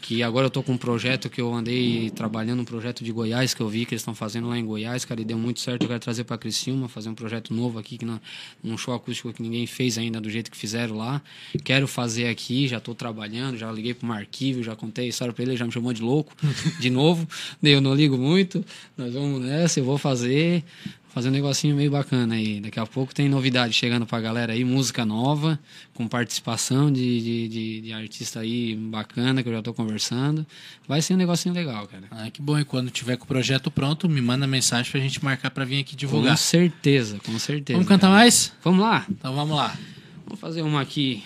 Que 0.00 0.22
agora 0.22 0.46
eu 0.46 0.50
tô 0.50 0.62
com 0.62 0.72
um 0.72 0.78
projeto 0.78 1.28
que 1.28 1.40
eu 1.40 1.52
andei 1.52 2.10
trabalhando, 2.10 2.60
um 2.60 2.64
projeto 2.64 3.04
de 3.04 3.12
Goiás 3.12 3.52
que 3.52 3.60
eu 3.60 3.68
vi 3.68 3.84
que 3.84 3.94
eles 3.94 4.02
estão 4.02 4.14
fazendo 4.14 4.48
lá 4.48 4.58
em 4.58 4.64
Goiás, 4.64 5.04
cara, 5.04 5.20
e 5.20 5.24
deu 5.24 5.38
muito 5.38 5.60
certo. 5.60 5.82
Eu 5.82 5.88
quero 5.88 6.00
trazer 6.00 6.24
para 6.24 6.38
Criciúma, 6.38 6.88
fazer 6.88 7.08
um 7.08 7.14
projeto 7.14 7.52
novo 7.52 7.78
aqui, 7.78 7.98
que 7.98 8.04
não, 8.04 8.20
um 8.62 8.76
show 8.76 8.94
acústico 8.94 9.32
que 9.32 9.42
ninguém 9.42 9.66
fez 9.66 9.98
ainda 9.98 10.20
do 10.20 10.30
jeito 10.30 10.50
que 10.50 10.56
fizeram 10.56 10.96
lá. 10.96 11.20
Quero 11.64 11.86
fazer 11.86 12.28
aqui, 12.28 12.68
já 12.68 12.80
tô 12.80 12.94
trabalhando, 12.94 13.56
já 13.56 13.70
liguei 13.70 13.94
pro 13.94 14.06
Marquível, 14.06 14.62
já 14.62 14.74
contei 14.76 15.06
a 15.06 15.08
história 15.08 15.34
para 15.34 15.42
ele, 15.42 15.52
ele 15.52 15.58
já 15.58 15.66
me 15.66 15.72
chamou 15.72 15.92
de 15.92 16.02
louco, 16.02 16.32
de 16.80 16.90
novo. 16.90 17.26
Eu 17.62 17.80
não 17.80 17.94
ligo 17.94 18.16
muito, 18.16 18.64
nós 18.96 19.12
vamos 19.12 19.42
nessa, 19.42 19.80
eu 19.80 19.84
vou 19.84 19.98
fazer 19.98 20.64
fazer 21.08 21.28
um 21.28 21.32
negocinho 21.32 21.74
meio 21.74 21.90
bacana 21.90 22.34
aí. 22.34 22.60
Daqui 22.60 22.78
a 22.78 22.86
pouco 22.86 23.14
tem 23.14 23.28
novidade 23.28 23.72
chegando 23.72 24.06
pra 24.06 24.20
galera 24.20 24.52
aí, 24.52 24.64
música 24.64 25.04
nova, 25.04 25.58
com 25.94 26.06
participação 26.06 26.92
de, 26.92 27.20
de, 27.20 27.48
de, 27.48 27.80
de 27.80 27.92
artista 27.92 28.40
aí 28.40 28.74
bacana 28.76 29.42
que 29.42 29.48
eu 29.48 29.52
já 29.52 29.62
tô 29.62 29.72
conversando. 29.74 30.46
Vai 30.86 31.02
ser 31.02 31.14
um 31.14 31.16
negocinho 31.16 31.54
legal, 31.54 31.86
cara. 31.86 32.04
Ah, 32.10 32.30
que 32.30 32.40
bom. 32.42 32.58
E 32.58 32.64
quando 32.64 32.90
tiver 32.90 33.16
com 33.16 33.24
o 33.24 33.28
projeto 33.28 33.70
pronto, 33.70 34.08
me 34.08 34.20
manda 34.20 34.46
mensagem 34.46 34.90
pra 34.90 35.00
gente 35.00 35.22
marcar 35.24 35.50
pra 35.50 35.64
vir 35.64 35.80
aqui 35.80 35.92
Com 35.92 35.98
divulgar. 35.98 36.38
certeza, 36.38 37.18
com 37.24 37.38
certeza. 37.38 37.76
Vamos 37.76 37.88
cantar 37.88 38.08
cara. 38.08 38.18
mais? 38.20 38.52
Vamos 38.62 38.80
lá? 38.80 39.04
Então 39.10 39.34
vamos 39.34 39.56
lá. 39.56 39.76
Vamos 40.24 40.40
fazer 40.40 40.62
uma 40.62 40.80
aqui. 40.80 41.22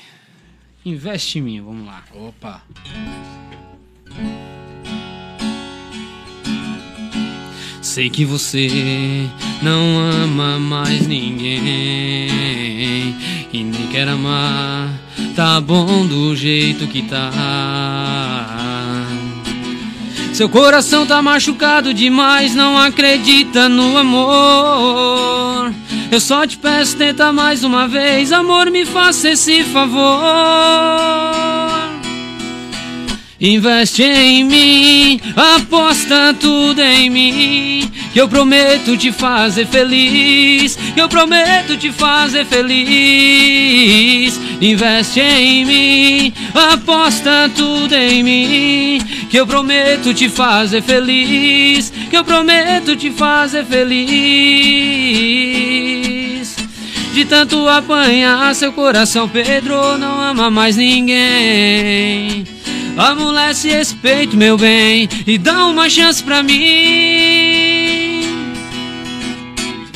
Investe 0.85 1.39
em 1.39 1.43
mim, 1.43 1.61
vamos 1.61 1.87
lá. 1.87 2.05
Opa. 2.15 2.63
Sei 7.81 8.09
que 8.09 8.25
você 8.25 9.29
não 9.63 9.99
ama 9.99 10.59
mais 10.59 11.07
ninguém 11.07 11.61
e 13.53 13.63
nem 13.65 13.87
quer 13.87 14.09
amar. 14.09 14.91
Tá 15.37 15.61
bom 15.61 16.05
do 16.07 16.35
jeito 16.35 16.87
que 16.89 17.03
tá. 17.03 17.31
Seu 20.33 20.49
coração 20.49 21.07
tá 21.07 21.23
machucado 21.23 21.95
demais, 21.95 22.55
não 22.55 22.77
acredita 22.77 23.69
no 23.69 23.97
amor. 23.97 25.73
Eu 26.11 26.21
só 26.21 26.47
te 26.47 26.59
peço, 26.59 26.97
tenta 26.97 27.33
mais 27.33 27.63
uma 27.63 27.87
vez, 27.87 28.33
amor, 28.33 28.71
me 28.71 28.85
faça 28.85 29.31
esse 29.31 29.63
favor. 29.65 30.03
Investe 33.41 34.03
em 34.03 34.45
mim, 34.45 35.21
aposta 35.37 36.33
tudo 36.39 36.81
em 36.81 37.11
mim. 37.11 37.93
Eu 38.15 38.29
prometo 38.29 38.95
te 38.97 39.11
fazer 39.11 39.67
feliz. 39.67 40.79
Eu 40.97 41.09
prometo 41.09 41.77
te 41.77 41.91
fazer 41.91 42.45
feliz. 42.45 44.39
Investe 44.61 45.21
em 45.21 45.65
mim, 45.65 46.33
aposta 46.55 47.51
tudo 47.57 47.95
em 47.95 48.23
mim. 48.23 49.01
Que 49.31 49.41
eu 49.41 49.47
prometo 49.47 50.13
te 50.13 50.29
fazer 50.29 50.83
feliz. 50.83 51.91
Que 52.11 52.17
eu 52.17 52.25
prometo 52.25 52.95
te 52.95 53.11
fazer 53.11 53.65
feliz. 53.65 54.13
De 57.15 57.25
tanto 57.25 57.67
apanhar 57.69 58.55
seu 58.55 58.73
coração, 58.73 59.29
Pedro 59.29 59.97
não 59.99 60.21
ama 60.21 60.51
mais 60.51 60.77
ninguém. 60.77 62.45
Amolece 62.97 63.69
esse 63.69 63.95
peito, 63.95 64.37
meu 64.37 64.57
bem, 64.59 65.09
e 65.27 65.39
dá 65.39 65.67
uma 65.67 65.89
chance 65.89 66.23
pra 66.23 66.43
mim. 66.43 67.42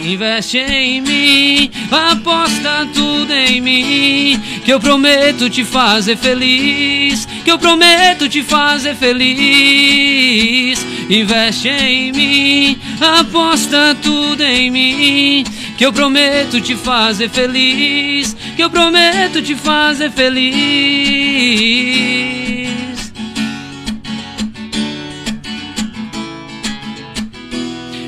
Investe 0.07 0.59
em 0.59 1.00
mim, 1.00 1.68
aposta 1.90 2.86
tudo 2.94 3.32
em 3.32 3.61
mim. 3.61 4.40
Que 4.64 4.72
eu 4.72 4.78
prometo 4.78 5.50
te 5.50 5.64
fazer 5.64 6.16
feliz. 6.16 7.26
Que 7.44 7.50
eu 7.50 7.59
prometo 7.59 8.28
te 8.28 8.40
fazer 8.40 8.94
feliz. 8.94 10.78
Investe 11.11 11.68
em 11.68 12.12
mim, 12.12 12.78
aposta 13.00 13.96
tudo 14.00 14.44
em 14.44 14.70
mim. 14.70 15.44
Que 15.76 15.84
eu 15.84 15.92
prometo 15.92 16.61
te 16.61 16.76
fazer 16.76 17.28
feliz. 17.28 18.36
Que 18.54 18.62
eu 18.62 18.70
prometo 18.70 19.42
te 19.42 19.57
fazer 19.57 20.12
feliz. 20.12 21.26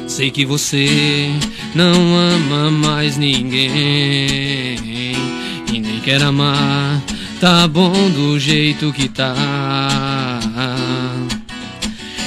Sei 0.07 0.31
que 0.33 0.45
você 0.45 1.31
não 1.75 2.17
ama 2.17 2.71
mais 2.71 3.17
ninguém 3.17 4.79
e 5.73 5.81
nem 5.81 6.01
quer 6.01 6.23
amar. 6.23 7.01
Tá 7.41 7.69
bom 7.69 8.11
do 8.11 8.39
jeito 8.39 8.93
que 8.93 9.09
tá. 9.09 9.35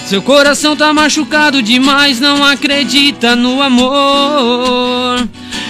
Seu 0.05 0.21
coração 0.21 0.75
tá 0.75 0.93
machucado 0.93 1.61
demais, 1.61 2.19
não 2.19 2.43
acredita 2.43 3.35
no 3.35 3.61
amor. 3.61 5.27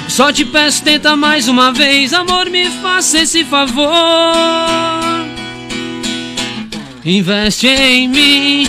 Só 0.08 0.32
te 0.32 0.44
peço, 0.44 0.84
tenta 0.84 1.16
mais 1.16 1.48
uma 1.48 1.72
vez, 1.72 2.14
amor, 2.14 2.50
me 2.50 2.68
faça 2.70 3.20
esse 3.20 3.46
favor. 3.46 3.92
Investe 7.06 7.68
em 7.68 8.08
mim, 8.08 8.68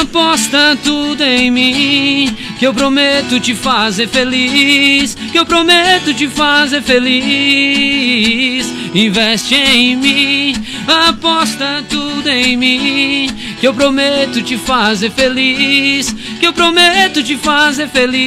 aposta 0.00 0.78
tudo 0.82 1.22
em 1.22 1.50
mim. 1.50 2.33
Que 2.58 2.66
eu 2.66 2.74
prometo 2.74 3.40
te 3.40 3.54
fazer 3.54 4.08
feliz. 4.08 5.14
Que 5.32 5.38
eu 5.38 5.46
prometo 5.46 6.14
te 6.14 6.28
fazer 6.28 6.82
feliz. 6.82 8.72
Investe 8.94 9.54
em 9.56 9.96
mim, 9.96 10.54
aposta 10.86 11.84
tudo 11.88 12.28
em 12.28 12.56
mim. 12.56 13.28
Que 13.58 13.66
eu 13.66 13.74
prometo 13.74 14.40
te 14.40 14.56
fazer 14.56 15.10
feliz. 15.10 16.14
Que 16.38 16.46
eu 16.46 16.52
prometo 16.52 17.22
te 17.22 17.36
fazer 17.36 17.88
feliz. 17.88 18.24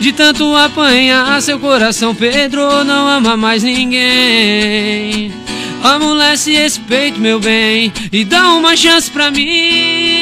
De 0.00 0.12
tanto 0.12 0.54
apanhar 0.54 1.42
seu 1.42 1.58
coração, 1.58 2.14
Pedro 2.14 2.84
não 2.84 3.08
ama 3.08 3.36
mais 3.36 3.64
ninguém. 3.64 5.32
Amolece 5.82 6.52
esse 6.52 6.78
peito, 6.78 7.18
meu 7.18 7.40
bem, 7.40 7.92
e 8.12 8.24
dá 8.24 8.54
uma 8.54 8.76
chance 8.76 9.10
pra 9.10 9.30
mim. 9.30 10.15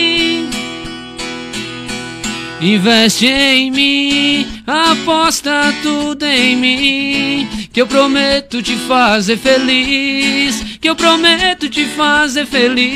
Investe 2.65 3.27
em 3.27 3.71
mim, 3.71 4.47
aposta 4.67 5.71
tudo 5.83 6.25
em 6.25 6.57
mim. 6.57 7.47
Que 7.71 7.83
eu 7.83 7.87
prometo 7.87 8.63
te 8.63 8.75
fazer 8.75 9.37
feliz. 9.37 10.79
Que 10.81 10.89
eu 10.89 10.97
prometo 10.97 11.69
te 11.69 11.85
fazer 11.85 12.47
feliz. 12.47 12.87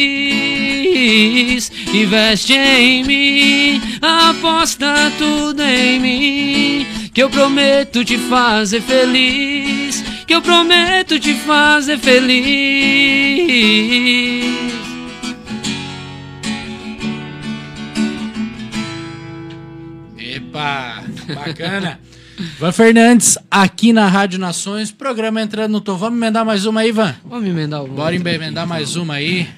Investe 1.92 2.54
em 2.54 3.04
mim, 3.04 3.82
aposta 4.00 5.12
tudo 5.18 5.62
em 5.62 6.00
mim. 6.00 6.86
Que 7.12 7.22
eu 7.22 7.28
prometo 7.28 8.02
te 8.06 8.16
fazer 8.16 8.80
feliz. 8.80 10.02
Que 10.26 10.34
eu 10.34 10.40
prometo 10.40 11.20
te 11.20 11.34
fazer 11.34 11.98
feliz. 11.98 12.48
Epa, 20.48 21.04
bacana. 21.34 22.00
Ivan 22.56 22.72
Fernandes, 22.72 23.36
aqui 23.50 23.92
na 23.92 24.08
Rádio 24.08 24.38
Nações, 24.38 24.90
programa 24.90 25.42
entrando 25.42 25.72
no 25.72 25.80
tom. 25.80 25.96
Vamos 25.96 26.18
emendar 26.18 26.44
mais 26.44 26.64
uma 26.64 26.80
aí, 26.80 26.88
Ivan? 26.88 27.14
Vamos 27.24 27.48
emendar 27.48 27.84
uma. 27.84 27.94
Bora 27.94 28.14
emendar 28.14 28.62
aqui, 28.64 28.68
mais 28.68 28.90
então. 28.90 29.02
uma 29.02 29.14
aí. 29.14 29.48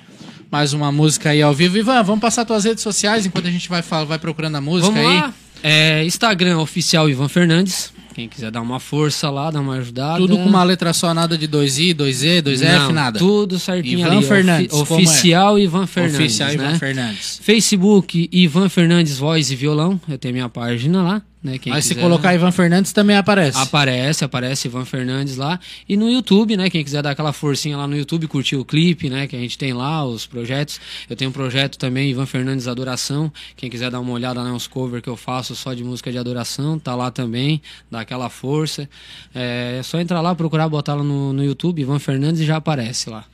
Mais 0.50 0.72
uma 0.72 0.90
música 0.90 1.30
aí 1.30 1.40
ao 1.40 1.54
vivo. 1.54 1.76
Ivan, 1.78 2.02
vamos 2.02 2.20
passar 2.20 2.44
tuas 2.44 2.64
redes 2.64 2.82
sociais 2.82 3.24
enquanto 3.24 3.46
a 3.46 3.50
gente 3.50 3.68
vai, 3.68 3.82
vai 3.82 4.18
procurando 4.18 4.56
a 4.56 4.60
música 4.60 4.92
Vamos 4.92 5.08
aí. 5.10 5.16
lá. 5.20 5.34
É, 5.62 6.04
Instagram 6.04 6.58
oficial 6.58 7.08
Ivan 7.08 7.28
Fernandes. 7.28 7.92
Quem 8.20 8.28
quiser 8.28 8.50
dar 8.50 8.60
uma 8.60 8.78
força 8.78 9.30
lá, 9.30 9.50
dar 9.50 9.60
uma 9.60 9.76
ajudada. 9.76 10.18
Tudo 10.18 10.36
com 10.36 10.44
uma 10.44 10.62
letra 10.62 10.92
só, 10.92 11.14
nada 11.14 11.38
de 11.38 11.48
2i, 11.48 11.94
2e, 11.94 12.42
2f, 12.42 12.78
Não, 12.78 12.92
nada. 12.92 13.18
Tudo 13.18 13.58
certinho 13.58 14.00
Ivan 14.00 14.16
ali. 14.18 14.26
Fernandes, 14.26 14.72
ofi- 14.74 14.92
é? 14.92 14.96
Oficial 14.96 15.58
Ivan 15.58 15.86
Fernandes. 15.86 16.18
Oficial 16.20 16.52
Ivan 16.52 16.72
né? 16.72 16.78
Fernandes. 16.78 17.40
Facebook 17.42 18.28
Ivan 18.30 18.68
Fernandes 18.68 19.16
Voz 19.18 19.50
e 19.50 19.56
Violão. 19.56 19.98
Eu 20.06 20.18
tenho 20.18 20.34
minha 20.34 20.48
página 20.50 21.02
lá. 21.02 21.22
Né? 21.42 21.56
Quem 21.58 21.72
Mas 21.72 21.86
se 21.86 21.94
quiser- 21.94 22.02
colocar 22.02 22.34
Ivan 22.34 22.52
Fernandes 22.52 22.92
também 22.92 23.16
aparece. 23.16 23.56
Aparece, 23.58 24.24
aparece 24.24 24.68
Ivan 24.68 24.84
Fernandes 24.84 25.36
lá. 25.36 25.58
E 25.88 25.96
no 25.96 26.10
YouTube, 26.10 26.54
né? 26.54 26.68
Quem 26.68 26.84
quiser 26.84 27.02
dar 27.02 27.12
aquela 27.12 27.32
forcinha 27.32 27.78
lá 27.78 27.86
no 27.86 27.96
YouTube, 27.96 28.26
curtir 28.26 28.56
o 28.56 28.64
clipe, 28.64 29.08
né? 29.08 29.26
Que 29.26 29.36
a 29.36 29.38
gente 29.38 29.56
tem 29.56 29.72
lá, 29.72 30.04
os 30.04 30.26
projetos. 30.26 30.78
Eu 31.08 31.16
tenho 31.16 31.30
um 31.30 31.32
projeto 31.32 31.78
também, 31.78 32.10
Ivan 32.10 32.26
Fernandes 32.26 32.68
Adoração. 32.68 33.32
Quem 33.56 33.70
quiser 33.70 33.90
dar 33.90 34.00
uma 34.00 34.12
olhada 34.12 34.44
nos 34.44 34.66
covers 34.66 35.02
que 35.02 35.08
eu 35.08 35.16
faço 35.16 35.56
só 35.56 35.72
de 35.72 35.82
música 35.82 36.12
de 36.12 36.18
adoração, 36.18 36.78
tá 36.78 36.94
lá 36.94 37.10
também. 37.10 37.62
Dá 37.90 38.00
aquela 38.00 38.28
força. 38.28 38.86
É, 39.34 39.78
é 39.80 39.82
só 39.82 39.98
entrar 39.98 40.20
lá, 40.20 40.34
procurar, 40.34 40.68
botar 40.68 40.94
lá 40.94 41.02
no, 41.02 41.32
no 41.32 41.42
YouTube, 41.42 41.80
Ivan 41.80 41.98
Fernandes 41.98 42.42
e 42.42 42.44
já 42.44 42.56
aparece 42.56 43.08
lá. 43.08 43.24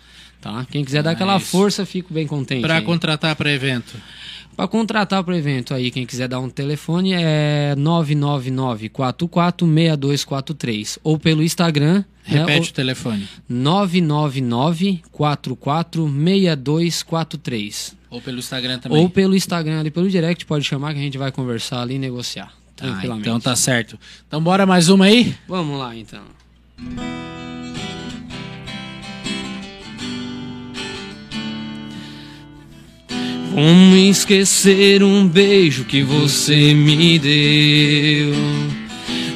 Tá? 0.46 0.64
Quem 0.70 0.84
quiser 0.84 1.02
dar 1.02 1.10
aquela 1.10 1.36
isso. 1.38 1.46
força, 1.46 1.84
fico 1.84 2.14
bem 2.14 2.24
contente. 2.26 2.64
Aí. 2.70 2.82
contratar 2.82 3.34
pra 3.34 3.50
evento. 3.52 3.96
Para 4.56 4.68
contratar 4.68 5.24
para 5.24 5.36
evento 5.36 5.74
aí, 5.74 5.90
quem 5.90 6.06
quiser 6.06 6.28
dar 6.28 6.38
um 6.38 6.48
telefone 6.48 7.12
é 7.14 7.74
999 7.76 8.88
6243 8.88 10.98
ou 11.02 11.18
pelo 11.18 11.42
Instagram 11.42 12.04
Repete 12.22 12.68
é 12.68 12.70
o 12.70 12.74
telefone. 12.74 13.28
999 13.48 15.02
6243 15.12 17.96
Ou 18.08 18.22
pelo 18.22 18.38
Instagram 18.38 18.78
também. 18.78 18.98
ou 18.98 19.10
pelo 19.10 19.34
Instagram 19.34 19.80
ali 19.80 19.90
pelo 19.90 20.08
direct 20.08 20.46
pode 20.46 20.64
chamar 20.64 20.94
que 20.94 21.00
a 21.00 21.02
gente 21.02 21.18
vai 21.18 21.32
conversar 21.32 21.82
ali 21.82 21.96
e 21.96 21.98
negociar 21.98 22.52
Tá, 22.76 22.86
tranquilamente. 22.86 23.28
então 23.28 23.40
tá 23.40 23.56
certo. 23.56 23.98
Então 24.28 24.40
bora 24.42 24.64
mais 24.64 24.88
uma 24.88 25.04
aí? 25.06 25.34
Vamos 25.48 25.76
lá 25.78 25.94
então. 25.96 26.22
Como 33.56 33.96
esquecer 33.96 35.02
um 35.02 35.26
beijo 35.26 35.84
que 35.84 36.02
você 36.02 36.74
me 36.74 37.18
deu? 37.18 38.34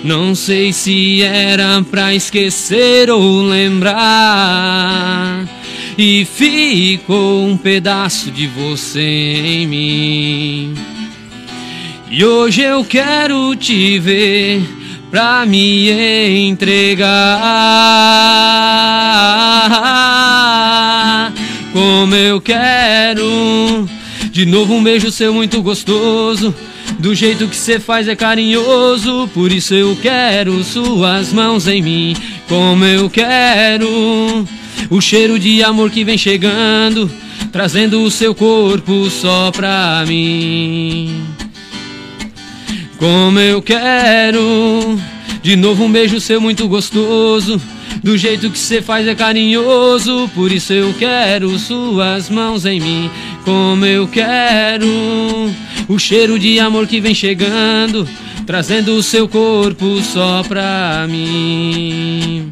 Não 0.04 0.34
sei 0.34 0.74
se 0.74 1.22
era 1.22 1.82
pra 1.90 2.14
esquecer 2.14 3.08
ou 3.08 3.40
lembrar. 3.40 3.88
E 5.96 6.26
ficou 6.26 7.46
um 7.46 7.56
pedaço 7.56 8.30
de 8.30 8.46
você 8.46 9.00
em 9.00 9.66
mim. 9.66 10.74
E 12.10 12.22
hoje 12.22 12.60
eu 12.60 12.84
quero 12.84 13.56
te 13.56 13.98
ver 13.98 14.62
pra 15.10 15.46
me 15.46 15.90
entregar. 16.46 17.32
Como 21.72 22.14
eu 22.14 22.38
quero 22.38 23.88
de 24.30 24.46
novo 24.46 24.74
um 24.74 24.82
beijo 24.82 25.10
seu 25.10 25.34
muito 25.34 25.62
gostoso. 25.62 26.54
Do 26.98 27.14
jeito 27.14 27.48
que 27.48 27.56
cê 27.56 27.78
faz 27.78 28.08
é 28.08 28.16
carinhoso, 28.16 29.28
por 29.32 29.50
isso 29.50 29.74
eu 29.74 29.96
quero 30.00 30.62
suas 30.62 31.32
mãos 31.32 31.66
em 31.66 31.82
mim, 31.82 32.16
como 32.48 32.84
eu 32.84 33.08
quero. 33.08 34.46
O 34.88 35.00
cheiro 35.00 35.38
de 35.38 35.62
amor 35.62 35.90
que 35.90 36.04
vem 36.04 36.18
chegando, 36.18 37.10
trazendo 37.52 38.02
o 38.02 38.10
seu 38.10 38.34
corpo 38.34 39.08
só 39.10 39.50
pra 39.50 40.04
mim. 40.06 41.24
Como 42.98 43.38
eu 43.38 43.62
quero, 43.62 44.98
de 45.42 45.56
novo 45.56 45.84
um 45.84 45.92
beijo 45.92 46.20
seu 46.20 46.40
muito 46.40 46.68
gostoso. 46.68 47.60
Do 48.02 48.16
jeito 48.16 48.50
que 48.50 48.58
cê 48.58 48.80
faz 48.80 49.06
é 49.06 49.14
carinhoso, 49.14 50.30
por 50.34 50.50
isso 50.50 50.72
eu 50.72 50.94
quero 50.94 51.58
suas 51.58 52.30
mãos 52.30 52.64
em 52.64 52.80
mim, 52.80 53.10
como 53.44 53.84
eu 53.84 54.08
quero. 54.08 54.86
O 55.86 55.98
cheiro 55.98 56.38
de 56.38 56.58
amor 56.58 56.86
que 56.86 56.98
vem 56.98 57.14
chegando, 57.14 58.08
trazendo 58.46 58.94
o 58.94 59.02
seu 59.02 59.28
corpo 59.28 60.00
só 60.02 60.42
pra 60.42 61.06
mim. 61.08 62.50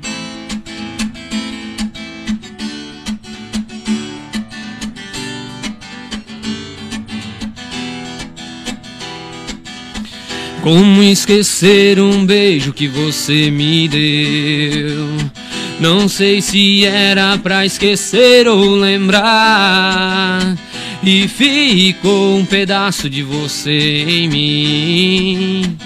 Como 10.63 11.03
esquecer 11.03 11.99
um 11.99 12.27
beijo 12.27 12.75
que 12.75 12.87
você 12.87 13.51
me 13.51 13.89
deu? 13.89 15.38
Não 15.81 16.09
sei 16.09 16.43
se 16.43 16.85
era 16.85 17.39
pra 17.39 17.65
esquecer 17.65 18.49
ou 18.49 18.75
lembrar. 18.75 20.57
E 21.03 21.29
ficou 21.29 22.37
um 22.37 22.45
pedaço 22.45 23.09
de 23.09 23.23
você 23.23 24.05
em 24.09 24.29
mim. 24.29 25.77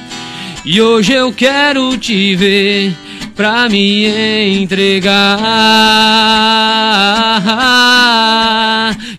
E 0.65 0.81
hoje 0.81 1.13
eu 1.13 1.31
quero 1.33 1.97
te 1.99 2.35
ver 2.35 2.95
pra 3.37 3.69
me 3.69 4.07
entregar. 4.57 5.37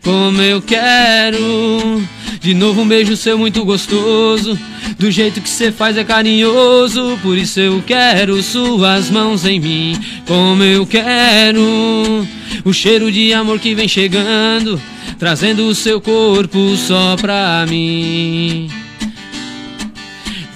Como 0.03 0.41
eu 0.41 0.61
quero. 0.61 2.01
De 2.41 2.53
novo 2.55 2.81
um 2.81 2.87
beijo 2.87 3.15
seu 3.15 3.37
muito 3.37 3.63
gostoso. 3.63 4.57
Do 5.03 5.11
jeito 5.11 5.41
que 5.41 5.49
cê 5.49 5.69
faz 5.69 5.97
é 5.97 6.03
carinhoso, 6.05 7.19
por 7.21 7.37
isso 7.37 7.59
eu 7.59 7.83
quero 7.85 8.41
suas 8.41 9.09
mãos 9.09 9.45
em 9.45 9.59
mim, 9.59 9.99
como 10.25 10.63
eu 10.63 10.87
quero. 10.87 12.25
O 12.63 12.71
cheiro 12.71 13.11
de 13.11 13.33
amor 13.33 13.59
que 13.59 13.75
vem 13.75 13.85
chegando, 13.85 14.81
trazendo 15.19 15.67
o 15.67 15.75
seu 15.75 15.99
corpo 15.99 16.77
só 16.77 17.17
pra 17.17 17.65
mim. 17.67 18.82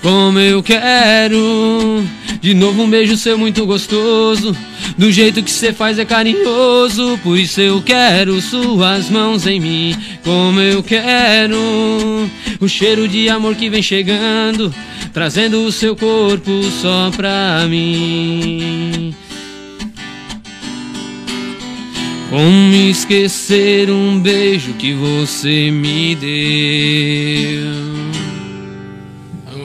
Como 0.02 0.40
eu 0.40 0.62
quero, 0.62 2.04
de 2.40 2.54
novo 2.54 2.84
um 2.84 2.90
beijo 2.90 3.18
seu 3.18 3.38
muito 3.38 3.66
gostoso. 3.66 4.56
Do 4.98 5.12
jeito 5.12 5.44
que 5.44 5.52
cê 5.52 5.74
faz 5.74 6.00
é 6.00 6.06
carinhoso, 6.06 7.20
por 7.24 7.38
isso 7.38 7.60
eu 7.60 7.82
quero 7.82 8.42
suas 8.42 9.10
mãos 9.10 9.46
em 9.46 9.60
mim, 9.60 9.96
como 10.24 10.60
eu 10.60 10.82
quero. 10.82 11.58
O 12.60 12.68
cheiro 12.68 13.08
de 13.08 13.30
amor 13.30 13.56
que 13.56 13.70
vem 13.70 13.82
chegando, 13.82 14.74
trazendo 15.14 15.64
o 15.64 15.72
seu 15.72 15.96
corpo 15.96 16.64
só 16.82 17.12
pra 17.16 17.66
mim. 17.68 19.14
Como 22.30 22.76
esquecer 22.76 23.90
um 23.90 24.20
beijo 24.20 24.74
que 24.74 24.94
você 24.94 25.72
me 25.72 26.16
deu? 26.16 28.17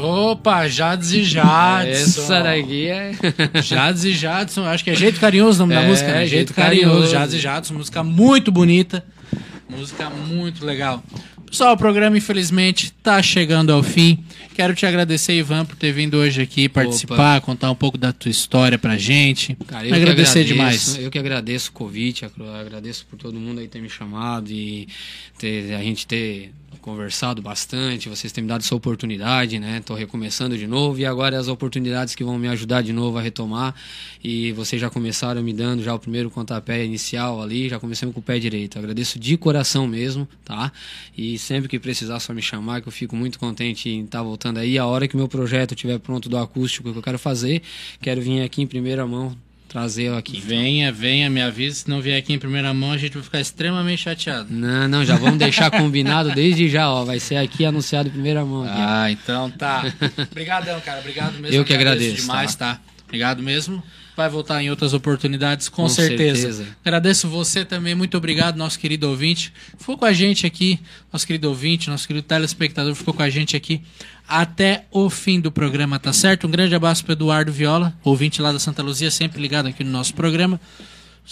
Opa, 0.02 0.68
Jades 0.68 1.12
e 1.12 1.22
Jadson. 1.24 1.90
Essa 1.90 2.42
daqui 2.42 2.86
é. 2.88 3.12
Jades 3.62 4.04
e 4.04 4.12
Jadson, 4.12 4.64
acho 4.64 4.82
que 4.84 4.90
é 4.90 4.94
Jeito 4.94 5.20
Carinhoso 5.20 5.62
o 5.62 5.66
nome 5.66 5.74
da 5.74 5.82
É, 5.82 5.88
música, 5.88 6.08
né? 6.08 6.18
Jeito, 6.20 6.30
Jeito 6.30 6.54
Carinhoso, 6.54 6.88
Carinhoso. 6.90 7.12
Jades 7.12 7.34
e 7.34 7.38
Jadson, 7.38 7.74
música 7.74 8.02
muito 8.02 8.50
bonita, 8.50 9.04
música 9.68 10.10
muito 10.10 10.64
legal. 10.64 11.02
Pessoal, 11.46 11.74
o 11.74 11.76
programa 11.76 12.16
infelizmente 12.16 12.90
tá 13.02 13.22
chegando 13.22 13.70
ao 13.74 13.82
fim. 13.82 14.24
Quero 14.54 14.74
te 14.74 14.86
agradecer, 14.86 15.34
Ivan, 15.34 15.66
por 15.66 15.76
ter 15.76 15.92
vindo 15.92 16.16
hoje 16.16 16.40
aqui 16.40 16.66
participar, 16.66 17.42
contar 17.42 17.70
um 17.70 17.74
pouco 17.74 17.98
da 17.98 18.10
tua 18.10 18.30
história 18.30 18.78
pra 18.78 18.96
gente. 18.96 19.54
Cara, 19.66 19.86
eu 19.86 19.94
agradecer 19.94 20.40
agradeço, 20.40 20.54
demais. 20.54 20.98
Eu 20.98 21.10
que 21.10 21.18
agradeço 21.18 21.68
o 21.68 21.72
convite, 21.74 22.24
agradeço 22.58 23.04
por 23.04 23.18
todo 23.18 23.38
mundo 23.38 23.60
aí 23.60 23.68
ter 23.68 23.82
me 23.82 23.90
chamado 23.90 24.50
e 24.50 24.88
ter, 25.38 25.74
a 25.74 25.82
gente 25.82 26.06
ter 26.06 26.52
conversado 26.82 27.40
bastante, 27.40 28.08
vocês 28.08 28.32
terem 28.32 28.44
me 28.44 28.48
dado 28.48 28.60
essa 28.60 28.74
oportunidade, 28.74 29.58
né? 29.58 29.80
Tô 29.86 29.94
recomeçando 29.94 30.58
de 30.58 30.66
novo 30.66 30.98
e 30.98 31.06
agora 31.06 31.38
as 31.38 31.46
oportunidades 31.46 32.14
que 32.14 32.24
vão 32.24 32.36
me 32.36 32.48
ajudar 32.48 32.82
de 32.82 32.92
novo 32.92 33.16
a 33.16 33.22
retomar 33.22 33.74
e 34.22 34.52
vocês 34.52 34.82
já 34.82 34.90
começaram 34.90 35.42
me 35.42 35.52
dando 35.52 35.82
já 35.82 35.94
o 35.94 35.98
primeiro 35.98 36.28
pontapé 36.28 36.84
inicial 36.84 37.40
ali, 37.40 37.68
já 37.68 37.78
comecei 37.78 38.10
com 38.10 38.18
o 38.18 38.22
pé 38.22 38.38
direito. 38.38 38.78
Agradeço 38.78 39.18
de 39.18 39.36
coração 39.36 39.86
mesmo, 39.86 40.28
tá? 40.44 40.72
E 41.16 41.38
sempre 41.38 41.68
que 41.68 41.78
precisar 41.78 42.18
só 42.18 42.34
me 42.34 42.42
chamar, 42.42 42.82
que 42.82 42.88
eu 42.88 42.92
fico 42.92 43.14
muito 43.14 43.38
contente 43.38 43.88
em 43.88 44.04
estar 44.04 44.22
voltando 44.22 44.58
aí. 44.58 44.76
A 44.76 44.84
hora 44.84 45.06
que 45.06 45.16
meu 45.16 45.28
projeto 45.28 45.74
estiver 45.74 45.98
pronto 46.00 46.28
do 46.28 46.36
acústico 46.36 46.92
que 46.92 46.98
eu 46.98 47.02
quero 47.02 47.18
fazer, 47.18 47.62
quero 48.00 48.20
vir 48.20 48.42
aqui 48.42 48.60
em 48.60 48.66
primeira 48.66 49.06
mão 49.06 49.36
trazer 49.72 50.04
eu 50.04 50.16
aqui. 50.16 50.38
Venha, 50.38 50.92
venha, 50.92 51.30
me 51.30 51.40
avise. 51.40 51.76
Se 51.76 51.90
não 51.90 52.00
vier 52.00 52.18
aqui 52.18 52.32
em 52.32 52.38
primeira 52.38 52.72
mão, 52.74 52.92
a 52.92 52.98
gente 52.98 53.14
vai 53.14 53.22
ficar 53.22 53.40
extremamente 53.40 54.02
chateado. 54.02 54.48
Não, 54.50 54.86
não, 54.86 55.04
já 55.04 55.16
vamos 55.16 55.38
deixar 55.38 55.70
combinado 55.70 56.30
desde 56.32 56.68
já, 56.68 56.90
ó. 56.90 57.04
Vai 57.04 57.18
ser 57.18 57.36
aqui 57.36 57.64
anunciado 57.64 58.08
em 58.08 58.12
primeira 58.12 58.44
mão. 58.44 58.64
Aqui. 58.64 58.74
Ah, 58.76 59.10
então 59.10 59.50
tá. 59.50 59.84
Obrigadão, 60.30 60.80
cara. 60.80 61.00
Obrigado 61.00 61.38
mesmo. 61.38 61.56
Eu 61.56 61.64
que 61.64 61.72
agradeço, 61.72 62.16
demais, 62.16 62.54
tá? 62.54 62.78
Obrigado 63.06 63.42
mesmo. 63.42 63.82
Vai 64.14 64.28
voltar 64.28 64.62
em 64.62 64.68
outras 64.68 64.92
oportunidades, 64.92 65.68
com, 65.68 65.82
Com 65.82 65.88
certeza. 65.88 66.52
certeza. 66.52 66.66
Agradeço 66.84 67.28
você 67.28 67.64
também. 67.64 67.94
Muito 67.94 68.16
obrigado, 68.16 68.56
nosso 68.56 68.78
querido 68.78 69.08
ouvinte. 69.08 69.52
Ficou 69.78 69.96
com 69.96 70.04
a 70.04 70.12
gente 70.12 70.46
aqui, 70.46 70.78
nosso 71.10 71.26
querido 71.26 71.48
ouvinte, 71.48 71.88
nosso 71.88 72.06
querido 72.06 72.26
telespectador, 72.26 72.94
ficou 72.94 73.14
com 73.14 73.22
a 73.22 73.30
gente 73.30 73.56
aqui 73.56 73.80
até 74.28 74.84
o 74.90 75.08
fim 75.08 75.40
do 75.40 75.50
programa, 75.50 75.98
tá 75.98 76.12
certo? 76.12 76.46
Um 76.46 76.50
grande 76.50 76.74
abraço 76.74 77.04
para 77.04 77.12
Eduardo 77.12 77.50
Viola, 77.52 77.94
ouvinte 78.04 78.40
lá 78.42 78.52
da 78.52 78.58
Santa 78.58 78.82
Luzia, 78.82 79.10
sempre 79.10 79.40
ligado 79.40 79.66
aqui 79.66 79.82
no 79.82 79.90
nosso 79.90 80.14
programa. 80.14 80.60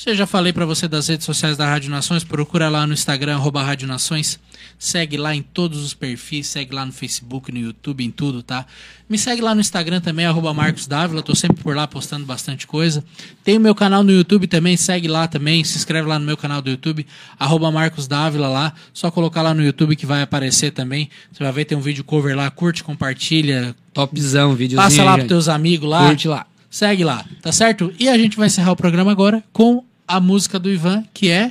Eu 0.07 0.15
já 0.15 0.27
falei 0.27 0.53
para 0.53 0.65
você 0.65 0.89
das 0.89 1.09
redes 1.09 1.27
sociais 1.27 1.57
da 1.57 1.67
Rádio 1.67 1.91
Nações, 1.91 2.25
procura 2.25 2.69
lá 2.69 2.87
no 2.87 2.93
Instagram, 2.93 3.35
arroba 3.35 3.63
Rádio 3.63 3.87
Nações, 3.87 4.41
segue 4.79 5.17
lá 5.19 5.35
em 5.35 5.43
todos 5.43 5.85
os 5.85 5.93
perfis, 5.93 6.47
segue 6.47 6.75
lá 6.75 6.87
no 6.87 6.93
Facebook, 6.93 7.53
no 7.53 7.59
YouTube, 7.59 8.03
em 8.03 8.11
tudo, 8.11 8.43
tá? 8.43 8.65
Me 9.09 9.19
segue 9.19 9.43
lá 9.43 9.55
no 9.55 9.61
Instagram 9.61 10.01
também, 10.01 10.25
arroba 10.25 10.55
Marcos 10.55 10.87
Dávila, 10.87 11.23
tô 11.23 11.35
sempre 11.35 11.63
por 11.63 11.77
lá 11.77 11.87
postando 11.87 12.25
bastante 12.25 12.67
coisa. 12.67 13.05
Tem 13.45 13.59
o 13.59 13.61
meu 13.61 13.75
canal 13.75 14.03
no 14.03 14.11
YouTube 14.11 14.47
também, 14.47 14.77
segue 14.77 15.07
lá 15.07 15.29
também, 15.29 15.63
se 15.65 15.77
inscreve 15.77 16.09
lá 16.09 16.19
no 16.19 16.25
meu 16.25 16.37
canal 16.37 16.63
do 16.63 16.71
YouTube, 16.71 17.07
arroba 17.39 17.71
Marcos 17.71 18.09
Dávila 18.09 18.49
lá, 18.49 18.73
só 18.95 19.11
colocar 19.11 19.43
lá 19.43 19.53
no 19.53 19.63
YouTube 19.63 19.97
que 19.97 20.07
vai 20.07 20.23
aparecer 20.23 20.71
também, 20.71 21.11
você 21.31 21.43
vai 21.43 21.53
ver, 21.53 21.67
tem 21.67 21.77
um 21.77 21.83
vídeo 21.83 22.05
cover 22.05 22.35
lá, 22.35 22.51
curte, 22.51 22.83
compartilha, 22.83 23.77
Topzão, 23.93 24.55
videozinho. 24.55 24.89
passa 24.89 25.05
lá 25.05 25.15
pros 25.15 25.29
teus 25.29 25.49
amigos 25.49 25.89
lá. 25.89 26.07
Curte 26.07 26.29
lá. 26.29 26.47
Segue 26.71 27.03
lá, 27.05 27.25
tá 27.43 27.51
certo? 27.51 27.93
E 27.99 28.09
a 28.09 28.17
gente 28.17 28.37
vai 28.37 28.47
encerrar 28.47 28.71
o 28.73 28.77
programa 28.77 29.11
agora 29.11 29.43
com 29.53 29.83
a 30.07 30.21
música 30.21 30.59
do 30.59 30.71
Ivan, 30.71 31.05
que 31.13 31.29
é. 31.29 31.51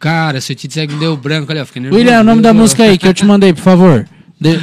Cara, 0.00 0.40
se 0.40 0.52
eu 0.52 0.56
te 0.56 0.66
disser 0.68 0.86
que 0.86 0.94
me 0.94 1.00
deu 1.00 1.16
branco, 1.16 1.50
olha, 1.52 1.60
eu 1.60 1.66
fiquei 1.66 1.80
nervoso. 1.82 2.00
William, 2.02 2.20
o 2.20 2.24
nome 2.24 2.42
da 2.42 2.52
música 2.52 2.84
aí 2.84 2.98
que 2.98 3.06
eu 3.06 3.14
te 3.14 3.24
mandei, 3.24 3.52
por 3.52 3.62
favor. 3.62 4.08
De- 4.40 4.60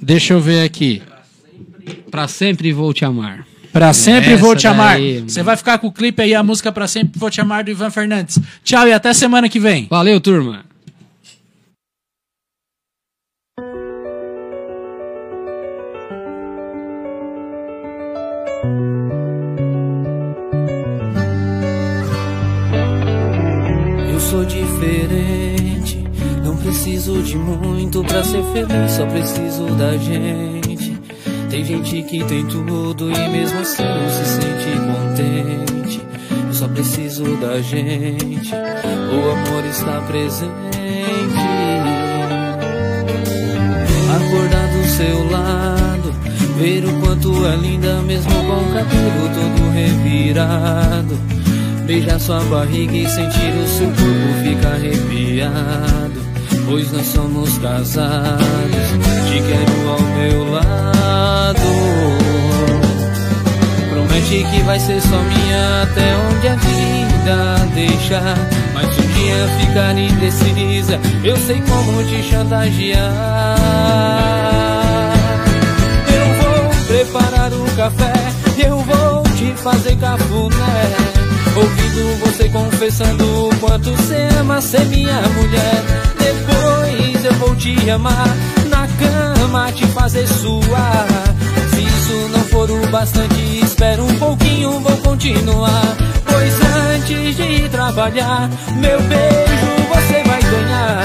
Deixa 0.00 0.32
eu 0.34 0.40
ver 0.40 0.64
aqui. 0.64 1.00
Pra 2.10 2.26
sempre 2.28 2.72
vou 2.72 2.92
te 2.92 3.04
amar. 3.04 3.46
Pra 3.72 3.92
sempre 3.92 4.32
Essa 4.32 4.42
vou 4.42 4.54
te 4.54 4.66
amar. 4.66 4.98
Você 5.26 5.42
vai 5.42 5.56
ficar 5.56 5.78
com 5.78 5.86
o 5.86 5.92
clipe 5.92 6.20
aí, 6.20 6.34
a 6.34 6.42
música 6.42 6.70
Pra 6.70 6.86
sempre 6.86 7.18
vou 7.18 7.30
te 7.30 7.40
amar 7.40 7.64
do 7.64 7.70
Ivan 7.70 7.90
Fernandes. 7.90 8.38
Tchau 8.62 8.86
e 8.86 8.92
até 8.92 9.12
semana 9.14 9.48
que 9.48 9.58
vem. 9.58 9.86
Valeu, 9.88 10.20
turma. 10.20 10.64
Eu 24.12 24.20
sou 24.20 24.44
diferente, 24.44 26.04
não 26.44 26.56
preciso 26.56 27.20
de 27.22 27.36
muito 27.36 28.04
pra 28.04 28.22
ser 28.22 28.42
feliz, 28.52 28.92
só 28.92 29.06
preciso 29.06 29.66
da 29.74 29.96
gente. 29.96 30.96
Tem 31.50 31.64
gente 31.64 32.02
que 32.04 32.24
tem 32.24 32.46
tudo 32.46 33.10
e 33.10 33.28
mesmo 33.28 33.58
assim 33.60 33.82
não 33.82 34.08
se 34.08 34.24
sente 34.24 34.70
contente. 34.86 36.00
Eu 36.46 36.54
só 36.54 36.68
preciso 36.68 37.24
da 37.38 37.60
gente, 37.60 38.54
o 38.54 39.30
amor 39.30 39.64
está 39.68 40.00
presente. 40.02 40.52
Acordar 44.14 44.68
do 44.68 44.84
seu 44.88 45.30
lado, 45.30 45.81
ver 46.62 46.84
o 46.84 46.92
quanto 47.00 47.44
é 47.44 47.56
linda 47.56 48.00
mesmo 48.02 48.30
com 48.30 48.58
o 48.62 48.72
cabelo 48.72 49.28
todo 49.34 49.72
revirado. 49.72 51.18
Beijar 51.86 52.20
sua 52.20 52.38
barriga 52.44 52.96
e 52.96 53.08
sentir 53.08 53.52
o 53.52 53.66
seu 53.66 53.88
corpo 53.88 54.32
ficar 54.44 54.74
arrepiado. 54.74 56.22
pois 56.66 56.92
nós 56.92 57.06
somos 57.06 57.58
casados. 57.58 58.92
Te 59.28 59.42
quero 59.42 59.90
ao 59.90 60.00
meu 60.00 60.52
lado. 60.52 61.58
Promete 63.90 64.44
que 64.44 64.62
vai 64.62 64.78
ser 64.78 65.00
só 65.00 65.18
minha 65.18 65.82
até 65.82 66.14
onde 66.16 66.46
a 66.46 66.54
vida 66.54 67.56
deixar. 67.74 68.38
Mas 68.72 68.94
se 68.94 69.00
um 69.00 69.06
dia 69.14 69.48
ficar 69.58 69.98
indecisa, 69.98 71.00
eu 71.24 71.36
sei 71.38 71.60
como 71.62 72.04
te 72.04 72.22
chantagear. 72.22 73.32
Café, 77.76 78.12
eu 78.58 78.78
vou 78.78 79.22
te 79.36 79.52
fazer 79.62 79.96
cafuné. 79.96 81.22
Ouvindo 81.54 82.20
você 82.24 82.48
confessando 82.48 83.48
o 83.48 83.56
quanto 83.60 83.90
você 83.90 84.28
ama 84.38 84.60
ser 84.60 84.84
minha 84.86 85.20
mulher. 85.20 85.82
Depois 86.18 87.24
eu 87.24 87.34
vou 87.34 87.54
te 87.56 87.90
amar, 87.90 88.28
na 88.68 88.86
cama 88.86 89.72
te 89.72 89.86
fazer 89.88 90.26
suar. 90.26 91.06
Se 91.74 91.82
isso 91.82 92.28
não 92.32 92.44
for 92.44 92.70
o 92.70 92.86
bastante, 92.88 93.60
espera 93.62 94.02
um 94.02 94.18
pouquinho, 94.18 94.80
vou 94.80 94.96
continuar. 94.98 95.96
Pois 96.24 96.54
antes 96.94 97.36
de 97.36 97.68
trabalhar, 97.68 98.48
meu 98.76 99.00
beijo 99.02 99.88
você 99.88 100.22
vai 100.24 100.42
ganhar. 100.42 101.02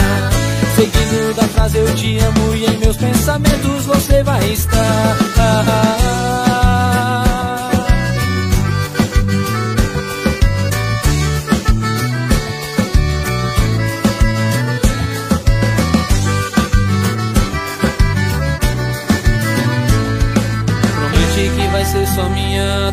Seguindo 0.75 1.35
da 1.35 1.43
frase 1.43 1.77
eu 1.77 1.95
te 1.95 2.19
amo 2.19 2.55
e 2.55 2.65
em 2.65 2.77
meus 2.79 2.97
pensamentos 2.97 3.85
você 3.85 4.23
vai 4.23 4.47
estar. 4.51 6.46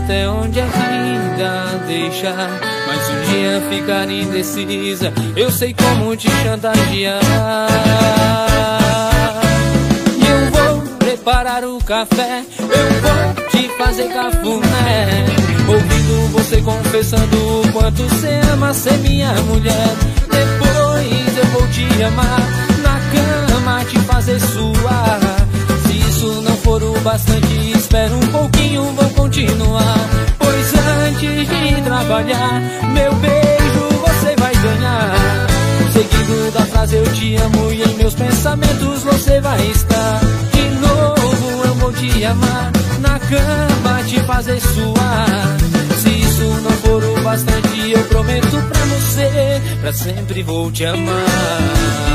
Até 0.05 0.29
onde 0.29 0.61
a 0.61 0.67
vida 0.67 1.85
deixar. 1.87 2.61
Mas 2.87 3.09
um 3.09 3.21
dia 3.31 3.63
ficar 3.71 4.11
indecisa, 4.11 5.13
eu 5.35 5.51
sei 5.51 5.75
como 5.75 6.15
te 6.15 6.31
chantagear. 6.43 7.21
E 10.17 10.27
eu 10.27 10.51
vou 10.51 10.83
preparar 10.99 11.65
o 11.65 11.79
café, 11.83 12.45
eu 12.59 12.67
vou 13.01 13.49
te 13.51 13.69
fazer 13.79 14.09
cafuné. 14.09 15.25
Ouvindo 15.67 16.33
você 16.33 16.61
confessando 16.61 17.61
o 17.61 17.73
quanto 17.73 18.03
você 18.03 18.41
ama 18.53 18.75
ser 18.75 18.99
minha 18.99 19.33
mulher. 19.43 19.89
Depois 20.31 21.39
eu 21.39 21.47
vou 21.47 21.67
te 21.69 22.03
amar, 22.03 22.41
na 22.83 23.01
cama 23.11 23.85
te 23.87 23.99
fazer 24.01 24.39
suar. 24.39 25.44
Isso 26.25 26.41
não 26.41 26.57
for 26.57 26.83
o 26.83 26.99
bastante, 27.01 27.73
espera 27.77 28.11
um 28.17 28.27
pouquinho, 28.29 28.83
vou 28.95 29.11
continuar. 29.11 30.09
Pois 30.39 30.73
antes 30.75 31.49
de 31.49 31.83
trabalhar, 31.83 32.63
meu 32.95 33.15
beijo 33.17 33.89
você 34.01 34.35
vai 34.39 34.55
ganhar. 34.55 35.47
Seguindo 35.93 36.51
da 36.55 36.65
frase 36.65 36.97
eu 36.97 37.05
te 37.13 37.37
amo 37.37 37.71
e 37.71 37.83
em 37.83 37.95
meus 37.97 38.15
pensamentos 38.15 39.03
você 39.03 39.39
vai 39.43 39.67
estar. 39.67 40.21
De 40.55 40.63
novo 40.81 41.67
eu 41.67 41.75
vou 41.75 41.93
te 41.93 42.25
amar, 42.25 42.73
na 43.01 43.19
cama 43.19 44.03
te 44.05 44.19
fazer 44.21 44.59
suar. 44.63 45.59
Se 45.99 46.09
isso 46.09 46.45
não 46.63 46.71
for 46.71 47.05
o 47.05 47.23
bastante, 47.23 47.91
eu 47.91 48.03
prometo 48.05 48.63
pra 48.71 48.81
você, 48.87 49.61
pra 49.83 49.93
sempre 49.93 50.43
vou 50.43 50.73
te 50.73 50.87
amar. 50.87 52.15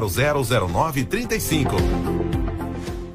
000935. 0.00 1.76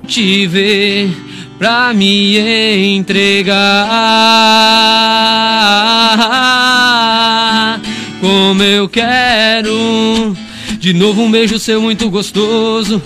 Te 0.07 0.47
ver 0.47 1.09
pra 1.57 1.93
me 1.93 2.37
entregar 2.97 3.87
como 8.21 8.63
eu 8.63 8.87
quero. 8.87 10.35
De 10.79 10.93
novo 10.93 11.21
um 11.23 11.31
beijo 11.31 11.59
seu 11.59 11.81
muito 11.81 12.09
gostoso 12.09 13.01